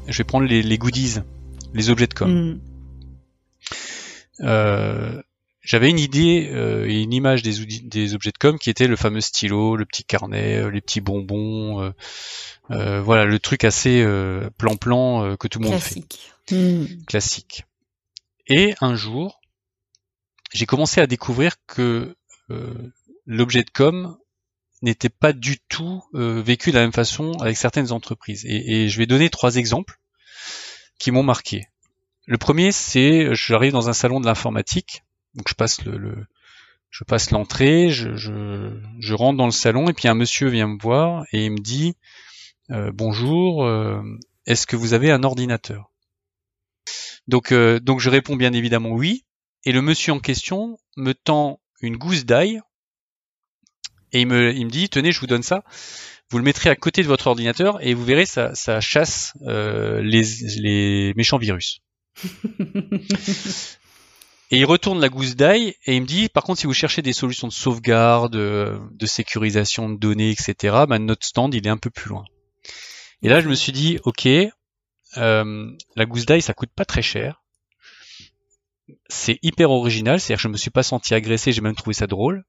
Je 0.08 0.18
vais 0.18 0.24
prendre 0.24 0.46
les, 0.46 0.78
goodies, 0.78 1.16
les 1.74 1.90
objets 1.90 2.08
de 2.08 2.14
com. 2.14 2.32
Hmm. 2.32 2.60
Euh, 4.42 5.22
j'avais 5.62 5.90
une 5.90 6.00
idée 6.00 6.50
euh, 6.52 6.86
et 6.88 7.02
une 7.02 7.14
image 7.14 7.42
des, 7.42 7.66
des 7.66 8.14
objets 8.14 8.32
de 8.32 8.38
com 8.38 8.58
qui 8.58 8.70
était 8.70 8.88
le 8.88 8.96
fameux 8.96 9.22
stylo, 9.22 9.76
le 9.76 9.86
petit 9.86 10.04
carnet, 10.04 10.58
euh, 10.58 10.70
les 10.70 10.82
petits 10.82 11.02
bonbons, 11.02 11.94
voilà 12.70 13.26
le 13.26 13.40
truc 13.40 13.64
assez 13.64 14.06
plan-plan 14.58 15.36
que 15.38 15.48
tout 15.48 15.60
le 15.60 15.70
monde 15.70 15.80
Classique. 15.80 16.34
fait. 16.46 16.56
Hmm. 16.56 16.86
Classique. 17.06 17.64
Et 18.48 18.76
un 18.82 18.96
jour, 18.96 19.42
j'ai 20.54 20.66
commencé 20.66 21.02
à 21.02 21.08
découvrir 21.08 21.56
que 21.66 22.16
l'objet 23.26 23.64
de 23.64 23.70
com 23.70 24.18
n'était 24.82 25.10
pas 25.10 25.34
du 25.34 25.60
tout 25.60 26.04
vécu 26.14 26.72
de 26.72 26.76
la 26.76 26.82
même 26.82 26.94
façon 26.94 27.34
avec 27.40 27.58
certaines 27.58 27.92
entreprises. 27.92 28.46
Et, 28.46 28.84
et 28.84 28.90
je 28.90 28.98
vais 28.98 29.06
donner 29.06 29.30
trois 29.30 29.56
exemples 29.56 30.00
qui 31.00 31.12
m'ont 31.12 31.24
marqué. 31.24 31.68
Le 32.28 32.38
premier, 32.38 32.74
c'est 32.74 33.34
j'arrive 33.34 33.72
dans 33.72 33.88
un 33.88 33.94
salon 33.94 34.20
de 34.20 34.26
l'informatique, 34.26 35.04
donc 35.34 35.48
je 35.48 35.56
passe 37.06 37.32
l'entrée, 37.32 37.90
je, 37.90 39.14
rentre 39.14 39.38
dans 39.38 39.46
le 39.46 39.52
salon 39.52 39.90
et 39.90 39.94
puis 39.94 40.10
un 40.10 40.14
monsieur 40.14 40.50
vient 40.50 40.68
me 40.68 40.78
voir 40.78 41.24
et 41.32 41.46
il 41.46 41.52
me 41.52 41.60
dit 41.60 41.96
euh, 42.70 42.92
bonjour, 42.94 43.64
euh, 43.64 44.02
est-ce 44.46 44.68
que 44.68 44.76
vous 44.76 44.94
avez 44.94 45.10
un 45.10 45.24
ordinateur? 45.24 45.90
Donc 47.30 47.54
euh, 47.54 47.80
donc 47.80 48.02
je 48.02 48.10
réponds 48.10 48.36
bien 48.36 48.52
évidemment 48.52 48.90
oui 48.90 49.24
et 49.64 49.72
le 49.72 49.82
monsieur 49.82 50.12
en 50.12 50.20
question 50.20 50.78
me 50.98 51.14
tend 51.14 51.62
une 51.80 51.96
gousse 51.96 52.26
d'ail 52.26 52.60
et 54.12 54.20
il 54.20 54.28
me 54.28 54.70
dit 54.70 54.90
tenez 54.90 55.14
je 55.14 55.22
vous 55.22 55.28
donne 55.28 55.44
ça. 55.44 55.64
Vous 56.30 56.40
le 56.40 56.44
mettrez 56.44 56.70
à 56.70 56.76
côté 56.76 57.04
de 57.04 57.08
votre 57.08 57.28
ordinateur 57.28 57.82
et 57.82 57.94
vous 57.94 58.04
verrez 58.04 58.26
ça, 58.26 58.52
chasse 58.82 59.32
les 59.46 61.14
méchants 61.16 61.38
virus. 61.38 61.80
Et 64.52 64.58
il 64.58 64.66
retourne 64.66 65.00
la 65.00 65.10
gousse 65.10 65.36
d'ail 65.36 65.76
et 65.86 65.96
il 65.96 66.02
me 66.02 66.08
dit, 66.08 66.30
par 66.30 66.44
contre, 66.44 66.60
si 66.60 66.68
vous 66.68 66.74
cherchez 66.74 67.02
des 67.02 67.14
solutions 67.14 67.48
de 67.48 67.54
sauvegarde, 67.54 68.36
de 68.36 69.06
sécurisation 69.06 69.90
de 69.90 69.98
données, 69.98 70.32
etc., 70.32 70.86
bah, 70.88 71.00
notre 71.00 71.26
stand, 71.26 71.54
il 71.54 71.68
est 71.68 71.70
un 71.72 71.78
peu 71.78 71.90
plus 71.90 72.10
loin. 72.10 72.26
Et 73.22 73.30
là, 73.30 73.42
je 73.42 73.50
me 73.50 73.56
suis 73.56 73.72
dit, 73.72 74.00
ok, 74.04 74.28
euh, 75.18 75.72
la 75.96 76.06
gousse 76.06 76.26
d'ail, 76.26 76.42
ça 76.42 76.54
coûte 76.54 76.72
pas 76.76 76.86
très 76.86 77.02
cher. 77.02 77.42
C'est 79.10 79.40
hyper 79.42 79.72
original, 79.72 80.20
c'est-à-dire 80.20 80.38
que 80.38 80.44
je 80.44 80.48
me 80.50 80.58
suis 80.58 80.70
pas 80.70 80.84
senti 80.84 81.14
agressé, 81.14 81.52
j'ai 81.52 81.62
même 81.62 81.76
trouvé 81.76 81.94
ça 81.94 82.08
drôle. 82.08 82.46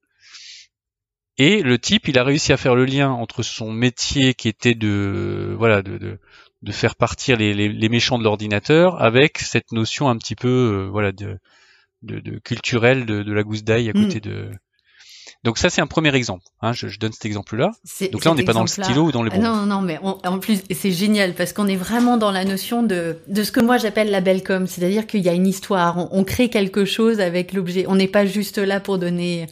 Et 1.36 1.62
le 1.62 1.78
type, 1.78 2.08
il 2.08 2.18
a 2.18 2.24
réussi 2.24 2.52
à 2.52 2.56
faire 2.56 2.74
le 2.74 2.84
lien 2.84 3.10
entre 3.10 3.42
son 3.42 3.70
métier 3.70 4.34
qui 4.34 4.48
était 4.48 4.74
de, 4.74 5.54
voilà, 5.56 5.82
de, 5.82 6.18
de 6.62 6.72
faire 6.72 6.96
partir 6.96 7.36
les, 7.36 7.54
les, 7.54 7.68
les 7.68 7.88
méchants 7.88 8.18
de 8.18 8.24
l'ordinateur 8.24 9.00
avec 9.00 9.38
cette 9.38 9.72
notion 9.72 10.08
un 10.08 10.16
petit 10.16 10.34
peu 10.34 10.48
euh, 10.48 10.88
voilà 10.90 11.12
de, 11.12 11.38
de, 12.02 12.18
de 12.18 12.38
culturelle 12.38 13.06
de, 13.06 13.22
de, 13.22 13.32
la 13.32 13.42
gousse 13.42 13.62
d'ail 13.62 13.88
à 13.88 13.92
côté 13.92 14.18
mm. 14.18 14.20
de 14.20 14.50
donc 15.44 15.58
ça 15.58 15.70
c'est 15.70 15.80
un 15.80 15.86
premier 15.86 16.14
exemple. 16.16 16.44
Hein, 16.62 16.72
je, 16.72 16.88
je, 16.88 16.98
donne 16.98 17.12
cet 17.12 17.24
exemple-là. 17.26 17.70
Donc 18.12 18.24
là 18.24 18.32
on 18.32 18.34
n'est 18.34 18.44
pas 18.44 18.54
dans 18.54 18.62
le 18.62 18.66
stylo 18.66 19.04
ou 19.04 19.12
dans 19.12 19.22
les 19.22 19.30
bons. 19.30 19.40
Non 19.40 19.66
non 19.66 19.80
mais 19.80 19.98
en 20.02 20.38
plus 20.38 20.62
c'est 20.70 20.90
génial 20.90 21.34
parce 21.34 21.52
qu'on 21.52 21.68
est 21.68 21.76
vraiment 21.76 22.16
dans 22.16 22.32
la 22.32 22.44
notion 22.44 22.82
de 22.82 23.18
de 23.28 23.42
ce 23.44 23.52
que 23.52 23.60
moi 23.60 23.78
j'appelle 23.78 24.10
la 24.10 24.20
belle 24.20 24.42
com, 24.42 24.66
c'est-à-dire 24.66 25.06
qu'il 25.06 25.20
y 25.20 25.28
a 25.28 25.34
une 25.34 25.46
histoire, 25.46 25.96
on, 25.96 26.08
on 26.10 26.24
crée 26.24 26.48
quelque 26.48 26.84
chose 26.84 27.20
avec 27.20 27.52
l'objet. 27.52 27.84
On 27.86 27.94
n'est 27.94 28.08
pas 28.08 28.26
juste 28.26 28.58
là 28.58 28.80
pour 28.80 28.98
donner 28.98 29.46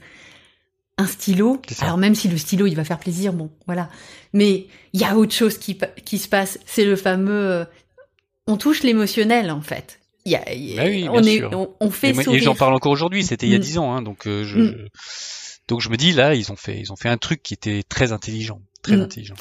un 0.99 1.07
stylo. 1.07 1.61
Alors 1.81 1.99
même 1.99 2.15
si 2.15 2.29
le 2.29 2.37
stylo 2.37 2.67
il 2.67 2.75
va 2.75 2.85
faire 2.85 2.99
plaisir, 2.99 3.33
bon 3.33 3.51
voilà. 3.67 3.89
Mais 4.37 4.67
il 4.93 5.01
y 5.01 5.05
a 5.05 5.17
autre 5.17 5.33
chose 5.33 5.57
qui, 5.57 5.79
qui 6.05 6.19
se 6.19 6.29
passe. 6.29 6.59
C'est 6.67 6.85
le 6.85 6.95
fameux, 6.95 7.33
euh, 7.33 7.65
on 8.47 8.59
touche 8.59 8.83
l'émotionnel 8.83 9.51
en 9.51 9.63
fait. 9.63 9.99
Y 10.27 10.35
a, 10.35 10.41
bah 10.41 11.11
on, 11.11 11.23
est, 11.23 11.43
on, 11.81 11.91
fait 11.91 12.11
et, 12.11 12.35
et 12.35 12.39
j'en 12.41 12.55
parle 12.55 12.75
encore 12.75 12.93
aujourd'hui. 12.93 13.25
C'était 13.25 13.47
il 13.47 13.53
y 13.53 13.55
a 13.55 13.59
mm. 13.59 13.63
dix 13.63 13.79
ans, 13.79 13.95
hein, 13.95 14.03
donc 14.03 14.27
euh, 14.27 14.45
je, 14.45 14.59
mm. 14.59 14.89
donc 15.69 15.81
je 15.81 15.89
me 15.89 15.97
dis 15.97 16.13
là 16.13 16.35
ils 16.35 16.53
ont 16.53 16.57
fait 16.57 16.79
ils 16.79 16.93
ont 16.93 16.97
fait 16.97 17.09
un 17.09 17.17
truc 17.17 17.43
qui 17.43 17.55
était 17.55 17.83
très 17.83 18.13
intelligent, 18.13 18.61
très 18.87 18.97
mm. 18.97 19.03
intelligent. 19.03 19.35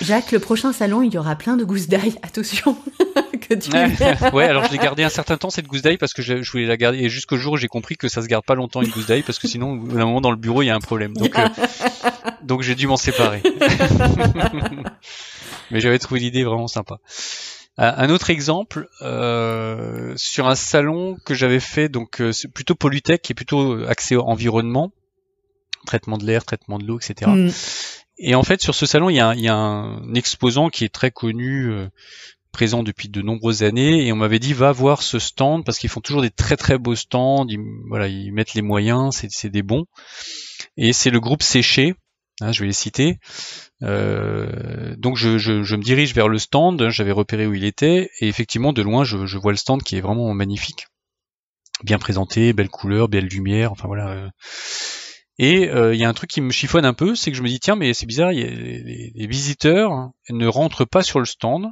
Jacques, 0.00 0.32
le 0.32 0.38
prochain 0.38 0.72
salon 0.72 1.02
il 1.02 1.12
y 1.12 1.18
aura 1.18 1.36
plein 1.36 1.56
de 1.56 1.64
gousses 1.64 1.88
d'ail. 1.88 2.14
Attention. 2.22 2.76
ouais, 4.32 4.44
alors 4.44 4.64
je 4.64 4.70
l'ai 4.70 4.78
gardé 4.78 5.02
un 5.02 5.08
certain 5.08 5.36
temps 5.36 5.50
cette 5.50 5.66
gousse 5.66 5.82
d'ail 5.82 5.98
parce 5.98 6.12
que 6.12 6.22
je, 6.22 6.48
voulais 6.50 6.66
la 6.66 6.76
garder 6.76 6.98
et 6.98 7.08
jusqu'au 7.08 7.36
jour 7.36 7.54
où 7.54 7.56
j'ai 7.56 7.68
compris 7.68 7.96
que 7.96 8.08
ça 8.08 8.22
se 8.22 8.28
garde 8.28 8.44
pas 8.44 8.54
longtemps 8.54 8.80
une 8.80 8.90
gousse 8.90 9.06
d'ail 9.06 9.22
parce 9.22 9.38
que 9.38 9.48
sinon 9.48 9.72
à 9.90 10.02
un 10.02 10.06
moment 10.06 10.20
dans 10.20 10.30
le 10.30 10.36
bureau 10.36 10.62
il 10.62 10.66
y 10.66 10.70
a 10.70 10.74
un 10.74 10.80
problème. 10.80 11.14
Donc 11.14 11.36
euh, 11.38 11.48
donc 12.42 12.62
j'ai 12.62 12.74
dû 12.74 12.86
m'en 12.86 12.96
séparer. 12.96 13.42
Mais 15.70 15.80
j'avais 15.80 15.98
trouvé 15.98 16.20
l'idée 16.20 16.44
vraiment 16.44 16.68
sympa. 16.68 16.98
Euh, 17.78 17.92
un 17.96 18.10
autre 18.10 18.30
exemple 18.30 18.88
euh, 19.00 20.12
sur 20.16 20.48
un 20.48 20.54
salon 20.54 21.16
que 21.24 21.34
j'avais 21.34 21.60
fait 21.60 21.88
donc 21.88 22.20
euh, 22.20 22.32
plutôt 22.52 22.74
Polytech 22.74 23.22
qui 23.22 23.32
est 23.32 23.34
plutôt 23.34 23.84
axé 23.84 24.16
environnement, 24.16 24.92
traitement 25.86 26.18
de 26.18 26.26
l'air, 26.26 26.44
traitement 26.44 26.78
de 26.78 26.84
l'eau, 26.84 26.98
etc. 26.98 27.30
Mm. 27.30 27.48
Et 28.20 28.34
en 28.34 28.42
fait 28.42 28.62
sur 28.62 28.74
ce 28.74 28.86
salon 28.86 29.10
il 29.10 29.16
y 29.16 29.20
a, 29.20 29.34
il 29.34 29.40
y 29.40 29.48
a 29.48 29.56
un 29.56 30.14
exposant 30.14 30.68
qui 30.68 30.84
est 30.84 30.92
très 30.92 31.10
connu 31.10 31.72
présent 32.50 32.82
depuis 32.82 33.08
de 33.08 33.22
nombreuses 33.22 33.62
années 33.62 34.06
et 34.06 34.12
on 34.12 34.16
m'avait 34.16 34.38
dit 34.38 34.52
va 34.52 34.72
voir 34.72 35.02
ce 35.02 35.18
stand 35.18 35.64
parce 35.64 35.78
qu'ils 35.78 35.90
font 35.90 36.00
toujours 36.00 36.22
des 36.22 36.30
très 36.30 36.56
très 36.56 36.78
beaux 36.78 36.94
stands, 36.94 37.46
ils, 37.48 37.60
voilà, 37.88 38.08
ils 38.08 38.32
mettent 38.32 38.54
les 38.54 38.62
moyens, 38.62 39.24
c'est 39.28 39.50
des 39.50 39.62
bons. 39.62 39.86
Et 40.76 40.92
c'est 40.92 41.10
le 41.10 41.20
groupe 41.20 41.42
Séché, 41.42 41.94
hein, 42.40 42.52
je 42.52 42.60
vais 42.60 42.66
les 42.66 42.72
citer. 42.72 43.18
Euh, 43.82 44.94
donc 44.96 45.16
je, 45.16 45.38
je, 45.38 45.62
je, 45.62 45.76
me 45.76 45.82
dirige 45.82 46.14
vers 46.14 46.28
le 46.28 46.38
stand, 46.38 46.90
j'avais 46.90 47.12
repéré 47.12 47.46
où 47.46 47.54
il 47.54 47.64
était 47.64 48.10
et 48.20 48.28
effectivement 48.28 48.74
de 48.74 48.82
loin 48.82 49.04
je, 49.04 49.24
je, 49.24 49.38
vois 49.38 49.52
le 49.52 49.56
stand 49.56 49.82
qui 49.82 49.96
est 49.96 50.02
vraiment 50.02 50.34
magnifique, 50.34 50.86
bien 51.82 51.98
présenté, 51.98 52.52
belle 52.52 52.68
couleur, 52.68 53.08
belle 53.08 53.26
lumière, 53.26 53.72
enfin 53.72 53.86
voilà. 53.86 54.30
Et 55.42 55.70
euh, 55.70 55.94
il 55.94 56.00
y 56.00 56.04
a 56.04 56.08
un 56.08 56.12
truc 56.12 56.28
qui 56.28 56.42
me 56.42 56.50
chiffonne 56.50 56.84
un 56.84 56.92
peu, 56.92 57.14
c'est 57.14 57.30
que 57.30 57.36
je 57.36 57.42
me 57.42 57.48
dis 57.48 57.60
tiens 57.60 57.74
mais 57.74 57.94
c'est 57.94 58.04
bizarre, 58.04 58.30
y 58.30 58.42
a, 58.42 58.46
les, 58.46 59.10
les, 59.14 59.26
visiteurs 59.26 60.10
ne 60.28 60.46
rentrent 60.46 60.84
pas 60.84 61.02
sur 61.02 61.18
le 61.18 61.24
stand, 61.24 61.70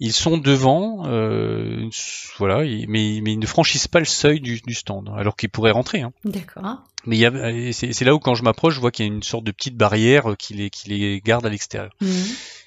ils 0.00 0.12
sont 0.12 0.36
devant, 0.36 1.06
euh, 1.06 1.88
voilà, 2.36 2.64
mais, 2.64 3.20
mais, 3.22 3.32
ils 3.32 3.38
ne 3.38 3.46
franchissent 3.46 3.86
pas 3.86 4.00
le 4.00 4.06
seuil 4.06 4.40
du, 4.40 4.60
du 4.60 4.74
stand, 4.74 5.08
alors 5.16 5.36
qu'ils 5.36 5.50
pourraient 5.50 5.70
rentrer. 5.70 6.02
Hein. 6.02 6.10
D'accord. 6.24 6.82
Mais 7.06 7.72
c'est 7.72 8.04
là 8.04 8.12
où 8.12 8.18
quand 8.18 8.34
je 8.34 8.42
m'approche, 8.42 8.74
je 8.74 8.80
vois 8.80 8.90
qu'il 8.90 9.06
y 9.06 9.08
a 9.08 9.12
une 9.12 9.22
sorte 9.22 9.44
de 9.44 9.52
petite 9.52 9.76
barrière 9.76 10.34
qui 10.36 10.54
les, 10.54 10.68
qui 10.68 10.90
les 10.90 11.20
garde 11.20 11.46
à 11.46 11.48
l'extérieur. 11.48 11.92
Mhm. 12.00 12.24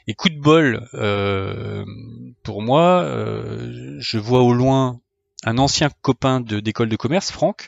Et 0.07 0.14
coup 0.14 0.30
de 0.30 0.39
bol, 0.39 0.88
euh, 0.93 1.84
pour 2.43 2.62
moi, 2.62 3.01
euh, 3.01 3.97
je 3.99 4.18
vois 4.18 4.41
au 4.41 4.53
loin 4.53 5.01
un 5.43 5.57
ancien 5.57 5.89
copain 6.01 6.39
d'école 6.39 6.88
de 6.88 6.95
commerce, 6.95 7.30
Franck, 7.30 7.68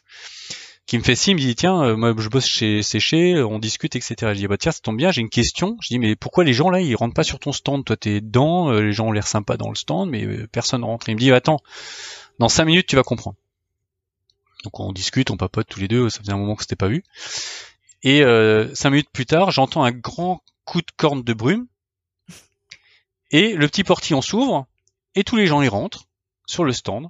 qui 0.91 0.97
me 0.97 1.03
fait 1.03 1.15
signe, 1.15 1.37
il 1.39 1.41
me 1.41 1.47
dit 1.47 1.55
tiens, 1.55 1.81
euh, 1.83 1.95
moi 1.95 2.13
je 2.17 2.27
bosse 2.27 2.45
chez 2.45 2.83
Séché, 2.83 3.41
on 3.41 3.59
discute, 3.59 3.95
etc. 3.95 4.13
Je 4.19 4.33
dis 4.33 4.47
bah 4.47 4.57
tiens, 4.57 4.73
ça 4.73 4.81
tombe 4.83 4.97
bien, 4.97 5.09
j'ai 5.09 5.21
une 5.21 5.29
question. 5.29 5.77
Je 5.79 5.87
dis 5.87 5.99
mais 5.99 6.17
pourquoi 6.17 6.43
les 6.43 6.51
gens 6.51 6.69
là 6.69 6.81
ils 6.81 6.95
rentrent 6.95 7.13
pas 7.13 7.23
sur 7.23 7.39
ton 7.39 7.53
stand? 7.53 7.85
Toi 7.85 7.95
t'es 7.95 8.19
dedans, 8.19 8.73
euh, 8.73 8.81
les 8.81 8.91
gens 8.91 9.07
ont 9.07 9.13
l'air 9.13 9.25
sympas 9.25 9.55
dans 9.55 9.69
le 9.69 9.75
stand, 9.75 10.09
mais 10.09 10.25
euh, 10.25 10.49
personne 10.51 10.83
rentre. 10.83 11.07
Il 11.07 11.15
me 11.15 11.19
dit 11.19 11.31
attends, 11.31 11.61
dans 12.39 12.49
cinq 12.49 12.65
minutes 12.65 12.87
tu 12.87 12.97
vas 12.97 13.03
comprendre. 13.03 13.37
Donc 14.65 14.81
on 14.81 14.91
discute, 14.91 15.31
on 15.31 15.37
papote 15.37 15.65
tous 15.69 15.79
les 15.79 15.87
deux, 15.87 16.09
ça 16.09 16.19
faisait 16.19 16.33
un 16.33 16.37
moment 16.37 16.57
que 16.57 16.63
c'était 16.63 16.75
pas 16.75 16.89
vu. 16.89 17.05
Et 18.03 18.21
euh, 18.23 18.75
cinq 18.75 18.89
minutes 18.89 19.11
plus 19.13 19.25
tard, 19.25 19.49
j'entends 19.51 19.85
un 19.85 19.91
grand 19.91 20.43
coup 20.65 20.81
de 20.81 20.91
corne 20.97 21.23
de 21.23 21.33
brume. 21.33 21.67
Et 23.29 23.53
le 23.53 23.65
petit 23.69 23.85
portillon 23.85 24.21
s'ouvre, 24.21 24.67
et 25.15 25.23
tous 25.23 25.37
les 25.37 25.47
gens 25.47 25.61
y 25.61 25.69
rentrent 25.69 26.03
sur 26.47 26.65
le 26.65 26.73
stand. 26.73 27.07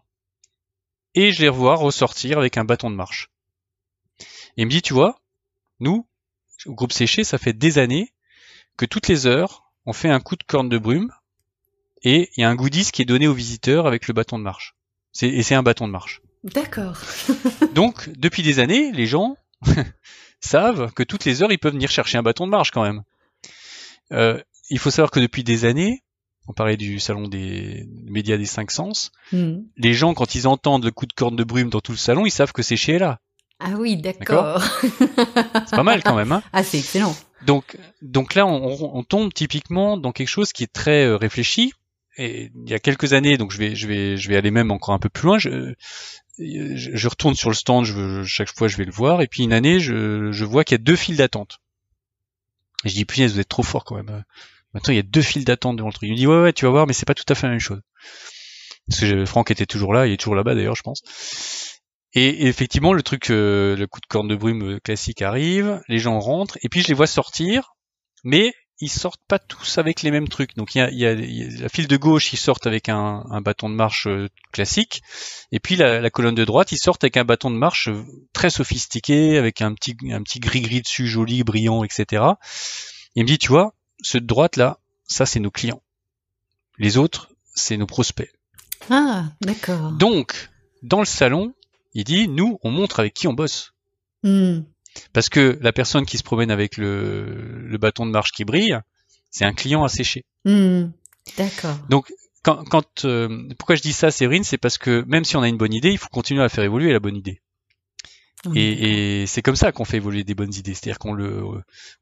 Et 1.15 1.31
je 1.31 1.41
les 1.41 1.49
revois 1.49 1.73
ressortir 1.73 2.37
avec 2.37 2.57
un 2.57 2.63
bâton 2.63 2.91
de 2.91 2.95
marche. 2.95 3.31
Et 4.57 4.63
il 4.63 4.65
me 4.65 4.71
dit, 4.71 4.81
tu 4.81 4.93
vois, 4.93 5.19
nous, 5.79 6.05
au 6.65 6.73
groupe 6.73 6.93
séché, 6.93 7.23
ça 7.23 7.37
fait 7.37 7.53
des 7.53 7.77
années 7.77 8.13
que 8.77 8.85
toutes 8.85 9.07
les 9.07 9.25
heures, 9.27 9.71
on 9.85 9.93
fait 9.93 10.09
un 10.09 10.19
coup 10.19 10.35
de 10.35 10.43
corne 10.43 10.69
de 10.69 10.77
brume 10.77 11.11
et 12.03 12.29
il 12.35 12.41
y 12.41 12.43
a 12.43 12.49
un 12.49 12.55
goodies 12.55 12.91
qui 12.91 13.01
est 13.01 13.05
donné 13.05 13.27
aux 13.27 13.33
visiteurs 13.33 13.87
avec 13.87 14.07
le 14.07 14.13
bâton 14.13 14.37
de 14.37 14.43
marche. 14.43 14.75
et 15.21 15.43
c'est 15.43 15.55
un 15.55 15.63
bâton 15.63 15.87
de 15.87 15.91
marche. 15.91 16.21
D'accord. 16.43 16.97
Donc, 17.75 18.09
depuis 18.17 18.43
des 18.43 18.59
années, 18.59 18.91
les 18.91 19.05
gens 19.05 19.37
savent 20.39 20.91
que 20.93 21.03
toutes 21.03 21.25
les 21.25 21.43
heures, 21.43 21.51
ils 21.51 21.59
peuvent 21.59 21.73
venir 21.73 21.91
chercher 21.91 22.17
un 22.17 22.23
bâton 22.23 22.45
de 22.45 22.51
marche 22.51 22.71
quand 22.71 22.83
même. 22.83 23.03
Euh, 24.11 24.41
il 24.69 24.79
faut 24.79 24.89
savoir 24.89 25.11
que 25.11 25.19
depuis 25.19 25.43
des 25.43 25.65
années, 25.65 26.03
on 26.47 26.53
parlait 26.53 26.77
du 26.77 26.99
salon 26.99 27.27
des 27.27 27.87
médias 28.05 28.37
des 28.37 28.45
cinq 28.45 28.71
sens, 28.71 29.11
hmm. 29.31 29.59
les 29.77 29.93
gens, 29.93 30.13
quand 30.13 30.33
ils 30.33 30.47
entendent 30.47 30.85
le 30.85 30.91
coup 30.91 31.05
de 31.05 31.13
corne 31.13 31.35
de 31.35 31.43
brume 31.43 31.69
dans 31.69 31.81
tout 31.81 31.91
le 31.91 31.97
salon, 31.97 32.25
ils 32.25 32.31
savent 32.31 32.53
que 32.53 32.63
c'est 32.63 32.77
chez 32.77 32.93
Ella. 32.93 33.19
Ah 33.63 33.75
oui, 33.77 33.97
d'accord. 33.97 34.61
c'est 34.81 35.75
pas 35.75 35.83
mal 35.83 36.03
quand 36.03 36.15
même. 36.15 36.31
Hein 36.31 36.41
ah, 36.53 36.63
c'est 36.63 36.79
excellent. 36.79 37.15
Donc, 37.45 37.77
donc 38.01 38.35
là, 38.35 38.45
on, 38.45 38.97
on, 38.97 39.03
tombe 39.03 39.33
typiquement 39.33 39.97
dans 39.97 40.11
quelque 40.11 40.29
chose 40.29 40.51
qui 40.51 40.63
est 40.63 40.71
très 40.71 41.05
euh, 41.05 41.17
réfléchi. 41.17 41.73
Et 42.17 42.51
il 42.55 42.69
y 42.69 42.73
a 42.73 42.79
quelques 42.79 43.13
années, 43.13 43.37
donc 43.37 43.51
je 43.51 43.57
vais, 43.57 43.75
je 43.75 43.87
vais, 43.87 44.17
je 44.17 44.29
vais 44.29 44.35
aller 44.35 44.51
même 44.51 44.71
encore 44.71 44.93
un 44.93 44.99
peu 44.99 45.09
plus 45.09 45.27
loin. 45.27 45.39
Je, 45.39 45.73
je 46.37 47.07
retourne 47.07 47.35
sur 47.35 47.49
le 47.49 47.55
stand, 47.55 47.85
je, 47.85 48.23
chaque 48.23 48.49
fois 48.55 48.67
je 48.67 48.77
vais 48.77 48.85
le 48.85 48.91
voir. 48.91 49.21
Et 49.21 49.27
puis 49.27 49.43
une 49.43 49.53
année, 49.53 49.79
je, 49.79 50.31
je 50.31 50.45
vois 50.45 50.63
qu'il 50.63 50.75
y 50.75 50.81
a 50.81 50.83
deux 50.83 50.95
files 50.95 51.17
d'attente. 51.17 51.59
Et 52.83 52.89
je 52.89 52.95
dis, 52.95 53.05
punaise, 53.05 53.33
vous 53.33 53.39
êtes 53.39 53.49
trop 53.49 53.63
fort 53.63 53.85
quand 53.85 53.95
même. 53.95 54.23
Maintenant, 54.73 54.93
il 54.93 54.97
y 54.97 54.99
a 54.99 55.03
deux 55.03 55.21
files 55.21 55.45
d'attente 55.45 55.77
devant 55.77 55.89
le 55.89 55.93
truc. 55.93 56.07
Il 56.07 56.13
me 56.13 56.17
dit, 56.17 56.27
ouais, 56.27 56.41
ouais, 56.41 56.53
tu 56.53 56.65
vas 56.65 56.71
voir, 56.71 56.87
mais 56.87 56.93
c'est 56.93 57.05
pas 57.05 57.13
tout 57.13 57.25
à 57.27 57.35
fait 57.35 57.47
la 57.47 57.51
même 57.51 57.59
chose. 57.59 57.81
Parce 58.87 59.01
que 59.01 59.25
Franck 59.25 59.51
était 59.51 59.65
toujours 59.65 59.93
là, 59.93 60.07
il 60.07 60.13
est 60.13 60.17
toujours 60.17 60.35
là-bas 60.35 60.55
d'ailleurs, 60.55 60.75
je 60.75 60.81
pense. 60.81 61.01
Et, 62.13 62.47
effectivement, 62.47 62.93
le 62.93 63.03
truc, 63.03 63.29
euh, 63.29 63.75
le 63.75 63.87
coup 63.87 64.01
de 64.01 64.05
corne 64.05 64.27
de 64.27 64.35
brume 64.35 64.75
euh, 64.75 64.79
classique 64.79 65.21
arrive, 65.21 65.81
les 65.87 65.99
gens 65.99 66.19
rentrent, 66.19 66.57
et 66.61 66.69
puis 66.69 66.81
je 66.81 66.89
les 66.89 66.93
vois 66.93 67.07
sortir, 67.07 67.73
mais 68.23 68.53
ils 68.81 68.89
sortent 68.89 69.23
pas 69.27 69.39
tous 69.39 69.77
avec 69.77 70.01
les 70.01 70.11
mêmes 70.11 70.27
trucs. 70.27 70.55
Donc 70.55 70.75
il 70.75 70.79
y 70.79 70.81
a, 70.81 70.89
y 70.91 71.05
a, 71.05 71.15
la 71.15 71.69
file 71.69 71.87
de 71.87 71.97
gauche, 71.97 72.33
ils 72.33 72.37
sortent 72.37 72.67
avec 72.67 72.89
un, 72.89 73.23
un 73.29 73.39
bâton 73.39 73.69
de 73.69 73.75
marche 73.75 74.07
euh, 74.07 74.27
classique, 74.51 75.01
et 75.51 75.59
puis 75.59 75.75
la, 75.77 76.01
la, 76.01 76.09
colonne 76.09 76.35
de 76.35 76.43
droite, 76.43 76.71
ils 76.73 76.77
sortent 76.77 77.03
avec 77.03 77.15
un 77.15 77.23
bâton 77.23 77.49
de 77.49 77.55
marche 77.55 77.89
très 78.33 78.49
sophistiqué, 78.49 79.37
avec 79.37 79.61
un 79.61 79.73
petit, 79.73 79.95
un 80.11 80.21
petit 80.21 80.39
gris-gris 80.39 80.81
dessus, 80.81 81.07
joli, 81.07 81.43
brillant, 81.43 81.83
etc. 81.83 82.23
Il 83.15 83.23
me 83.23 83.27
dit, 83.27 83.37
tu 83.37 83.49
vois, 83.49 83.73
ceux 84.01 84.19
de 84.19 84.27
droite 84.27 84.57
là, 84.57 84.79
ça 85.05 85.25
c'est 85.25 85.39
nos 85.39 85.51
clients. 85.51 85.81
Les 86.77 86.97
autres, 86.97 87.29
c'est 87.53 87.77
nos 87.77 87.87
prospects. 87.87 88.31
Ah, 88.89 89.25
d'accord. 89.41 89.91
Donc, 89.91 90.49
dans 90.81 90.99
le 90.99 91.05
salon, 91.05 91.53
il 91.93 92.03
dit, 92.03 92.27
nous, 92.27 92.59
on 92.63 92.71
montre 92.71 92.99
avec 92.99 93.13
qui 93.13 93.27
on 93.27 93.33
bosse. 93.33 93.73
Hmm. 94.23 94.61
Parce 95.13 95.29
que 95.29 95.57
la 95.61 95.71
personne 95.71 96.05
qui 96.05 96.17
se 96.17 96.23
promène 96.23 96.51
avec 96.51 96.77
le, 96.77 97.61
le 97.61 97.77
bâton 97.77 98.05
de 98.05 98.11
marche 98.11 98.31
qui 98.31 98.45
brille, 98.45 98.77
c'est 99.29 99.45
un 99.45 99.53
client 99.53 99.83
asséché. 99.83 100.25
Hmm. 100.45 100.89
D'accord. 101.37 101.77
Donc, 101.89 102.11
quand, 102.43 102.63
quand 102.65 103.05
euh, 103.05 103.47
pourquoi 103.57 103.75
je 103.75 103.81
dis 103.81 103.93
ça, 103.93 104.11
Séverine, 104.11 104.43
c'est 104.43 104.57
parce 104.57 104.77
que 104.77 105.03
même 105.07 105.23
si 105.23 105.37
on 105.37 105.41
a 105.41 105.47
une 105.47 105.57
bonne 105.57 105.73
idée, 105.73 105.91
il 105.91 105.97
faut 105.97 106.09
continuer 106.09 106.43
à 106.43 106.49
faire 106.49 106.63
évoluer 106.63 106.91
la 106.91 106.99
bonne 106.99 107.15
idée. 107.15 107.41
et, 108.55 109.21
et 109.21 109.27
c'est 109.27 109.43
comme 109.43 109.55
ça 109.55 109.71
qu'on 109.71 109.85
fait 109.85 109.97
évoluer 109.97 110.23
des 110.23 110.33
bonnes 110.33 110.53
idées, 110.53 110.73
c'est-à-dire 110.73 110.97
qu'on 110.97 111.13
le, 111.13 111.43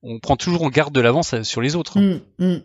on 0.01 0.19
prend 0.19 0.37
toujours 0.37 0.63
en 0.63 0.69
garde 0.69 0.93
de 0.93 1.01
l'avance 1.01 1.41
sur 1.43 1.59
les 1.59 1.75
autres. 1.75 1.99
Hmm, 1.99 2.59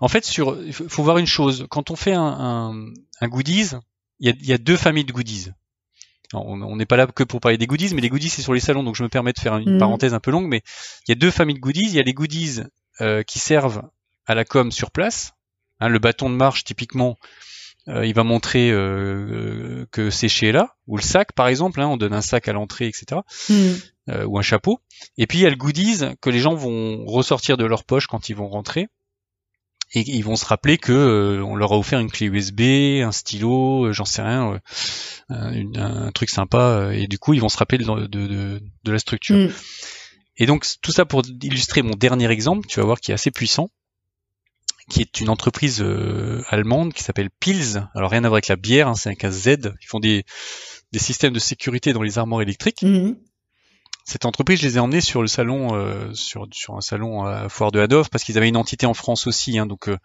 en 0.00 0.08
fait, 0.08 0.24
sur, 0.24 0.58
il 0.64 0.72
faut 0.72 1.02
voir 1.02 1.18
une 1.18 1.26
chose. 1.26 1.66
Quand 1.68 1.90
on 1.90 1.96
fait 1.96 2.14
un, 2.14 2.22
un, 2.22 2.86
un 3.20 3.28
goodies, 3.28 3.72
il 4.20 4.28
y 4.28 4.30
a, 4.30 4.34
y 4.40 4.52
a 4.54 4.58
deux 4.58 4.78
familles 4.78 5.04
de 5.04 5.12
goodies 5.12 5.50
on 6.34 6.76
n'est 6.76 6.86
pas 6.86 6.96
là 6.96 7.06
que 7.06 7.24
pour 7.24 7.40
parler 7.40 7.58
des 7.58 7.66
goodies, 7.66 7.94
mais 7.94 8.00
les 8.00 8.08
goodies 8.08 8.28
c'est 8.28 8.42
sur 8.42 8.54
les 8.54 8.60
salons, 8.60 8.82
donc 8.82 8.96
je 8.96 9.02
me 9.02 9.08
permets 9.08 9.32
de 9.32 9.38
faire 9.38 9.56
une 9.56 9.76
mm. 9.76 9.78
parenthèse 9.78 10.14
un 10.14 10.20
peu 10.20 10.30
longue, 10.30 10.46
mais 10.46 10.62
il 11.06 11.10
y 11.10 11.12
a 11.12 11.14
deux 11.14 11.30
familles 11.30 11.56
de 11.56 11.60
goodies. 11.60 11.86
Il 11.86 11.94
y 11.94 12.00
a 12.00 12.02
les 12.02 12.12
goodies 12.12 12.60
euh, 13.00 13.22
qui 13.22 13.38
servent 13.38 13.82
à 14.26 14.34
la 14.34 14.44
com 14.44 14.70
sur 14.70 14.90
place. 14.90 15.32
Hein, 15.80 15.88
le 15.88 15.98
bâton 15.98 16.28
de 16.28 16.34
marche, 16.34 16.64
typiquement, 16.64 17.16
euh, 17.88 18.04
il 18.04 18.12
va 18.12 18.24
montrer 18.24 18.70
euh, 18.70 19.86
que 19.90 20.10
c'est 20.10 20.28
chez 20.28 20.52
là, 20.52 20.74
ou 20.86 20.96
le 20.96 21.02
sac 21.02 21.32
par 21.32 21.48
exemple, 21.48 21.80
hein, 21.80 21.86
on 21.86 21.96
donne 21.96 22.12
un 22.12 22.20
sac 22.20 22.48
à 22.48 22.52
l'entrée, 22.52 22.88
etc. 22.88 23.22
Mm. 23.48 24.24
ou 24.26 24.38
un 24.38 24.42
chapeau. 24.42 24.80
Et 25.16 25.26
puis 25.26 25.38
il 25.38 25.42
y 25.42 25.46
a 25.46 25.50
le 25.50 25.56
goodies 25.56 26.00
que 26.20 26.30
les 26.30 26.40
gens 26.40 26.54
vont 26.54 27.04
ressortir 27.06 27.56
de 27.56 27.64
leur 27.64 27.84
poche 27.84 28.06
quand 28.06 28.28
ils 28.28 28.36
vont 28.36 28.48
rentrer 28.48 28.88
et 29.92 30.00
ils 30.00 30.22
vont 30.22 30.36
se 30.36 30.44
rappeler 30.44 30.78
que 30.78 30.92
euh, 30.92 31.42
on 31.42 31.56
leur 31.56 31.72
a 31.72 31.78
offert 31.78 31.98
une 31.98 32.10
clé 32.10 32.26
USB, 32.26 33.02
un 33.02 33.12
stylo, 33.12 33.86
euh, 33.86 33.92
j'en 33.92 34.04
sais 34.04 34.22
rien, 34.22 34.52
euh, 34.52 34.58
un, 35.30 36.06
un, 36.06 36.12
truc 36.12 36.30
sympa, 36.30 36.90
et 36.92 37.06
du 37.06 37.18
coup 37.18 37.34
ils 37.34 37.40
vont 37.40 37.48
se 37.48 37.56
rappeler 37.56 37.78
de, 37.78 38.06
de, 38.06 38.62
de, 38.84 38.92
la 38.92 38.98
structure. 38.98 39.36
Mm. 39.36 39.52
Et 40.36 40.46
donc 40.46 40.66
tout 40.82 40.92
ça 40.92 41.04
pour 41.04 41.22
illustrer 41.42 41.82
mon 41.82 41.94
dernier 41.94 42.30
exemple, 42.30 42.66
tu 42.68 42.80
vas 42.80 42.86
voir 42.86 43.00
qui 43.00 43.10
est 43.12 43.14
assez 43.14 43.30
puissant, 43.30 43.70
qui 44.90 45.00
est 45.00 45.20
une 45.20 45.28
entreprise 45.28 45.84
allemande 46.48 46.94
qui 46.94 47.02
s'appelle 47.02 47.30
Pils. 47.40 47.88
Alors 47.94 48.10
rien 48.10 48.24
à 48.24 48.28
voir 48.28 48.36
avec 48.36 48.48
la 48.48 48.56
bière, 48.56 48.88
hein, 48.88 48.94
c'est 48.94 49.10
un 49.10 49.14
cas 49.14 49.30
Z. 49.30 49.74
Ils 49.82 49.86
font 49.86 50.00
des, 50.00 50.24
des 50.92 50.98
systèmes 50.98 51.32
de 51.32 51.38
sécurité 51.38 51.92
dans 51.92 52.02
les 52.02 52.18
armoires 52.18 52.42
électriques. 52.42 52.82
Mm 52.82 53.14
cette 54.08 54.24
entreprise, 54.24 54.60
je 54.60 54.66
les 54.66 54.76
ai 54.76 54.80
emmenés 54.80 55.02
sur 55.02 55.20
le 55.20 55.28
salon, 55.28 55.74
euh, 55.74 56.14
sur, 56.14 56.48
sur 56.50 56.76
un 56.76 56.80
salon 56.80 57.24
à 57.24 57.50
Foire 57.50 57.70
de 57.70 57.78
Hanovre, 57.78 58.08
parce 58.08 58.24
qu'ils 58.24 58.38
avaient 58.38 58.48
une 58.48 58.56
entité 58.56 58.86
en 58.86 58.94
France 58.94 59.26
aussi. 59.26 59.58
Hein, 59.58 59.66
donc 59.66 59.90
euh, 59.90 59.98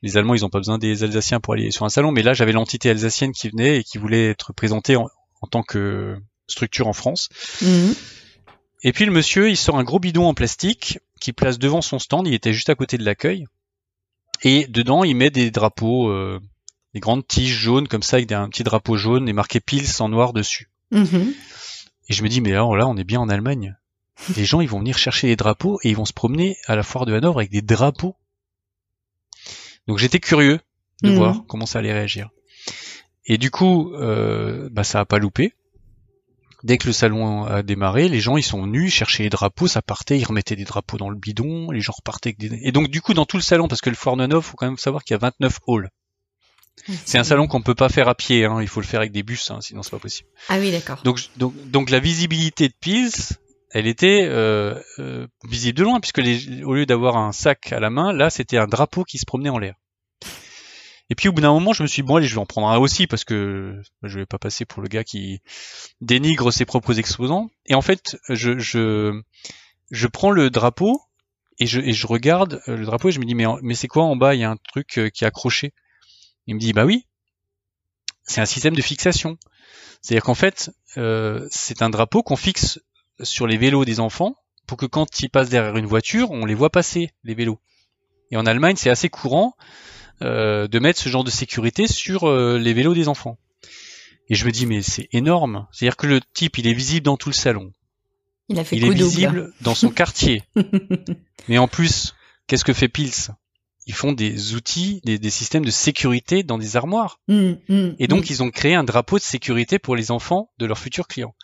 les 0.00 0.16
Allemands, 0.16 0.34
ils 0.34 0.40
n'ont 0.40 0.48
pas 0.48 0.60
besoin 0.60 0.78
des 0.78 1.04
Alsaciens 1.04 1.40
pour 1.40 1.52
aller 1.52 1.70
sur 1.70 1.84
un 1.84 1.90
salon, 1.90 2.10
mais 2.10 2.22
là, 2.22 2.32
j'avais 2.32 2.52
l'entité 2.52 2.88
alsacienne 2.88 3.32
qui 3.32 3.50
venait 3.50 3.80
et 3.80 3.84
qui 3.84 3.98
voulait 3.98 4.30
être 4.30 4.54
présentée 4.54 4.96
en, 4.96 5.10
tant 5.50 5.62
que 5.62 6.16
structure 6.46 6.88
en 6.88 6.94
France. 6.94 7.28
Mhm. 7.60 7.94
Et 8.82 8.92
puis 8.94 9.04
le 9.04 9.12
monsieur, 9.12 9.50
il 9.50 9.58
sort 9.58 9.76
un 9.76 9.84
gros 9.84 9.98
bidon 9.98 10.26
en 10.26 10.32
plastique 10.32 10.98
qui 11.20 11.34
place 11.34 11.58
devant 11.58 11.82
son 11.82 11.98
stand. 11.98 12.26
Il 12.26 12.32
était 12.32 12.54
juste 12.54 12.70
à 12.70 12.74
côté 12.74 12.96
de 12.96 13.04
l'accueil. 13.04 13.44
Et 14.42 14.66
dedans, 14.68 15.04
il 15.04 15.16
met 15.16 15.30
des 15.30 15.50
drapeaux, 15.50 16.08
euh, 16.08 16.40
des 16.94 17.00
grandes 17.00 17.26
tiges 17.26 17.56
jaunes 17.58 17.88
comme 17.88 18.02
ça 18.02 18.16
avec 18.16 18.32
un 18.32 18.48
petit 18.48 18.64
drapeau 18.64 18.96
jaune 18.96 19.28
et 19.28 19.34
marqué 19.34 19.60
Pils 19.60 20.00
en 20.00 20.08
noir 20.08 20.32
dessus. 20.32 20.70
Mhm. 20.90 21.34
Et 22.08 22.12
je 22.12 22.22
me 22.22 22.28
dis, 22.28 22.40
mais 22.40 22.52
alors 22.52 22.76
là, 22.76 22.86
on 22.86 22.96
est 22.96 23.04
bien 23.04 23.20
en 23.20 23.28
Allemagne. 23.28 23.76
Les 24.36 24.44
gens, 24.44 24.60
ils 24.60 24.68
vont 24.68 24.78
venir 24.78 24.98
chercher 24.98 25.26
les 25.26 25.36
drapeaux 25.36 25.78
et 25.82 25.90
ils 25.90 25.96
vont 25.96 26.04
se 26.04 26.12
promener 26.12 26.56
à 26.66 26.76
la 26.76 26.82
foire 26.82 27.06
de 27.06 27.14
Hanovre 27.14 27.40
avec 27.40 27.50
des 27.50 27.62
drapeaux. 27.62 28.16
Donc 29.86 29.98
j'étais 29.98 30.20
curieux 30.20 30.60
de 31.02 31.10
mhm. 31.10 31.16
voir 31.16 31.44
comment 31.46 31.66
ça 31.66 31.80
allait 31.80 31.92
réagir. 31.92 32.30
Et 33.26 33.38
du 33.38 33.50
coup, 33.50 33.92
euh, 33.94 34.68
bah, 34.70 34.84
ça 34.84 35.00
a 35.00 35.04
pas 35.04 35.18
loupé. 35.18 35.52
Dès 36.62 36.78
que 36.78 36.86
le 36.86 36.94
salon 36.94 37.44
a 37.44 37.62
démarré, 37.62 38.08
les 38.08 38.20
gens 38.20 38.38
ils 38.38 38.42
sont 38.42 38.62
venus 38.62 38.90
chercher 38.90 39.22
les 39.22 39.28
drapeaux, 39.28 39.66
ça 39.66 39.82
partait, 39.82 40.18
ils 40.18 40.24
remettaient 40.24 40.56
des 40.56 40.64
drapeaux 40.64 40.96
dans 40.96 41.10
le 41.10 41.16
bidon, 41.16 41.70
les 41.70 41.82
gens 41.82 41.92
repartaient 41.94 42.30
avec 42.30 42.38
des... 42.38 42.58
Et 42.62 42.72
donc 42.72 42.88
du 42.88 43.02
coup 43.02 43.12
dans 43.12 43.26
tout 43.26 43.36
le 43.36 43.42
salon, 43.42 43.68
parce 43.68 43.82
que 43.82 43.90
le 43.90 43.96
Foire 43.96 44.16
de 44.16 44.22
Hanovre, 44.22 44.46
faut 44.46 44.56
quand 44.56 44.66
même 44.66 44.78
savoir 44.78 45.04
qu'il 45.04 45.12
y 45.12 45.16
a 45.16 45.18
29 45.18 45.60
halls. 45.68 45.90
C'est 47.06 47.18
un 47.18 47.24
salon 47.24 47.46
qu'on 47.46 47.62
peut 47.62 47.74
pas 47.74 47.88
faire 47.88 48.08
à 48.08 48.14
pied, 48.14 48.44
hein. 48.44 48.60
il 48.60 48.68
faut 48.68 48.80
le 48.80 48.86
faire 48.86 49.00
avec 49.00 49.12
des 49.12 49.22
bus, 49.22 49.50
hein, 49.50 49.60
sinon 49.60 49.82
c'est 49.82 49.90
pas 49.90 49.98
possible. 49.98 50.28
Ah 50.48 50.58
oui, 50.58 50.70
d'accord. 50.70 51.00
Donc, 51.04 51.20
donc, 51.36 51.54
donc 51.70 51.90
la 51.90 52.00
visibilité 52.00 52.68
de 52.68 52.74
Pils, 52.78 53.12
elle 53.70 53.86
était 53.86 54.26
euh, 54.28 54.78
euh, 54.98 55.26
visible 55.48 55.78
de 55.78 55.84
loin, 55.84 56.00
puisque 56.00 56.18
les, 56.18 56.62
au 56.62 56.74
lieu 56.74 56.84
d'avoir 56.84 57.16
un 57.16 57.32
sac 57.32 57.72
à 57.72 57.80
la 57.80 57.90
main, 57.90 58.12
là 58.12 58.28
c'était 58.28 58.58
un 58.58 58.66
drapeau 58.66 59.04
qui 59.04 59.18
se 59.18 59.24
promenait 59.24 59.50
en 59.50 59.58
l'air. 59.58 59.76
Et 61.10 61.14
puis 61.14 61.28
au 61.28 61.32
bout 61.32 61.42
d'un 61.42 61.52
moment, 61.52 61.72
je 61.72 61.82
me 61.82 61.88
suis 61.88 62.02
dit, 62.02 62.06
bon 62.06 62.16
allez, 62.16 62.26
je 62.26 62.34
vais 62.34 62.40
en 62.40 62.46
prendre 62.46 62.68
un 62.68 62.78
aussi, 62.78 63.06
parce 63.06 63.24
que 63.24 63.80
je 64.02 64.18
vais 64.18 64.26
pas 64.26 64.38
passer 64.38 64.64
pour 64.64 64.82
le 64.82 64.88
gars 64.88 65.04
qui 65.04 65.40
dénigre 66.00 66.50
ses 66.50 66.64
propres 66.64 66.98
exposants. 66.98 67.50
Et 67.66 67.74
en 67.74 67.82
fait, 67.82 68.16
je, 68.28 68.58
je, 68.58 69.20
je 69.90 70.06
prends 70.06 70.30
le 70.30 70.50
drapeau 70.50 71.00
et 71.58 71.66
je, 71.66 71.80
et 71.80 71.92
je 71.92 72.06
regarde 72.06 72.62
le 72.66 72.84
drapeau 72.84 73.10
et 73.10 73.12
je 73.12 73.20
me 73.20 73.26
dis, 73.26 73.34
mais, 73.34 73.44
mais 73.62 73.74
c'est 73.74 73.86
quoi 73.88 74.04
en 74.04 74.16
bas? 74.16 74.34
Il 74.34 74.40
y 74.40 74.44
a 74.44 74.50
un 74.50 74.56
truc 74.56 74.98
euh, 74.98 75.08
qui 75.10 75.24
est 75.24 75.26
accroché. 75.26 75.72
Il 76.46 76.54
me 76.54 76.60
dit 76.60 76.72
bah 76.72 76.84
oui, 76.84 77.06
c'est 78.24 78.40
un 78.40 78.46
système 78.46 78.74
de 78.74 78.82
fixation. 78.82 79.38
C'est-à-dire 80.02 80.24
qu'en 80.24 80.34
fait, 80.34 80.70
euh, 80.96 81.46
c'est 81.50 81.82
un 81.82 81.90
drapeau 81.90 82.22
qu'on 82.22 82.36
fixe 82.36 82.80
sur 83.22 83.46
les 83.46 83.56
vélos 83.56 83.84
des 83.84 84.00
enfants 84.00 84.36
pour 84.66 84.78
que 84.78 84.86
quand 84.86 85.20
ils 85.20 85.28
passent 85.28 85.50
derrière 85.50 85.76
une 85.76 85.86
voiture, 85.86 86.30
on 86.30 86.44
les 86.44 86.54
voit 86.54 86.70
passer, 86.70 87.10
les 87.22 87.34
vélos. 87.34 87.60
Et 88.30 88.36
en 88.36 88.46
Allemagne, 88.46 88.76
c'est 88.76 88.90
assez 88.90 89.08
courant 89.08 89.54
euh, 90.22 90.68
de 90.68 90.78
mettre 90.78 91.00
ce 91.00 91.08
genre 91.08 91.24
de 91.24 91.30
sécurité 91.30 91.86
sur 91.86 92.28
euh, 92.28 92.58
les 92.58 92.72
vélos 92.72 92.94
des 92.94 93.08
enfants. 93.08 93.38
Et 94.28 94.34
je 94.34 94.46
me 94.46 94.50
dis, 94.50 94.66
mais 94.66 94.80
c'est 94.82 95.08
énorme. 95.12 95.66
C'est-à-dire 95.72 95.96
que 95.96 96.06
le 96.06 96.20
type, 96.32 96.58
il 96.58 96.66
est 96.66 96.72
visible 96.72 97.04
dans 97.04 97.16
tout 97.16 97.28
le 97.28 97.34
salon. 97.34 97.72
Il, 98.48 98.58
a 98.58 98.64
fait 98.64 98.76
il 98.76 98.84
est 98.84 98.90
visible 98.90 99.52
dans 99.60 99.74
son 99.74 99.90
quartier. 99.90 100.42
mais 101.48 101.58
en 101.58 101.68
plus, 101.68 102.14
qu'est-ce 102.46 102.64
que 102.64 102.72
fait 102.72 102.88
Pils? 102.88 103.30
Ils 103.86 103.94
font 103.94 104.12
des 104.12 104.54
outils, 104.54 105.00
des, 105.04 105.18
des 105.18 105.30
systèmes 105.30 105.64
de 105.64 105.70
sécurité 105.70 106.42
dans 106.42 106.58
des 106.58 106.76
armoires. 106.76 107.18
Mm, 107.28 107.52
mm, 107.68 107.90
Et 107.98 108.06
donc, 108.08 108.22
mm, 108.22 108.26
ils 108.30 108.42
ont 108.42 108.50
créé 108.50 108.74
un 108.74 108.84
drapeau 108.84 109.18
de 109.18 109.22
sécurité 109.22 109.78
pour 109.78 109.94
les 109.96 110.10
enfants 110.10 110.50
de 110.58 110.66
leurs 110.66 110.78
futurs 110.78 111.06
clients. 111.06 111.34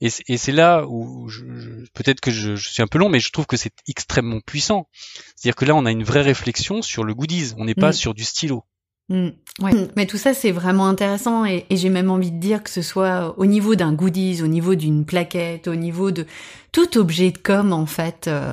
Et, 0.00 0.10
c'est 0.36 0.52
là 0.52 0.84
où 0.86 1.28
je, 1.28 1.44
je- 1.56 1.86
peut-être 1.94 2.20
que 2.20 2.30
je, 2.30 2.56
je 2.56 2.68
suis 2.70 2.82
un 2.82 2.86
peu 2.86 2.98
long, 2.98 3.08
mais 3.08 3.20
je 3.20 3.30
trouve 3.32 3.46
que 3.46 3.56
c'est 3.56 3.72
extrêmement 3.88 4.40
puissant. 4.40 4.88
C'est-à-dire 5.36 5.56
que 5.56 5.64
là, 5.64 5.74
on 5.74 5.86
a 5.86 5.90
une 5.90 6.04
vraie 6.04 6.22
réflexion 6.22 6.82
sur 6.82 7.04
le 7.04 7.14
goodies. 7.14 7.52
On 7.56 7.64
n'est 7.64 7.74
pas 7.74 7.92
sur 7.92 8.12
du 8.14 8.24
stylo. 8.24 8.64
Mm, 9.08 9.28
ouais. 9.60 9.72
Mais 9.96 10.06
tout 10.06 10.18
ça, 10.18 10.34
c'est 10.34 10.50
vraiment 10.50 10.88
intéressant 10.88 11.44
et, 11.46 11.64
et 11.70 11.76
j'ai 11.76 11.90
même 11.90 12.10
envie 12.10 12.32
de 12.32 12.40
dire 12.40 12.62
que 12.64 12.70
ce 12.70 12.82
soit 12.82 13.38
au 13.38 13.46
niveau 13.46 13.76
d'un 13.76 13.92
goodies, 13.92 14.42
au 14.42 14.48
niveau 14.48 14.74
d'une 14.74 15.06
plaquette, 15.06 15.68
au 15.68 15.76
niveau 15.76 16.10
de 16.10 16.26
tout 16.72 16.98
objet 16.98 17.30
de 17.30 17.38
com, 17.38 17.72
en 17.72 17.86
fait, 17.86 18.26
euh, 18.26 18.52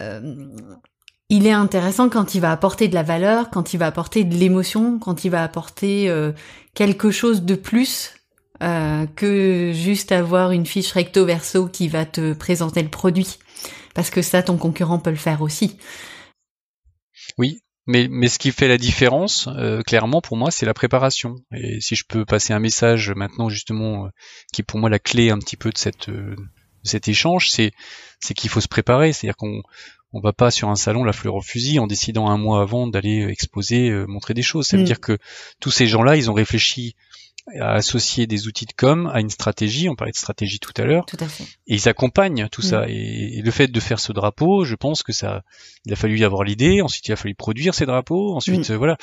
euh, 0.00 0.34
il 1.28 1.46
est 1.46 1.52
intéressant 1.52 2.08
quand 2.08 2.34
il 2.34 2.40
va 2.40 2.52
apporter 2.52 2.88
de 2.88 2.94
la 2.94 3.02
valeur, 3.02 3.50
quand 3.50 3.74
il 3.74 3.76
va 3.78 3.86
apporter 3.86 4.24
de 4.24 4.34
l'émotion, 4.34 4.98
quand 4.98 5.24
il 5.24 5.30
va 5.30 5.42
apporter 5.42 6.08
euh, 6.08 6.32
quelque 6.74 7.10
chose 7.10 7.42
de 7.42 7.54
plus 7.54 8.14
euh, 8.62 9.06
que 9.14 9.72
juste 9.74 10.10
avoir 10.10 10.52
une 10.52 10.66
fiche 10.66 10.92
recto 10.92 11.26
verso 11.26 11.68
qui 11.68 11.88
va 11.88 12.06
te 12.06 12.32
présenter 12.32 12.82
le 12.82 12.88
produit. 12.88 13.38
Parce 13.94 14.10
que 14.10 14.22
ça, 14.22 14.42
ton 14.42 14.56
concurrent 14.56 14.98
peut 14.98 15.10
le 15.10 15.16
faire 15.16 15.42
aussi. 15.42 15.76
Oui, 17.36 17.60
mais, 17.86 18.08
mais 18.10 18.28
ce 18.28 18.38
qui 18.38 18.50
fait 18.50 18.68
la 18.68 18.78
différence, 18.78 19.48
euh, 19.48 19.82
clairement, 19.82 20.22
pour 20.22 20.36
moi, 20.38 20.50
c'est 20.50 20.66
la 20.66 20.74
préparation. 20.74 21.36
Et 21.52 21.80
si 21.80 21.94
je 21.94 22.04
peux 22.08 22.24
passer 22.24 22.54
un 22.54 22.58
message 22.58 23.12
maintenant, 23.14 23.50
justement, 23.50 24.08
qui 24.52 24.62
est 24.62 24.64
pour 24.64 24.78
moi 24.78 24.88
la 24.88 24.98
clé 24.98 25.30
un 25.30 25.38
petit 25.38 25.56
peu 25.56 25.70
de, 25.70 25.78
cette, 25.78 26.08
cet 26.84 27.08
échange, 27.08 27.50
c'est 27.50 27.72
c'est 28.20 28.34
qu'il 28.34 28.50
faut 28.50 28.60
se 28.60 28.68
préparer. 28.68 29.12
C'est-à-dire 29.12 29.36
qu'on 29.36 29.62
on 30.12 30.20
va 30.20 30.32
pas 30.32 30.50
sur 30.50 30.68
un 30.70 30.76
salon 30.76 31.04
la 31.04 31.12
fleur 31.12 31.34
au 31.34 31.42
fusil 31.42 31.78
en 31.78 31.86
décidant 31.86 32.28
un 32.28 32.38
mois 32.38 32.62
avant 32.62 32.86
d'aller 32.86 33.26
exposer, 33.28 33.90
euh, 33.90 34.06
montrer 34.06 34.34
des 34.34 34.42
choses. 34.42 34.66
Ça 34.66 34.76
veut 34.76 34.82
Mm. 34.82 34.86
dire 34.86 35.00
que 35.00 35.18
tous 35.60 35.70
ces 35.70 35.86
gens-là, 35.86 36.16
ils 36.16 36.30
ont 36.30 36.34
réfléchi 36.34 36.94
à 37.60 37.72
associer 37.72 38.26
des 38.26 38.46
outils 38.46 38.66
de 38.66 38.72
com 38.76 39.10
à 39.12 39.20
une 39.20 39.30
stratégie. 39.30 39.88
On 39.88 39.96
parlait 39.96 40.12
de 40.12 40.16
stratégie 40.18 40.58
tout 40.60 40.72
à 40.76 40.84
l'heure 40.84 41.06
Tout 41.06 41.16
à 41.20 41.28
fait. 41.28 41.44
et 41.44 41.74
ils 41.76 41.88
accompagnent 41.88 42.48
tout 42.50 42.60
Mm. 42.62 42.64
ça. 42.64 42.84
Et, 42.88 43.38
et 43.38 43.42
le 43.42 43.50
fait 43.50 43.68
de 43.68 43.80
faire 43.80 44.00
ce 44.00 44.12
drapeau, 44.12 44.64
je 44.64 44.74
pense 44.74 45.02
que 45.02 45.12
ça, 45.12 45.42
il 45.86 45.92
a 45.92 45.96
fallu 45.96 46.18
y 46.18 46.24
avoir 46.24 46.42
l'idée, 46.44 46.82
ensuite 46.82 47.06
il 47.08 47.12
a 47.12 47.16
fallu 47.16 47.34
produire 47.34 47.74
ces 47.74 47.86
drapeaux, 47.86 48.34
ensuite 48.36 48.68
Mm. 48.68 48.72
euh, 48.72 48.76
voilà. 48.78 48.96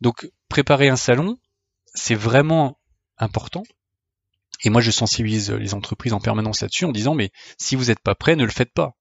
Donc 0.00 0.30
préparer 0.48 0.88
un 0.88 0.96
salon, 0.96 1.38
c'est 1.94 2.14
vraiment 2.14 2.78
important. 3.18 3.62
Et 4.64 4.70
moi 4.70 4.80
je 4.80 4.90
sensibilise 4.90 5.50
les 5.52 5.74
entreprises 5.74 6.12
en 6.14 6.20
permanence 6.20 6.60
là-dessus 6.62 6.84
en 6.86 6.92
disant 6.92 7.14
mais 7.14 7.30
si 7.58 7.76
vous 7.76 7.86
n'êtes 7.86 8.00
pas 8.00 8.14
prêt, 8.14 8.36
ne 8.36 8.44
le 8.44 8.50
faites 8.50 8.72
pas. 8.72 8.94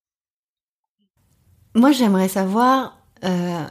Moi, 1.76 1.92
j'aimerais 1.92 2.30
savoir 2.30 2.98
euh, 3.24 3.64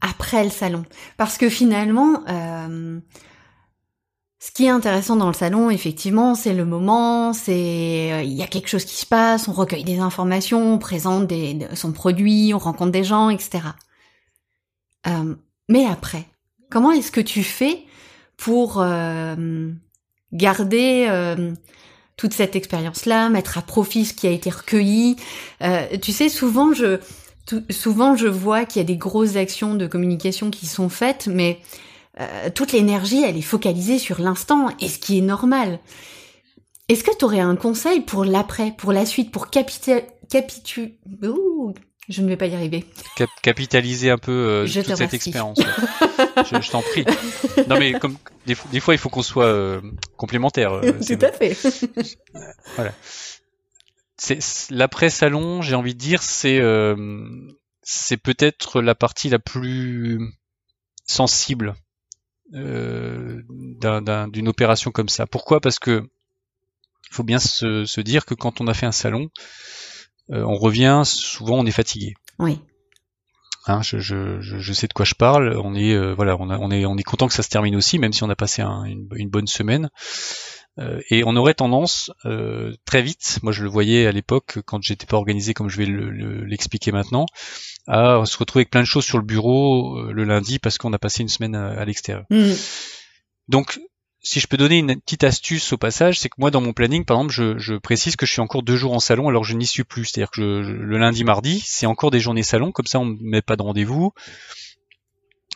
après 0.00 0.44
le 0.44 0.50
salon, 0.50 0.84
parce 1.16 1.38
que 1.38 1.48
finalement, 1.48 2.22
euh, 2.28 3.00
ce 4.38 4.50
qui 4.52 4.66
est 4.66 4.70
intéressant 4.70 5.16
dans 5.16 5.28
le 5.28 5.32
salon, 5.34 5.70
effectivement, 5.70 6.34
c'est 6.34 6.52
le 6.54 6.64
moment, 6.64 7.32
c'est 7.32 8.12
euh, 8.12 8.22
il 8.22 8.32
y 8.32 8.42
a 8.42 8.46
quelque 8.46 8.68
chose 8.68 8.84
qui 8.84 8.96
se 8.96 9.06
passe, 9.06 9.48
on 9.48 9.52
recueille 9.52 9.84
des 9.84 9.98
informations, 9.98 10.74
on 10.74 10.78
présente 10.78 11.26
des, 11.26 11.54
de- 11.54 11.74
son 11.74 11.92
produit, 11.92 12.52
on 12.54 12.58
rencontre 12.58 12.92
des 12.92 13.04
gens, 13.04 13.30
etc. 13.30 13.76
Euh, 15.06 15.34
mais 15.68 15.86
après, 15.86 16.24
comment 16.70 16.92
est-ce 16.92 17.12
que 17.12 17.20
tu 17.20 17.42
fais 17.42 17.84
pour 18.36 18.80
euh, 18.80 19.70
garder 20.32 21.06
euh, 21.08 21.52
toute 22.16 22.34
cette 22.34 22.56
expérience-là, 22.56 23.30
mettre 23.30 23.58
à 23.58 23.62
profit 23.62 24.04
ce 24.06 24.14
qui 24.14 24.26
a 24.26 24.30
été 24.30 24.50
recueilli? 24.50 25.16
Euh, 25.62 25.86
Tu 26.02 26.12
sais, 26.12 26.28
souvent 26.28 26.72
je 26.74 27.00
tout- 27.46 27.64
souvent 27.70 28.16
je 28.16 28.26
vois 28.26 28.64
qu'il 28.64 28.80
y 28.80 28.84
a 28.84 28.86
des 28.86 28.96
grosses 28.96 29.36
actions 29.36 29.74
de 29.74 29.86
communication 29.86 30.50
qui 30.50 30.66
sont 30.66 30.88
faites, 30.88 31.26
mais 31.26 31.58
euh, 32.20 32.50
toute 32.54 32.72
l'énergie, 32.72 33.22
elle 33.22 33.36
est 33.36 33.42
focalisée 33.42 33.98
sur 33.98 34.20
l'instant, 34.20 34.68
et 34.80 34.88
ce 34.88 34.98
qui 34.98 35.18
est 35.18 35.22
normal. 35.22 35.78
Est-ce 36.88 37.02
que 37.04 37.16
tu 37.18 37.24
aurais 37.24 37.40
un 37.40 37.56
conseil 37.56 38.00
pour 38.00 38.24
l'après, 38.24 38.72
pour 38.76 38.92
la 38.92 39.04
suite, 39.06 39.30
pour 39.32 39.50
capita 39.50 40.00
capitu... 40.30 40.94
Ouh, 41.22 41.72
je 42.08 42.22
ne 42.22 42.28
vais 42.28 42.36
pas 42.36 42.46
y 42.46 42.54
arriver. 42.54 42.84
Cap- 43.16 43.28
capitaliser 43.42 44.10
un 44.10 44.18
peu 44.18 44.30
euh, 44.32 44.66
Je 44.66 44.80
toute 44.80 44.94
cette 44.96 45.12
expérience. 45.14 45.58
ouais. 45.58 45.64
je 46.50 46.60
je 46.62 46.70
t'en 46.70 46.82
prie. 46.82 47.04
Non 47.68 47.78
mais 47.80 47.92
comme 47.94 48.16
des, 48.46 48.54
fois- 48.54 48.70
des 48.70 48.78
fois 48.80 48.94
il 48.94 48.98
faut 48.98 49.08
qu'on 49.08 49.22
soit 49.22 49.46
euh, 49.46 49.80
complémentaires. 50.16 50.72
euh, 50.72 50.92
Tout 51.06 51.18
à 51.20 51.32
fait. 51.32 51.54
c'est- 51.54 51.90
l'après 54.70 55.10
salon, 55.10 55.62
j'ai 55.62 55.74
envie 55.74 55.94
de 55.94 55.98
dire, 55.98 56.22
c'est 56.22 56.60
euh, 56.60 56.96
c'est 57.82 58.16
peut-être 58.16 58.80
la 58.80 58.94
partie 58.94 59.28
la 59.28 59.38
plus 59.38 60.20
sensible 61.06 61.74
euh, 62.54 63.42
d'un- 63.48 64.02
d'un- 64.02 64.28
d'une 64.28 64.48
opération 64.48 64.90
comme 64.90 65.08
ça. 65.08 65.26
Pourquoi? 65.26 65.60
Parce 65.60 65.78
que 65.78 66.02
faut 67.10 67.22
bien 67.22 67.38
se, 67.38 67.84
se 67.84 68.00
dire 68.00 68.24
que 68.26 68.34
quand 68.34 68.60
on 68.60 68.66
a 68.66 68.74
fait 68.74 68.86
un 68.86 68.92
salon, 68.92 69.30
euh, 70.30 70.42
on 70.42 70.56
revient 70.56 71.02
souvent 71.04 71.58
on 71.58 71.66
est 71.66 71.70
fatigué. 71.70 72.14
Oui. 72.38 72.60
Hein, 73.68 73.82
je, 73.82 73.98
je, 73.98 74.40
je, 74.40 74.58
je 74.58 74.72
sais 74.72 74.86
de 74.86 74.92
quoi 74.92 75.04
je 75.04 75.14
parle. 75.14 75.56
On 75.62 75.74
est 75.74 75.92
euh, 75.92 76.14
voilà, 76.14 76.36
on, 76.38 76.50
a- 76.50 76.58
on 76.58 76.70
est 76.70 76.84
on 76.86 76.96
est 76.96 77.02
content 77.02 77.26
que 77.28 77.34
ça 77.34 77.42
se 77.42 77.48
termine 77.48 77.74
aussi, 77.76 77.98
même 77.98 78.12
si 78.12 78.22
on 78.22 78.30
a 78.30 78.36
passé 78.36 78.62
un- 78.62 78.84
une, 78.84 79.08
une 79.14 79.28
bonne 79.28 79.46
semaine. 79.48 79.90
Euh, 80.78 81.00
et 81.10 81.22
on 81.24 81.36
aurait 81.36 81.54
tendance 81.54 82.10
euh, 82.26 82.74
très 82.84 83.00
vite, 83.00 83.38
moi 83.42 83.50
je 83.52 83.62
le 83.62 83.68
voyais 83.70 84.06
à 84.06 84.12
l'époque 84.12 84.58
quand 84.66 84.82
j'étais 84.82 85.06
pas 85.06 85.16
organisé 85.16 85.54
comme 85.54 85.70
je 85.70 85.78
vais 85.78 85.86
le- 85.86 86.10
le- 86.10 86.44
l'expliquer 86.44 86.92
maintenant, 86.92 87.24
à 87.86 88.20
se 88.26 88.36
retrouver 88.36 88.60
avec 88.62 88.70
plein 88.70 88.82
de 88.82 88.86
choses 88.86 89.04
sur 89.06 89.16
le 89.16 89.24
bureau 89.24 89.96
euh, 89.98 90.12
le 90.12 90.24
lundi 90.24 90.58
parce 90.58 90.76
qu'on 90.76 90.92
a 90.92 90.98
passé 90.98 91.22
une 91.22 91.28
semaine 91.28 91.54
à, 91.54 91.68
à 91.68 91.84
l'extérieur. 91.86 92.24
Mm. 92.30 92.52
Donc 93.48 93.78
si 94.20 94.40
je 94.40 94.48
peux 94.48 94.56
donner 94.56 94.78
une 94.78 95.00
petite 95.00 95.22
astuce 95.24 95.72
au 95.72 95.78
passage, 95.78 96.18
c'est 96.18 96.28
que 96.28 96.34
moi 96.38 96.50
dans 96.50 96.60
mon 96.60 96.72
planning, 96.72 97.04
par 97.04 97.16
exemple, 97.18 97.32
je, 97.32 97.58
je 97.58 97.74
précise 97.76 98.16
que 98.16 98.26
je 98.26 98.32
suis 98.32 98.40
encore 98.42 98.62
deux 98.64 98.76
jours 98.76 98.92
en 98.92 98.98
salon 99.00 99.28
alors 99.28 99.42
que 99.42 99.48
je 99.48 99.54
n'y 99.54 99.66
suis 99.66 99.84
plus. 99.84 100.04
C'est-à-dire 100.06 100.30
que 100.32 100.62
je- 100.64 100.72
le 100.72 100.98
lundi, 100.98 101.22
mardi, 101.24 101.62
c'est 101.64 101.86
encore 101.86 102.10
des 102.10 102.18
journées 102.20 102.42
salon, 102.42 102.72
comme 102.72 102.86
ça 102.86 102.98
on 102.98 103.06
ne 103.06 103.16
met 103.20 103.40
pas 103.42 103.56
de 103.56 103.62
rendez-vous. 103.62 104.12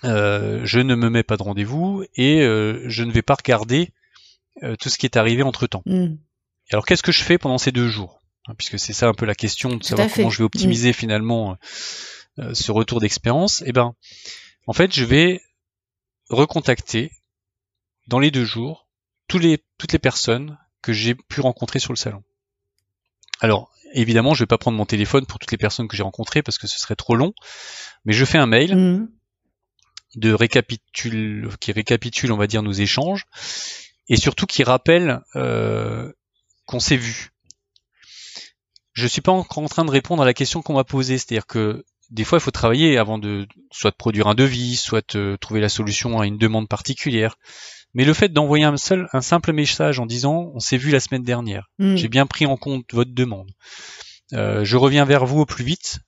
Euh, 0.04 0.60
je 0.64 0.80
ne 0.80 0.94
me 0.94 1.10
mets 1.10 1.22
pas 1.24 1.36
de 1.36 1.42
rendez-vous 1.42 2.04
et 2.14 2.40
euh, 2.40 2.80
je 2.86 3.04
ne 3.04 3.12
vais 3.12 3.22
pas 3.22 3.34
regarder 3.34 3.90
euh, 4.62 4.76
tout 4.76 4.88
ce 4.88 4.98
qui 4.98 5.06
est 5.06 5.16
arrivé 5.16 5.42
entre 5.42 5.66
temps. 5.66 5.82
Mm. 5.86 6.16
Alors 6.72 6.86
qu'est-ce 6.86 7.02
que 7.02 7.12
je 7.12 7.22
fais 7.22 7.38
pendant 7.38 7.58
ces 7.58 7.72
deux 7.72 7.88
jours 7.88 8.20
Hein, 8.46 8.54
Puisque 8.56 8.78
c'est 8.78 8.92
ça 8.92 9.08
un 9.08 9.14
peu 9.14 9.26
la 9.26 9.34
question 9.34 9.70
de 9.70 9.76
Tout 9.76 9.88
savoir 9.88 10.08
comment 10.12 10.30
je 10.30 10.38
vais 10.38 10.44
optimiser 10.44 10.92
finalement 10.92 11.56
euh, 12.38 12.54
ce 12.54 12.72
retour 12.72 13.00
d'expérience. 13.00 13.62
Eh 13.66 13.72
ben, 13.72 13.94
en 14.66 14.72
fait, 14.72 14.94
je 14.94 15.04
vais 15.04 15.40
recontacter 16.28 17.10
dans 18.06 18.18
les 18.18 18.30
deux 18.30 18.44
jours 18.44 18.88
tous 19.28 19.38
les, 19.38 19.62
toutes 19.78 19.92
les 19.92 19.98
personnes 19.98 20.58
que 20.82 20.92
j'ai 20.92 21.14
pu 21.14 21.40
rencontrer 21.40 21.78
sur 21.78 21.92
le 21.92 21.98
salon. 21.98 22.22
Alors, 23.40 23.70
évidemment, 23.92 24.34
je 24.34 24.42
vais 24.42 24.46
pas 24.48 24.58
prendre 24.58 24.76
mon 24.76 24.86
téléphone 24.86 25.26
pour 25.26 25.38
toutes 25.38 25.52
les 25.52 25.58
personnes 25.58 25.88
que 25.88 25.96
j'ai 25.96 26.02
rencontrées 26.02 26.42
parce 26.42 26.58
que 26.58 26.66
ce 26.66 26.78
serait 26.78 26.96
trop 26.96 27.16
long, 27.16 27.32
mais 28.04 28.12
je 28.12 28.24
fais 28.24 28.38
un 28.38 28.46
mail 28.46 28.74
Mm. 28.76 29.08
de 30.16 30.32
récapitule, 30.32 31.50
qui 31.60 31.72
récapitule, 31.72 32.32
on 32.32 32.36
va 32.36 32.46
dire, 32.46 32.62
nos 32.62 32.72
échanges, 32.72 33.26
et 34.10 34.16
surtout 34.16 34.44
qui 34.44 34.62
rappelle 34.64 35.20
euh, 35.36 36.12
qu'on 36.66 36.80
s'est 36.80 36.96
vu. 36.96 37.30
Je 38.92 39.06
suis 39.06 39.22
pas 39.22 39.32
encore 39.32 39.62
en 39.62 39.68
train 39.68 39.84
de 39.84 39.90
répondre 39.90 40.22
à 40.22 40.26
la 40.26 40.34
question 40.34 40.60
qu'on 40.60 40.74
m'a 40.74 40.84
posée, 40.84 41.16
c'est-à-dire 41.16 41.46
que 41.46 41.84
des 42.10 42.24
fois, 42.24 42.38
il 42.38 42.40
faut 42.40 42.50
travailler 42.50 42.98
avant 42.98 43.18
de 43.18 43.46
soit 43.70 43.92
de 43.92 43.96
produire 43.96 44.26
un 44.26 44.34
devis, 44.34 44.76
soit 44.76 45.14
de 45.14 45.38
trouver 45.40 45.60
la 45.60 45.68
solution 45.68 46.20
à 46.20 46.26
une 46.26 46.38
demande 46.38 46.68
particulière. 46.68 47.36
Mais 47.94 48.04
le 48.04 48.12
fait 48.12 48.28
d'envoyer 48.28 48.64
un 48.64 48.76
seul, 48.76 49.08
un 49.12 49.20
simple 49.20 49.52
message 49.52 50.00
en 50.00 50.06
disant, 50.06 50.50
on 50.54 50.58
s'est 50.58 50.76
vu 50.76 50.90
la 50.90 51.00
semaine 51.00 51.22
dernière, 51.22 51.70
Mm. 51.78 51.96
j'ai 51.96 52.08
bien 52.08 52.26
pris 52.26 52.46
en 52.46 52.56
compte 52.56 52.84
votre 52.92 53.12
demande. 53.12 53.50
Euh, 54.32 54.64
je 54.64 54.76
reviens 54.76 55.04
vers 55.04 55.24
vous 55.24 55.40
au 55.40 55.46
plus 55.46 55.64
vite. 55.64 56.00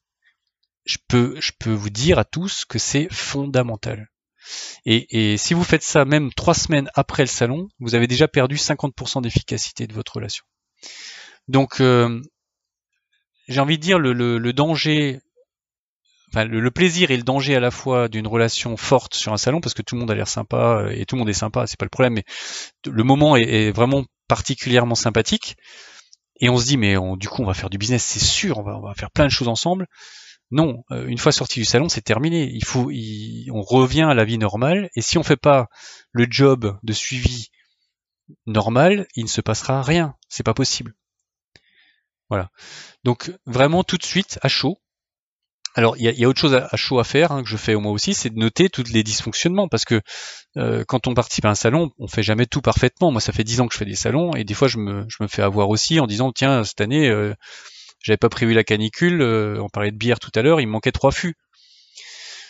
Je 0.84 0.98
peux, 1.08 1.36
je 1.40 1.52
peux 1.58 1.72
vous 1.72 1.90
dire 1.90 2.18
à 2.18 2.24
tous 2.24 2.64
que 2.64 2.78
c'est 2.80 3.06
fondamental. 3.12 4.11
Et, 4.84 5.36
si 5.36 5.54
vous 5.54 5.64
faites 5.64 5.82
ça 5.82 6.04
même 6.04 6.32
trois 6.32 6.54
semaines 6.54 6.90
après 6.94 7.22
le 7.22 7.28
salon, 7.28 7.68
vous 7.80 7.94
avez 7.94 8.06
déjà 8.06 8.28
perdu 8.28 8.56
50% 8.56 9.22
d'efficacité 9.22 9.86
de 9.86 9.92
votre 9.92 10.14
relation. 10.16 10.44
Donc, 11.48 11.80
euh, 11.80 12.20
j'ai 13.48 13.60
envie 13.60 13.78
de 13.78 13.82
dire 13.82 13.98
le, 13.98 14.52
danger, 14.52 15.20
le, 16.34 16.70
plaisir 16.70 17.10
et 17.10 17.16
le 17.16 17.22
danger 17.22 17.54
à 17.56 17.60
la 17.60 17.70
fois 17.70 18.08
d'une 18.08 18.26
relation 18.26 18.76
forte 18.76 19.14
sur 19.14 19.32
un 19.32 19.36
salon, 19.36 19.60
parce 19.60 19.74
que 19.74 19.82
tout 19.82 19.94
le 19.94 20.00
monde 20.00 20.10
a 20.10 20.14
l'air 20.14 20.28
sympa 20.28 20.82
euh, 20.84 20.90
et 20.90 21.04
tout 21.04 21.16
le 21.16 21.20
monde 21.20 21.30
est 21.30 21.34
sympa, 21.34 21.66
c'est 21.66 21.78
pas 21.78 21.86
le 21.86 21.90
problème, 21.90 22.14
mais 22.14 22.24
le 22.86 23.04
moment 23.04 23.36
est, 23.36 23.70
vraiment 23.70 24.04
particulièrement 24.28 24.94
sympathique. 24.94 25.56
Et 26.40 26.48
on 26.48 26.56
se 26.58 26.66
dit, 26.66 26.76
mais 26.76 26.96
on- 26.96 27.16
du 27.16 27.28
coup, 27.28 27.42
on 27.42 27.46
va 27.46 27.54
faire 27.54 27.70
du 27.70 27.78
business, 27.78 28.02
c'est 28.02 28.18
sûr, 28.18 28.58
on 28.58 28.62
va 28.62 28.94
faire 28.94 29.10
plein 29.10 29.26
de 29.26 29.30
choses 29.30 29.48
ensemble. 29.48 29.86
Non, 30.52 30.84
euh, 30.90 31.06
une 31.06 31.16
fois 31.16 31.32
sorti 31.32 31.60
du 31.60 31.64
salon, 31.64 31.88
c'est 31.88 32.02
terminé. 32.02 32.50
Il 32.52 32.64
faut, 32.64 32.90
on 33.50 33.62
revient 33.62 34.02
à 34.02 34.14
la 34.14 34.24
vie 34.24 34.36
normale. 34.36 34.90
Et 34.94 35.00
si 35.00 35.16
on 35.16 35.22
fait 35.22 35.38
pas 35.38 35.68
le 36.12 36.26
job 36.28 36.78
de 36.82 36.92
suivi 36.92 37.48
normal, 38.46 39.06
il 39.16 39.24
ne 39.24 39.28
se 39.28 39.40
passera 39.40 39.82
rien. 39.82 40.14
C'est 40.28 40.42
pas 40.42 40.52
possible. 40.52 40.94
Voilà. 42.28 42.50
Donc 43.02 43.32
vraiment 43.46 43.82
tout 43.82 43.96
de 43.96 44.04
suite 44.04 44.38
à 44.42 44.48
chaud, 44.48 44.78
Alors, 45.74 45.96
il 45.96 46.04
y 46.04 46.08
a, 46.08 46.12
y 46.12 46.26
autre 46.26 46.40
chose 46.40 46.54
à, 46.54 46.76
chaud 46.76 46.98
à 46.98 47.04
faire 47.04 47.32
hein, 47.32 47.42
que 47.42 47.48
je 47.48 47.56
fais 47.56 47.74
moi 47.74 47.90
aussi, 47.92 48.12
c'est 48.12 48.28
de 48.28 48.38
noter 48.38 48.68
tous 48.68 48.84
les 48.92 49.02
dysfonctionnements 49.02 49.68
parce 49.68 49.86
que 49.86 50.02
euh, 50.58 50.84
quand 50.86 51.06
on 51.06 51.14
participe 51.14 51.46
à 51.46 51.50
un 51.50 51.54
salon, 51.54 51.92
on 51.98 52.08
fait 52.08 52.22
jamais 52.22 52.44
tout 52.44 52.60
parfaitement. 52.60 53.10
Moi, 53.10 53.22
ça 53.22 53.32
fait 53.32 53.44
dix 53.44 53.60
ans 53.60 53.68
que 53.68 53.72
je 53.72 53.78
fais 53.78 53.86
des 53.86 53.96
salons 53.96 54.34
et 54.34 54.44
des 54.44 54.54
fois, 54.54 54.68
je 54.68 54.76
me, 54.76 55.06
je 55.08 55.22
me 55.22 55.28
fais 55.28 55.40
avoir 55.40 55.70
aussi 55.70 55.98
en 55.98 56.06
disant 56.06 56.30
tiens, 56.30 56.62
cette 56.64 56.82
année, 56.82 57.08
euh, 57.08 57.34
j'avais 58.02 58.16
pas 58.16 58.28
prévu 58.28 58.54
la 58.54 58.64
canicule. 58.64 59.22
Euh, 59.22 59.60
on 59.60 59.68
parlait 59.68 59.90
de 59.90 59.96
bière 59.96 60.18
tout 60.20 60.32
à 60.34 60.42
l'heure, 60.42 60.60
il 60.60 60.66
me 60.66 60.72
manquait 60.72 60.92
trois 60.92 61.12
fûts. 61.12 61.34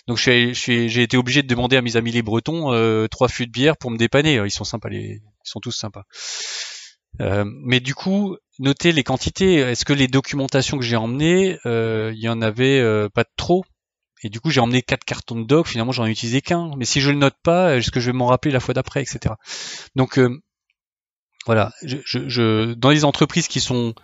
Donc, 0.09 0.19
j'ai 0.19 1.03
été 1.03 1.17
obligé 1.17 1.43
de 1.43 1.47
demander 1.47 1.77
à 1.77 1.83
mes 1.83 1.97
amis 1.97 2.11
les 2.11 2.23
Bretons 2.23 2.73
euh, 2.73 3.07
trois 3.07 3.29
fûts 3.29 3.47
de 3.47 3.53
bière 3.53 3.77
pour 3.77 3.91
me 3.91 3.97
dépanner. 3.97 4.35
Ils 4.45 4.51
sont 4.51 4.65
sympas, 4.65 4.89
les, 4.89 5.21
ils 5.23 5.49
sont 5.49 5.61
tous 5.61 5.71
sympas. 5.71 6.05
Euh, 7.21 7.45
mais 7.47 7.81
du 7.81 7.95
coup, 7.95 8.37
notez 8.59 8.93
les 8.93 9.05
quantités. 9.05 9.57
Est-ce 9.57 9.85
que 9.85 9.93
les 9.93 10.09
documentations 10.09 10.79
que 10.79 10.85
j'ai 10.85 10.97
emmenées, 10.97 11.59
euh, 11.67 12.13
il 12.15 12.21
y 12.21 12.29
en 12.29 12.43
avait 12.43 12.81
euh, 12.81 13.09
pas 13.09 13.25
trop? 13.37 13.65
Et 14.23 14.29
du 14.29 14.41
coup, 14.41 14.51
j'ai 14.51 14.61
emmené 14.61 14.83
quatre 14.83 15.05
cartons 15.05 15.41
de 15.41 15.47
doc. 15.47 15.67
Finalement, 15.67 15.93
j'en 15.93 16.07
ai 16.07 16.11
utilisé 16.11 16.41
qu'un. 16.41 16.71
Mais 16.77 16.85
si 16.85 17.01
je 17.01 17.11
le 17.11 17.17
note 17.17 17.37
pas, 17.43 17.77
est-ce 17.77 17.91
que 17.91 18.01
je 18.01 18.07
vais 18.07 18.17
m'en 18.17 18.27
rappeler 18.27 18.53
la 18.53 18.61
fois 18.61 18.75
d'après, 18.75 19.03
etc. 19.03 19.35
Donc 19.97 20.21
voilà. 21.45 21.73
Je, 21.83 21.99
je, 22.05 22.75
dans 22.75 22.91
les 22.91 23.05
entreprises 23.05 23.49
qui 23.49 23.61
sont 23.61 23.95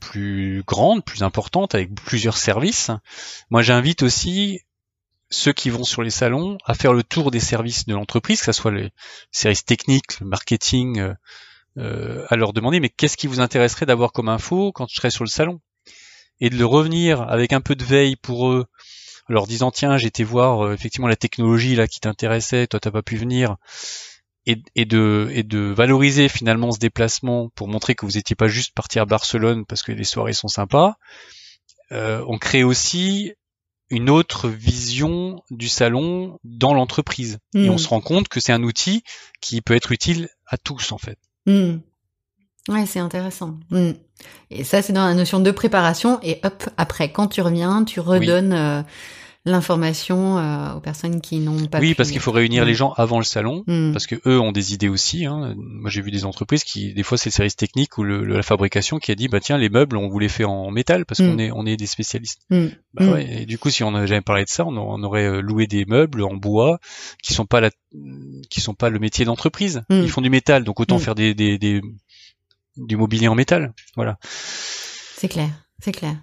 plus 0.00 0.62
grandes, 0.66 1.04
plus 1.04 1.22
importantes, 1.22 1.74
avec 1.74 1.94
plusieurs 1.94 2.36
services, 2.36 2.90
moi 3.50 3.62
j'invite 3.62 4.02
aussi 4.02 4.60
ceux 5.30 5.52
qui 5.52 5.70
vont 5.70 5.84
sur 5.84 6.02
les 6.02 6.10
salons 6.10 6.58
à 6.64 6.74
faire 6.74 6.92
le 6.92 7.02
tour 7.02 7.30
des 7.30 7.40
services 7.40 7.86
de 7.86 7.94
l'entreprise, 7.94 8.40
que 8.40 8.46
ce 8.46 8.52
soit 8.52 8.70
les 8.70 8.90
services 9.30 9.64
techniques, 9.64 10.20
le 10.20 10.26
marketing, 10.26 11.14
euh, 11.76 12.24
à 12.28 12.36
leur 12.36 12.52
demander 12.52 12.80
mais 12.80 12.88
qu'est-ce 12.88 13.16
qui 13.16 13.26
vous 13.26 13.40
intéresserait 13.40 13.86
d'avoir 13.86 14.12
comme 14.12 14.28
info 14.28 14.72
quand 14.72 14.88
je 14.88 14.94
serai 14.94 15.10
sur 15.10 15.24
le 15.24 15.30
salon? 15.30 15.60
Et 16.40 16.50
de 16.50 16.56
le 16.56 16.66
revenir 16.66 17.22
avec 17.22 17.52
un 17.52 17.60
peu 17.60 17.74
de 17.74 17.84
veille 17.84 18.16
pour 18.16 18.50
eux 18.50 18.66
leur 19.28 19.46
disant 19.46 19.70
tiens 19.70 19.96
été 19.98 20.24
voir 20.24 20.66
euh, 20.66 20.74
effectivement 20.74 21.08
la 21.08 21.16
technologie 21.16 21.76
là 21.76 21.86
qui 21.86 22.00
t'intéressait 22.00 22.66
toi 22.66 22.80
t'as 22.80 22.90
pas 22.90 23.02
pu 23.02 23.16
venir 23.16 23.56
et, 24.48 24.62
et, 24.74 24.84
de 24.84 25.28
et 25.32 25.42
de 25.42 25.58
valoriser 25.58 26.28
finalement 26.28 26.72
ce 26.72 26.78
déplacement 26.78 27.50
pour 27.54 27.68
montrer 27.68 27.94
que 27.94 28.04
vous 28.04 28.18
étiez 28.18 28.34
pas 28.34 28.48
juste 28.48 28.74
parti 28.74 28.98
à 28.98 29.04
Barcelone 29.04 29.64
parce 29.66 29.82
que 29.82 29.92
les 29.92 30.04
soirées 30.04 30.32
sont 30.32 30.48
sympas 30.48 30.96
euh, 31.92 32.24
on 32.26 32.38
crée 32.38 32.64
aussi 32.64 33.32
une 33.90 34.10
autre 34.10 34.48
vision 34.48 35.42
du 35.50 35.68
salon 35.68 36.38
dans 36.44 36.74
l'entreprise 36.74 37.38
et 37.54 37.70
on 37.70 37.74
hmm. 37.74 37.78
se 37.78 37.88
rend 37.88 38.00
compte 38.00 38.28
que 38.28 38.40
c'est 38.40 38.52
un 38.52 38.62
outil 38.62 39.02
qui 39.40 39.62
peut 39.62 39.74
être 39.74 39.92
utile 39.92 40.28
à 40.46 40.58
tous 40.58 40.92
en 40.92 40.98
fait 40.98 41.18
Hmm. 41.48 41.78
Ouais, 42.68 42.84
c'est 42.84 42.98
intéressant. 42.98 43.56
Hmm. 43.70 43.92
Et 44.50 44.62
ça, 44.62 44.82
c'est 44.82 44.92
dans 44.92 45.06
la 45.06 45.14
notion 45.14 45.40
de 45.40 45.50
préparation. 45.50 46.20
Et 46.22 46.38
hop, 46.44 46.68
après, 46.76 47.10
quand 47.10 47.28
tu 47.28 47.40
reviens, 47.40 47.84
tu 47.84 48.00
redonnes 48.00 48.52
euh, 48.52 48.82
l'information 49.48 50.38
euh, 50.38 50.74
aux 50.74 50.80
personnes 50.80 51.20
qui 51.20 51.38
n'ont 51.40 51.66
pas. 51.66 51.80
Oui, 51.80 51.94
parce 51.94 52.10
qu'il 52.10 52.20
faut 52.20 52.32
réunir 52.32 52.64
les 52.64 52.74
gens 52.74 52.92
avant 52.92 53.18
le 53.18 53.24
salon, 53.24 53.64
parce 53.66 54.06
que 54.06 54.16
eux 54.26 54.38
ont 54.38 54.52
des 54.52 54.74
idées 54.74 54.88
aussi. 54.88 55.26
Hein. 55.26 55.54
Moi, 55.56 55.90
j'ai 55.90 56.02
vu 56.02 56.10
des 56.10 56.24
entreprises 56.24 56.64
qui, 56.64 56.94
des 56.94 57.02
fois, 57.02 57.18
c'est 57.18 57.30
le 57.30 57.34
service 57.34 57.56
technique 57.56 57.98
ou 57.98 58.04
le, 58.04 58.24
la 58.24 58.42
fabrication 58.42 58.98
qui 58.98 59.10
a 59.10 59.14
dit, 59.14 59.28
bah 59.28 59.40
tiens, 59.40 59.58
les 59.58 59.68
meubles, 59.68 59.96
on 59.96 60.08
vous 60.08 60.18
les 60.18 60.28
fait 60.28 60.44
en 60.44 60.70
métal 60.70 61.04
parce 61.06 61.20
qu'on 61.20 61.38
est, 61.38 61.50
on 61.50 61.66
est 61.66 61.76
des 61.76 61.86
spécialistes. 61.86 62.42
Bah, 62.50 63.04
ouais, 63.04 63.42
et 63.42 63.46
du 63.46 63.58
coup, 63.58 63.70
si 63.70 63.82
on 63.82 63.92
n'avait 63.92 64.06
jamais 64.06 64.20
parlé 64.20 64.44
de 64.44 64.48
ça, 64.48 64.64
on, 64.66 65.02
aurait 65.02 65.26
euh, 65.26 65.40
loué 65.40 65.66
des 65.66 65.84
meubles 65.84 66.22
en 66.22 66.34
bois 66.34 66.78
qui 67.22 67.34
sont 67.34 67.46
pas 67.46 67.60
la, 67.60 67.70
qui 68.50 68.60
sont 68.60 68.74
pas 68.74 68.90
le 68.90 68.98
métier 68.98 69.24
d'entreprise. 69.24 69.82
Ils 69.90 70.10
font 70.10 70.20
du 70.20 70.30
métal, 70.30 70.64
donc 70.64 70.80
autant 70.80 70.98
faire 70.98 71.14
des, 71.14 71.34
des, 71.34 71.58
des 71.58 71.80
du 72.76 72.96
mobilier 72.96 73.28
en 73.28 73.34
métal. 73.34 73.72
Voilà. 73.96 74.18
C'est 74.22 75.28
clair, 75.28 75.50
c'est 75.80 75.92
clair. 75.92 76.16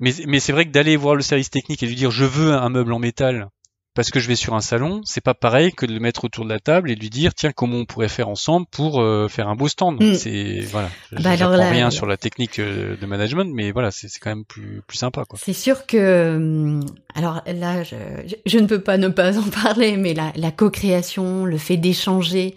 Mais, 0.00 0.14
mais 0.26 0.40
c'est 0.40 0.52
vrai 0.52 0.66
que 0.66 0.70
d'aller 0.70 0.96
voir 0.96 1.14
le 1.14 1.22
service 1.22 1.50
technique 1.50 1.82
et 1.82 1.86
lui 1.86 1.94
dire 1.94 2.10
je 2.10 2.24
veux 2.24 2.52
un 2.52 2.68
meuble 2.68 2.92
en 2.92 2.98
métal 2.98 3.48
parce 3.96 4.10
que 4.10 4.20
je 4.20 4.28
vais 4.28 4.36
sur 4.36 4.54
un 4.54 4.60
salon, 4.60 5.00
c'est 5.04 5.22
pas 5.22 5.32
pareil 5.32 5.72
que 5.72 5.86
de 5.86 5.92
le 5.94 6.00
mettre 6.00 6.24
autour 6.24 6.44
de 6.44 6.50
la 6.50 6.60
table 6.60 6.90
et 6.90 6.94
de 6.94 7.00
lui 7.00 7.08
dire 7.08 7.34
tiens 7.34 7.50
comment 7.50 7.78
on 7.78 7.86
pourrait 7.86 8.08
faire 8.08 8.28
ensemble 8.28 8.66
pour 8.70 9.00
euh, 9.00 9.26
faire 9.26 9.48
un 9.48 9.56
beau 9.56 9.68
stand. 9.68 10.00
Mm. 10.00 10.14
C'est 10.14 10.60
voilà, 10.70 10.90
bah 11.12 11.30
rien 11.70 11.90
sur 11.90 12.04
la 12.06 12.18
technique 12.18 12.58
euh, 12.58 12.96
de 12.96 13.06
management, 13.06 13.50
mais 13.52 13.72
voilà 13.72 13.90
c'est 13.90 14.08
quand 14.20 14.30
même 14.30 14.44
plus 14.44 14.82
plus 14.86 14.98
sympa 14.98 15.24
quoi. 15.24 15.38
C'est 15.42 15.54
sûr 15.54 15.86
que 15.86 16.36
hum, 16.36 16.84
alors 17.14 17.42
là 17.46 17.82
je, 17.82 17.96
je, 18.44 18.58
ne 18.58 18.66
peux 18.66 18.82
pas 18.82 18.98
ne 18.98 19.08
pas 19.08 19.38
en 19.38 19.48
parler, 19.62 19.96
mais 19.96 20.12
la, 20.12 20.30
la 20.36 20.50
co-création, 20.50 21.46
le 21.46 21.56
fait 21.56 21.78
d'échanger, 21.78 22.54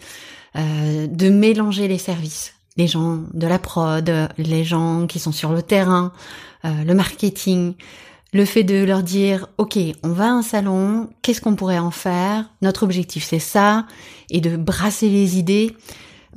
euh, 0.57 1.07
de 1.07 1.29
mélanger 1.29 1.87
les 1.87 1.97
services, 1.97 2.53
les 2.79 2.87
gens 2.87 3.19
de 3.33 3.45
la 3.45 3.59
prod, 3.59 4.09
les 4.37 4.63
gens 4.63 5.05
qui 5.05 5.19
sont 5.19 5.33
sur 5.33 5.51
le 5.51 5.61
terrain, 5.61 6.13
euh, 6.65 6.69
le 6.85 6.93
marketing, 6.93 7.73
le 8.31 8.45
fait 8.45 8.63
de 8.63 8.83
leur 8.83 9.03
dire 9.03 9.47
ok 9.57 9.77
on 10.03 10.09
va 10.09 10.25
à 10.25 10.31
un 10.31 10.41
salon 10.41 11.09
qu'est-ce 11.21 11.41
qu'on 11.41 11.55
pourrait 11.55 11.79
en 11.79 11.91
faire? 11.91 12.45
Notre 12.61 12.83
objectif 12.83 13.25
c'est 13.25 13.39
ça 13.39 13.85
et 14.29 14.39
de 14.39 14.55
brasser 14.55 15.09
les 15.09 15.37
idées 15.37 15.75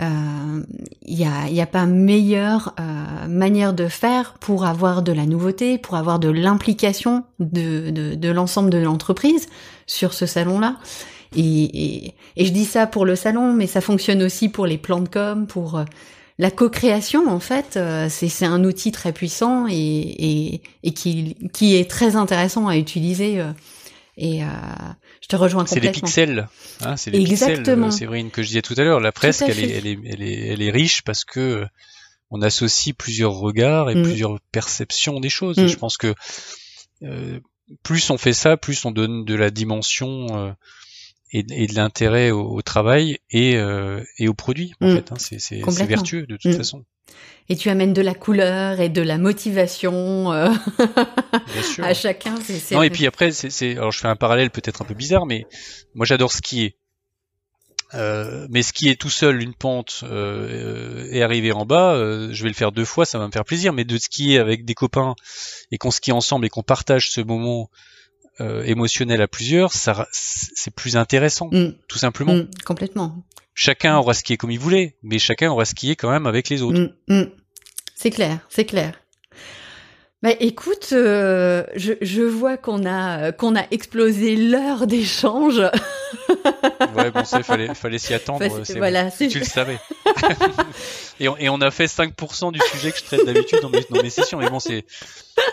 il 0.00 0.06
euh, 0.06 0.62
n'y 1.06 1.26
a, 1.26 1.50
y 1.50 1.60
a 1.60 1.66
pas 1.66 1.84
meilleure 1.84 2.74
euh, 2.80 3.28
manière 3.28 3.74
de 3.74 3.88
faire 3.88 4.34
pour 4.40 4.64
avoir 4.64 5.02
de 5.02 5.12
la 5.12 5.26
nouveauté 5.26 5.76
pour 5.76 5.96
avoir 5.96 6.18
de 6.18 6.30
l'implication 6.30 7.24
de, 7.40 7.90
de, 7.90 8.14
de 8.14 8.28
l'ensemble 8.30 8.70
de 8.70 8.78
l'entreprise 8.78 9.48
sur 9.86 10.14
ce 10.14 10.24
salon 10.24 10.60
là 10.60 10.76
et, 11.36 11.40
et, 11.40 12.14
et, 12.36 12.46
je 12.46 12.52
dis 12.52 12.64
ça 12.64 12.86
pour 12.86 13.04
le 13.04 13.16
salon 13.16 13.52
mais 13.52 13.66
ça 13.66 13.82
fonctionne 13.82 14.22
aussi 14.22 14.48
pour 14.48 14.64
les 14.66 14.78
plans 14.78 15.00
de 15.00 15.08
com 15.08 15.46
pour 15.46 15.84
la 16.42 16.50
co-création, 16.50 17.28
en 17.28 17.38
fait, 17.38 17.76
euh, 17.76 18.08
c'est 18.10 18.44
un 18.44 18.64
outil 18.64 18.90
très 18.90 19.12
puissant 19.12 19.68
et, 19.70 20.60
qui, 20.96 21.36
qui 21.52 21.76
est 21.76 21.88
très 21.88 22.16
intéressant 22.16 22.66
à 22.66 22.76
utiliser. 22.76 23.40
Euh, 23.40 23.52
et 24.16 24.42
euh, 24.42 24.46
je 25.20 25.28
te 25.28 25.36
rejoins 25.36 25.64
complètement. 25.64 25.92
C'est 26.08 26.26
les 26.26 26.32
pixels, 26.32 26.48
hein, 26.80 26.96
c'est 26.96 27.12
les 27.12 27.20
Exactement. 27.20 27.86
pixels, 27.86 27.92
Séverine, 27.92 28.30
que 28.32 28.42
je 28.42 28.48
disais 28.48 28.62
tout 28.62 28.74
à 28.76 28.82
l'heure. 28.82 28.98
La 28.98 29.12
presse, 29.12 29.40
elle 29.40 29.60
est, 29.60 29.70
elle, 29.70 29.86
est, 29.86 29.98
elle, 30.04 30.22
est, 30.22 30.48
elle 30.48 30.62
est 30.62 30.70
riche 30.72 31.02
parce 31.02 31.24
que 31.24 31.64
on 32.32 32.42
associe 32.42 32.92
plusieurs 32.92 33.34
regards 33.34 33.88
et 33.88 33.94
mm. 33.94 34.02
plusieurs 34.02 34.40
perceptions 34.50 35.20
des 35.20 35.30
choses. 35.30 35.58
Mm. 35.58 35.68
je 35.68 35.76
pense 35.76 35.96
que 35.96 36.12
plus 37.84 38.10
on 38.10 38.18
fait 38.18 38.32
ça, 38.32 38.56
plus 38.56 38.84
on 38.84 38.90
donne 38.90 39.24
de 39.24 39.34
la 39.36 39.50
dimension 39.50 40.56
et, 41.32 41.42
de 41.42 41.74
l'intérêt 41.74 42.30
au, 42.30 42.60
travail 42.62 43.18
et, 43.30 43.56
euh, 43.56 44.02
et 44.18 44.28
au 44.28 44.34
produit 44.34 44.74
en 44.80 44.88
mm. 44.88 44.96
fait. 44.96 45.12
Hein. 45.12 45.16
C'est 45.18 45.86
vertueux 45.86 46.26
de 46.26 46.36
toute 46.36 46.52
mm. 46.52 46.56
façon. 46.56 46.84
Et 47.48 47.56
tu 47.56 47.68
amènes 47.68 47.92
de 47.92 48.02
la 48.02 48.14
couleur 48.14 48.80
et 48.80 48.88
de 48.88 49.02
la 49.02 49.18
motivation 49.18 50.32
euh, 50.32 50.50
à 51.82 51.94
chacun. 51.94 52.34
Non 52.70 52.82
et 52.82 52.90
puis 52.90 53.06
après 53.06 53.32
c'est 53.32 53.72
alors 53.72 53.92
je 53.92 53.98
fais 53.98 54.08
un 54.08 54.16
parallèle 54.16 54.50
peut-être 54.50 54.82
un 54.82 54.84
peu 54.84 54.94
bizarre 54.94 55.26
mais 55.26 55.46
moi 55.94 56.06
j'adore 56.06 56.32
skier. 56.32 56.76
Euh, 57.94 58.46
mais 58.48 58.62
skier 58.62 58.96
tout 58.96 59.10
seul 59.10 59.42
une 59.42 59.54
pente 59.54 60.00
euh, 60.04 61.06
et 61.10 61.22
arriver 61.22 61.52
en 61.52 61.66
bas, 61.66 61.92
euh, 61.92 62.30
je 62.32 62.42
vais 62.42 62.48
le 62.48 62.54
faire 62.54 62.72
deux 62.72 62.86
fois, 62.86 63.04
ça 63.04 63.18
va 63.18 63.26
me 63.26 63.32
faire 63.32 63.44
plaisir. 63.44 63.72
Mais 63.72 63.84
de 63.84 63.98
skier 63.98 64.38
avec 64.38 64.64
des 64.64 64.74
copains 64.74 65.14
et 65.70 65.78
qu'on 65.78 65.90
skie 65.90 66.12
ensemble 66.12 66.46
et 66.46 66.48
qu'on 66.48 66.62
partage 66.62 67.10
ce 67.10 67.20
moment 67.20 67.70
euh, 68.42 68.64
émotionnel 68.64 69.22
à 69.22 69.28
plusieurs, 69.28 69.72
ça 69.72 70.08
c'est 70.12 70.74
plus 70.74 70.96
intéressant, 70.96 71.48
mm. 71.52 71.74
tout 71.88 71.98
simplement. 71.98 72.34
Mm, 72.34 72.48
complètement. 72.64 73.24
Chacun 73.54 73.96
aura 73.96 74.14
skié 74.14 74.36
comme 74.36 74.50
il 74.50 74.58
voulait, 74.58 74.96
mais 75.02 75.18
chacun 75.18 75.50
aura 75.50 75.64
skié 75.64 75.96
quand 75.96 76.10
même 76.10 76.26
avec 76.26 76.48
les 76.48 76.62
autres. 76.62 76.92
Mm, 77.08 77.24
c'est 77.94 78.10
clair, 78.10 78.40
c'est 78.48 78.64
clair. 78.64 78.94
Bah 80.22 80.30
écoute, 80.38 80.90
euh, 80.92 81.64
je, 81.74 81.94
je, 82.00 82.22
vois 82.22 82.56
qu'on 82.56 82.86
a 82.86 83.32
qu'on 83.32 83.56
a 83.56 83.64
explosé 83.72 84.36
l'heure 84.36 84.86
d'échange. 84.86 85.58
ouais, 86.96 87.10
bon, 87.10 87.24
ça, 87.24 87.42
fallait, 87.42 87.74
fallait 87.74 87.98
s'y 87.98 88.14
attendre. 88.14 88.46
voilà, 88.76 89.10
tu 89.10 89.40
le 89.40 89.44
savais. 89.44 89.78
et, 91.18 91.28
on, 91.28 91.36
et, 91.38 91.48
on, 91.48 91.60
a 91.60 91.72
fait 91.72 91.86
5% 91.86 92.52
du 92.52 92.60
sujet 92.70 92.92
que 92.92 92.98
je 92.98 93.02
traite 93.02 93.26
d'habitude 93.26 93.58
dans 93.62 93.70
mes, 93.70 93.84
dans 93.90 94.00
mes 94.00 94.10
sessions. 94.10 94.38
Mais 94.38 94.48
bon, 94.48 94.60
c'est 94.60 94.84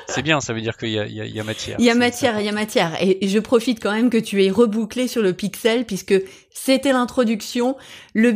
c'est 0.07 0.21
bien, 0.21 0.39
ça 0.39 0.53
veut 0.53 0.61
dire 0.61 0.77
qu'il 0.77 0.89
y 0.89 0.99
a, 0.99 1.05
il 1.07 1.13
y, 1.13 1.31
y 1.31 1.39
a 1.39 1.43
matière. 1.43 1.77
Il 1.79 1.85
y 1.85 1.89
a 1.89 1.95
matière, 1.95 2.39
il 2.39 2.45
y 2.45 2.49
a 2.49 2.51
matière. 2.51 2.95
Et 3.01 3.27
je 3.27 3.39
profite 3.39 3.81
quand 3.81 3.91
même 3.91 4.11
que 4.11 4.17
tu 4.17 4.43
aies 4.43 4.51
rebouclé 4.51 5.07
sur 5.07 5.23
le 5.23 5.33
pixel, 5.33 5.85
puisque 5.85 6.13
c'était 6.51 6.91
l'introduction, 6.91 7.75
le, 8.13 8.35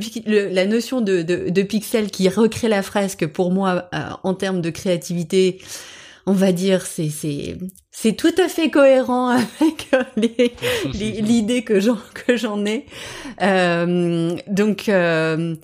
la 0.49 0.65
notion 0.65 1.01
de, 1.01 1.21
de, 1.21 1.49
de, 1.49 1.61
pixel 1.61 2.09
qui 2.09 2.27
recrée 2.27 2.69
la 2.69 2.81
fresque 2.81 3.27
pour 3.27 3.51
moi 3.51 3.89
euh, 3.93 3.99
en 4.23 4.34
termes 4.34 4.61
de 4.61 4.71
créativité 4.71 5.59
on 6.26 6.34
va 6.34 6.51
dire, 6.51 6.86
c'est 6.86 7.09
c'est 7.09 7.57
c'est 7.91 8.13
tout 8.13 8.34
à 8.38 8.47
fait 8.47 8.69
cohérent 8.69 9.30
avec 9.61 9.89
l'idée 10.93 11.63
que 11.63 11.80
j'en 11.80 11.97
que 12.13 12.38
j'en 12.38 12.65
ai. 12.65 12.86
Euh, 13.41 14.36
donc, 14.47 14.89
euh, 14.89 15.55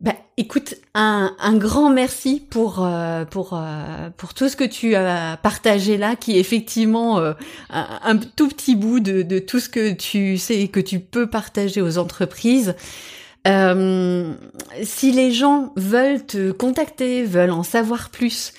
bah, 0.00 0.14
écoute, 0.36 0.76
un, 0.94 1.34
un 1.38 1.56
grand 1.56 1.90
merci 1.90 2.42
pour 2.48 2.84
euh, 2.84 3.24
pour 3.24 3.52
euh, 3.54 4.10
pour 4.16 4.34
tout 4.34 4.48
ce 4.48 4.56
que 4.56 4.64
tu 4.64 4.94
as 4.94 5.36
partagé 5.42 5.96
là, 5.96 6.16
qui 6.16 6.36
est 6.36 6.40
effectivement 6.40 7.18
un, 7.20 7.36
un, 7.70 8.16
tout 8.16 8.48
petit 8.48 8.76
bout 8.76 9.00
de, 9.00 9.22
de 9.22 9.38
tout 9.38 9.60
ce 9.60 9.68
que 9.68 9.92
tu 9.92 10.38
sais 10.38 10.68
que 10.68 10.80
tu 10.80 11.00
peux 11.00 11.28
partager 11.28 11.82
aux 11.82 11.98
entreprises. 11.98 12.74
Euh, 13.46 14.34
si 14.82 15.12
les 15.12 15.32
gens 15.32 15.72
veulent 15.76 16.24
te 16.24 16.50
contacter, 16.50 17.24
veulent 17.24 17.52
en 17.52 17.62
savoir 17.62 18.10
plus, 18.10 18.52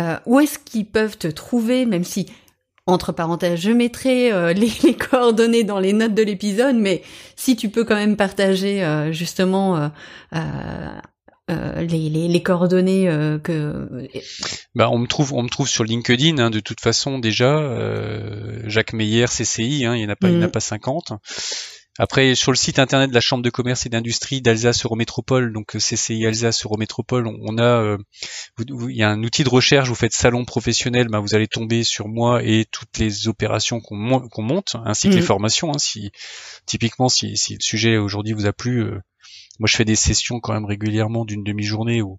euh, 0.00 0.16
où 0.26 0.40
est-ce 0.40 0.58
qu'ils 0.58 0.86
peuvent 0.86 1.18
te 1.18 1.28
trouver, 1.28 1.86
même 1.86 2.04
si 2.04 2.26
entre 2.86 3.12
parenthèses, 3.12 3.60
je 3.60 3.70
mettrai 3.70 4.32
euh, 4.32 4.52
les, 4.54 4.72
les, 4.82 4.94
coordonnées 4.94 5.64
dans 5.64 5.78
les 5.78 5.92
notes 5.92 6.14
de 6.14 6.22
l'épisode, 6.22 6.76
mais 6.76 7.02
si 7.36 7.56
tu 7.56 7.68
peux 7.68 7.84
quand 7.84 7.94
même 7.94 8.16
partager 8.16 8.82
euh, 8.82 9.12
justement 9.12 9.90
les, 11.48 12.08
les, 12.08 12.28
les, 12.28 12.42
coordonnées 12.42 13.04
que. 13.42 14.08
Bah, 14.74 14.88
on 14.90 14.98
me 14.98 15.06
trouve, 15.06 15.34
on 15.34 15.42
me 15.42 15.48
trouve 15.48 15.68
sur 15.68 15.84
LinkedIn 15.84 16.38
hein, 16.38 16.50
de 16.50 16.60
toute 16.60 16.80
façon 16.80 17.18
déjà. 17.18 17.60
Jacques 18.64 18.94
Meyer, 18.94 19.26
CCI, 19.26 19.84
hein, 19.84 19.94
il 19.94 19.98
n'y 19.98 20.06
en 20.06 20.10
a 20.10 20.16
pas, 20.16 20.28
il 20.28 20.36
n'y 20.36 20.40
en 20.40 20.46
a 20.46 20.48
mm. 20.48 20.52
pas 20.52 20.60
50. 20.60 21.12
Après, 21.98 22.34
sur 22.34 22.52
le 22.52 22.56
site 22.56 22.78
internet 22.78 23.10
de 23.10 23.14
la 23.14 23.20
Chambre 23.20 23.42
de 23.42 23.50
commerce 23.50 23.84
et 23.84 23.90
d'industrie 23.90 24.40
d'Alsace 24.40 24.84
Eurométropole, 24.84 25.52
donc 25.52 25.76
euh, 25.76 25.78
CCI 25.78 26.24
Alsace 26.26 26.64
Eurométropole, 26.64 27.26
on, 27.26 27.58
a, 27.58 27.82
euh, 27.82 27.98
il 28.58 28.96
y 28.96 29.02
a 29.02 29.10
un 29.10 29.22
outil 29.22 29.44
de 29.44 29.50
recherche. 29.50 29.90
Vous 29.90 29.94
faites 29.94 30.14
salon 30.14 30.46
professionnel, 30.46 31.08
ben 31.08 31.20
vous 31.20 31.34
allez 31.34 31.48
tomber 31.48 31.84
sur 31.84 32.08
moi 32.08 32.42
et 32.42 32.64
toutes 32.70 32.96
les 32.98 33.28
opérations 33.28 33.80
qu'on 33.80 33.96
monte, 33.96 34.76
ainsi 34.86 35.10
que 35.10 35.14
les 35.14 35.20
mmh. 35.20 35.24
formations. 35.24 35.70
Hein, 35.74 35.78
si 35.78 36.12
typiquement, 36.64 37.10
si, 37.10 37.36
si 37.36 37.54
le 37.54 37.62
sujet 37.62 37.98
aujourd'hui 37.98 38.32
vous 38.32 38.46
a 38.46 38.54
plu, 38.54 38.82
euh, 38.82 38.98
moi 39.58 39.66
je 39.66 39.76
fais 39.76 39.84
des 39.84 39.96
sessions 39.96 40.40
quand 40.40 40.54
même 40.54 40.64
régulièrement 40.64 41.26
d'une 41.26 41.44
demi-journée 41.44 42.00
où 42.00 42.18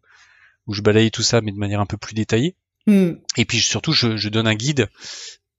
où 0.65 0.73
je 0.73 0.81
balaye 0.81 1.11
tout 1.11 1.23
ça, 1.23 1.41
mais 1.41 1.51
de 1.51 1.57
manière 1.57 1.81
un 1.81 1.85
peu 1.85 1.97
plus 1.97 2.13
détaillée. 2.13 2.55
Mmh. 2.87 3.11
Et 3.37 3.45
puis 3.45 3.59
surtout, 3.59 3.91
je, 3.91 4.17
je, 4.17 4.29
donne 4.29 4.47
un 4.47 4.55
guide 4.55 4.89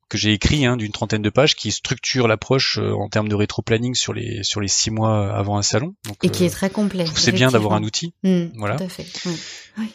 que 0.08 0.18
j'ai 0.18 0.32
écrit 0.32 0.66
hein, 0.66 0.76
d'une 0.76 0.92
trentaine 0.92 1.22
de 1.22 1.30
pages 1.30 1.54
qui 1.54 1.72
structure 1.72 2.28
l'approche 2.28 2.78
euh, 2.78 2.92
en 2.92 3.08
termes 3.08 3.28
de 3.28 3.34
rétro-planning 3.34 3.94
sur 3.94 4.12
les 4.12 4.42
sur 4.42 4.60
les 4.60 4.68
six 4.68 4.90
mois 4.90 5.34
avant 5.34 5.56
un 5.56 5.62
salon. 5.62 5.94
Donc, 6.04 6.16
et 6.22 6.28
qui 6.28 6.44
est 6.44 6.48
euh, 6.48 6.50
très 6.50 6.70
complet. 6.70 7.06
C'est 7.14 7.32
bien 7.32 7.50
d'avoir 7.50 7.74
un 7.74 7.82
outil. 7.82 8.14
Mmh, 8.22 8.44
voilà. 8.56 8.76
Tout 8.76 8.84
à 8.84 8.88
fait. 8.88 9.06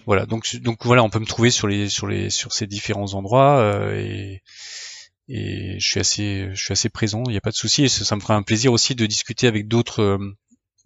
Voilà. 0.06 0.26
Donc 0.26 0.56
donc 0.58 0.86
voilà, 0.86 1.04
on 1.04 1.10
peut 1.10 1.20
me 1.20 1.26
trouver 1.26 1.52
sur 1.52 1.68
les 1.68 1.90
sur 1.90 2.08
les 2.08 2.30
sur 2.30 2.54
ces 2.54 2.68
différents 2.68 3.14
endroits 3.14 3.60
euh, 3.60 3.96
et 3.96 4.42
et 5.28 5.80
je 5.80 5.88
suis 5.88 6.00
assez 6.00 6.50
je 6.54 6.64
suis 6.64 6.72
assez 6.72 6.90
présent. 6.90 7.24
Il 7.28 7.32
n'y 7.32 7.38
a 7.38 7.42
pas 7.42 7.52
de 7.52 7.56
souci. 7.56 7.88
Ça, 7.90 8.04
ça, 8.06 8.16
me 8.16 8.22
fera 8.22 8.36
un 8.36 8.44
plaisir 8.44 8.74
aussi 8.74 8.96
de 8.96 9.06
discuter 9.06 9.48
avec 9.48 9.68
d'autres 9.68 10.20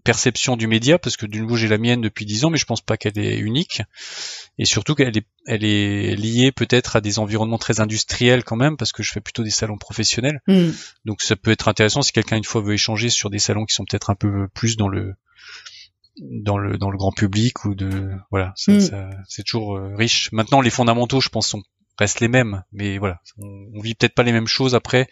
perception 0.04 0.58
du 0.58 0.68
média 0.68 1.00
parce 1.00 1.18
que 1.18 1.26
d'une 1.26 1.42
nouveau 1.42 1.56
j'ai 1.56 1.68
la 1.68 1.78
mienne 1.78 2.02
depuis 2.02 2.26
dix 2.26 2.46
ans 2.46 2.50
mais 2.50 2.58
je 2.58 2.66
pense 2.66 2.82
pas 2.82 2.98
qu'elle 2.98 3.18
est 3.18 3.38
unique 3.38 3.82
et 4.58 4.66
surtout 4.66 4.96
qu'elle 4.96 5.18
est 5.18 5.28
elle 5.46 5.64
est 5.64 6.16
liée 6.16 6.52
peut-être 6.52 6.96
à 6.96 7.02
des 7.02 7.20
environnements 7.20 7.58
très 7.58 7.80
industriels 7.80 8.44
quand 8.44 8.56
même 8.56 8.78
parce 8.78 8.92
que 8.92 9.04
je 9.04 9.12
fais 9.12 9.22
plutôt 9.22 9.44
des 9.44 9.50
salons 9.50 9.78
professionnels 9.78 10.42
mm. 10.48 10.72
donc 11.06 11.22
ça 11.22 11.36
peut 11.36 11.52
être 11.52 11.68
intéressant 11.68 12.02
si 12.02 12.12
quelqu'un 12.12 12.38
une 12.38 12.44
fois 12.44 12.62
veut 12.62 12.74
échanger 12.74 13.10
sur 13.10 13.30
des 13.30 13.40
salons 13.40 13.66
qui 13.66 13.74
sont 13.74 13.86
peut-être 13.86 14.10
un 14.10 14.16
peu 14.16 14.48
plus 14.54 14.78
dans 14.78 14.90
le 14.90 15.14
dans 16.20 16.58
le 16.58 16.78
dans 16.78 16.92
le 16.92 16.98
grand 16.98 17.12
public 17.12 17.66
ou 17.66 17.74
de 17.74 18.12
voilà 18.30 18.54
ça, 18.56 18.72
mm. 18.74 19.10
c'est 19.28 19.44
toujours 19.44 19.78
euh, 19.78 19.96
riche 19.96 20.32
maintenant 20.32 20.62
les 20.62 20.70
fondamentaux 20.70 21.22
je 21.22 21.30
pense 21.30 21.48
sont 21.48 21.64
restent 21.98 22.20
les 22.20 22.28
mêmes 22.28 22.64
mais 22.72 22.98
voilà 22.98 23.22
on, 23.38 23.80
vit 23.82 23.96
peut-être 23.96 24.16
pas 24.16 24.24
les 24.24 24.32
mêmes 24.32 24.48
choses 24.48 24.76
après 24.76 25.08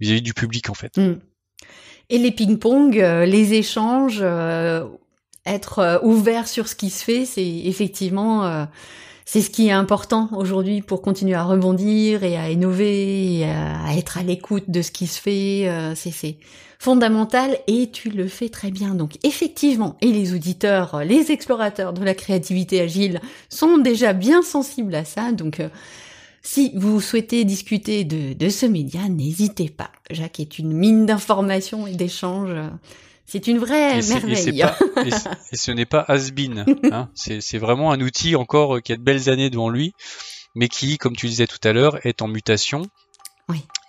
vis-à-vis 0.00 0.22
du 0.22 0.34
public 0.34 0.70
en 0.70 0.74
fait 0.74 0.96
mm. 0.96 1.20
Et 2.10 2.18
les 2.18 2.32
ping-pong, 2.32 2.98
euh, 2.98 3.24
les 3.24 3.54
échanges, 3.54 4.18
euh, 4.20 4.84
être 5.46 5.78
euh, 5.78 5.98
ouvert 6.02 6.48
sur 6.48 6.66
ce 6.66 6.74
qui 6.74 6.90
se 6.90 7.04
fait, 7.04 7.24
c'est 7.24 7.46
effectivement 7.46 8.66
c'est 9.24 9.42
ce 9.42 9.50
qui 9.50 9.68
est 9.68 9.72
important 9.72 10.28
aujourd'hui 10.32 10.82
pour 10.82 11.02
continuer 11.02 11.34
à 11.34 11.44
rebondir 11.44 12.24
et 12.24 12.36
à 12.36 12.50
innover, 12.50 13.38
et 13.38 13.44
à 13.44 13.96
être 13.96 14.18
à 14.18 14.24
l'écoute 14.24 14.64
de 14.68 14.82
ce 14.82 14.90
qui 14.90 15.06
se 15.06 15.20
fait. 15.20 15.70
c'est 15.94 16.36
fondamental 16.80 17.58
et 17.68 17.90
tu 17.92 18.10
le 18.10 18.26
fais 18.26 18.48
très 18.48 18.72
bien. 18.72 18.96
Donc 18.96 19.18
effectivement, 19.22 19.96
et 20.00 20.10
les 20.10 20.34
auditeurs, 20.34 21.04
les 21.04 21.30
explorateurs 21.30 21.92
de 21.92 22.04
la 22.04 22.14
créativité 22.14 22.80
agile 22.80 23.20
sont 23.48 23.78
déjà 23.78 24.12
bien 24.14 24.42
sensibles 24.42 24.96
à 24.96 25.04
ça. 25.04 25.30
Donc 25.30 25.62
si 26.42 26.72
vous 26.74 27.00
souhaitez 27.00 27.44
discuter 27.44 28.04
de, 28.04 28.48
ce 28.48 28.66
média, 28.66 29.08
n'hésitez 29.08 29.68
pas. 29.68 29.90
Jacques 30.10 30.40
est 30.40 30.58
une 30.58 30.72
mine 30.72 31.06
d'informations 31.06 31.86
et 31.86 31.94
d'échanges. 31.94 32.56
C'est 33.26 33.46
une 33.46 33.58
vraie 33.58 34.00
merveille. 34.02 34.64
Et, 35.52 35.56
ce 35.56 35.70
n'est 35.70 35.86
pas 35.86 36.04
has-been. 36.08 36.64
Hein. 36.90 37.10
c'est 37.14 37.58
vraiment 37.58 37.92
un 37.92 38.00
outil 38.00 38.34
encore 38.34 38.82
qui 38.82 38.92
a 38.92 38.96
de 38.96 39.02
belles 39.02 39.28
années 39.28 39.50
devant 39.50 39.68
lui, 39.68 39.92
mais 40.54 40.68
qui, 40.68 40.98
comme 40.98 41.14
tu 41.14 41.28
disais 41.28 41.46
tout 41.46 41.60
à 41.62 41.72
l'heure, 41.72 42.04
est 42.04 42.22
en 42.22 42.28
mutation. 42.28 42.82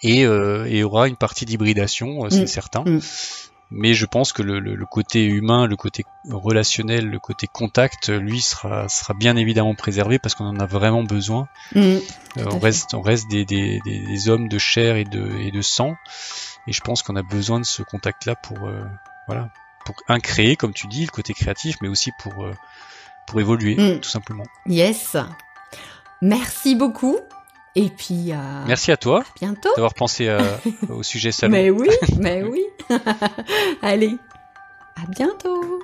Et, 0.03 0.25
euh, 0.25 0.65
et, 0.65 0.83
aura 0.83 1.07
une 1.07 1.15
partie 1.15 1.45
d'hybridation, 1.45 2.27
c'est 2.31 2.43
mm. 2.43 2.47
certain. 2.47 2.83
Mm 2.83 2.99
mais 3.71 3.93
je 3.93 4.05
pense 4.05 4.33
que 4.33 4.43
le, 4.43 4.59
le, 4.59 4.85
côté 4.85 5.25
humain, 5.25 5.65
le 5.65 5.77
côté 5.77 6.03
relationnel, 6.29 7.09
le 7.09 7.19
côté 7.19 7.47
contact, 7.47 8.09
lui 8.09 8.41
sera, 8.41 8.89
sera 8.89 9.13
bien 9.13 9.37
évidemment 9.37 9.75
préservé 9.75 10.19
parce 10.19 10.35
qu'on 10.35 10.45
en 10.45 10.59
a 10.59 10.65
vraiment 10.65 11.03
besoin. 11.03 11.47
Mmh, 11.73 11.79
euh, 11.79 11.99
on, 12.51 12.59
reste, 12.59 12.93
on 12.93 13.01
reste 13.01 13.29
des, 13.29 13.45
des, 13.45 13.79
des, 13.85 14.29
hommes 14.29 14.49
de 14.49 14.57
chair 14.57 14.97
et 14.97 15.05
de, 15.05 15.37
et 15.39 15.51
de 15.51 15.61
sang, 15.61 15.95
et 16.67 16.73
je 16.73 16.81
pense 16.81 17.01
qu'on 17.01 17.15
a 17.15 17.23
besoin 17.23 17.59
de 17.59 17.65
ce 17.65 17.81
contact-là 17.81 18.35
pour, 18.35 18.67
euh, 18.67 18.83
voilà, 19.27 19.49
pour 19.85 19.95
un 20.09 20.19
créer, 20.19 20.57
comme 20.57 20.73
tu 20.73 20.87
dis, 20.87 21.05
le 21.05 21.11
côté 21.11 21.33
créatif, 21.33 21.77
mais 21.81 21.87
aussi 21.87 22.11
pour, 22.19 22.43
euh, 22.43 22.53
pour 23.25 23.39
évoluer, 23.39 23.75
mmh. 23.75 24.01
tout 24.01 24.09
simplement. 24.09 24.45
Yes. 24.65 25.15
Merci 26.21 26.75
beaucoup. 26.75 27.19
Et 27.75 27.89
puis. 27.89 28.31
Euh, 28.31 28.63
Merci 28.67 28.91
à 28.91 28.97
toi. 28.97 29.23
bientôt. 29.39 29.69
D'avoir 29.75 29.93
pensé 29.93 30.27
euh, 30.27 30.39
au 30.89 31.03
sujet 31.03 31.31
salon. 31.31 31.51
Mais 31.51 31.69
oui, 31.69 31.89
mais 32.19 32.43
oui. 32.43 32.63
Allez, 33.81 34.17
à 35.01 35.07
bientôt. 35.09 35.79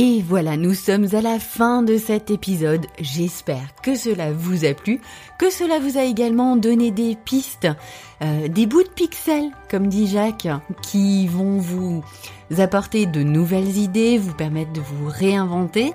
Et 0.00 0.22
voilà, 0.22 0.56
nous 0.56 0.74
sommes 0.74 1.08
à 1.12 1.20
la 1.20 1.40
fin 1.40 1.82
de 1.82 1.98
cet 1.98 2.30
épisode. 2.30 2.86
J'espère 3.00 3.74
que 3.82 3.96
cela 3.96 4.30
vous 4.30 4.64
a 4.64 4.72
plu, 4.72 5.00
que 5.40 5.50
cela 5.50 5.80
vous 5.80 5.98
a 5.98 6.04
également 6.04 6.54
donné 6.54 6.92
des 6.92 7.16
pistes, 7.16 7.66
euh, 8.22 8.46
des 8.46 8.66
bouts 8.66 8.84
de 8.84 8.88
pixels, 8.90 9.50
comme 9.68 9.88
dit 9.88 10.06
Jacques, 10.06 10.46
qui 10.82 11.26
vont 11.26 11.58
vous 11.58 12.04
apporter 12.58 13.06
de 13.06 13.24
nouvelles 13.24 13.76
idées, 13.76 14.18
vous 14.18 14.34
permettre 14.34 14.72
de 14.72 14.80
vous 14.80 15.08
réinventer 15.08 15.92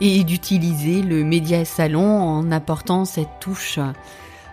et 0.00 0.24
d'utiliser 0.24 1.02
le 1.02 1.24
média 1.24 1.64
salon 1.64 2.20
en 2.22 2.50
apportant 2.50 3.04
cette 3.04 3.40
touche 3.40 3.78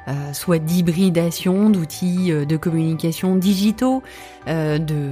euh, 0.07 0.31
soit 0.31 0.59
d'hybridation 0.59 1.69
d'outils 1.69 2.31
euh, 2.31 2.45
de 2.45 2.55
communication 2.55 3.35
digitaux, 3.35 4.01
euh, 4.47 4.77
de 4.77 5.11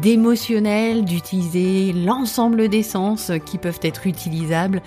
d'émotionnel, 0.00 1.04
d'utiliser 1.04 1.92
l'ensemble 1.92 2.68
des 2.68 2.84
sens 2.84 3.32
qui 3.44 3.58
peuvent 3.58 3.80
être 3.82 4.06
utilisables. 4.06 4.82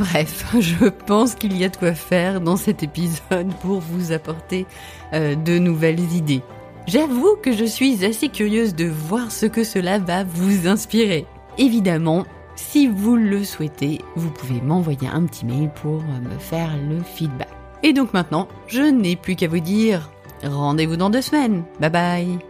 Bref, 0.00 0.44
je 0.58 0.86
pense 0.88 1.36
qu'il 1.36 1.56
y 1.56 1.64
a 1.64 1.68
de 1.68 1.76
quoi 1.76 1.94
faire 1.94 2.40
dans 2.40 2.56
cet 2.56 2.82
épisode 2.82 3.54
pour 3.62 3.78
vous 3.78 4.10
apporter 4.10 4.66
de 5.12 5.58
nouvelles 5.58 6.12
idées. 6.12 6.42
J'avoue 6.88 7.36
que 7.40 7.52
je 7.52 7.64
suis 7.64 8.04
assez 8.04 8.28
curieuse 8.28 8.74
de 8.74 8.86
voir 8.86 9.30
ce 9.30 9.46
que 9.46 9.62
cela 9.62 10.00
va 10.00 10.24
vous 10.24 10.66
inspirer. 10.66 11.26
Évidemment, 11.58 12.24
si 12.60 12.86
vous 12.86 13.16
le 13.16 13.42
souhaitez, 13.42 14.00
vous 14.16 14.30
pouvez 14.30 14.60
m'envoyer 14.60 15.08
un 15.08 15.24
petit 15.24 15.44
mail 15.46 15.70
pour 15.82 16.02
me 16.02 16.38
faire 16.38 16.70
le 16.88 17.02
feedback. 17.02 17.48
Et 17.82 17.92
donc 17.92 18.12
maintenant, 18.12 18.48
je 18.68 18.82
n'ai 18.82 19.16
plus 19.16 19.34
qu'à 19.34 19.48
vous 19.48 19.60
dire 19.60 20.10
rendez-vous 20.44 20.96
dans 20.96 21.10
deux 21.10 21.22
semaines. 21.22 21.64
Bye 21.80 21.90
bye 21.90 22.49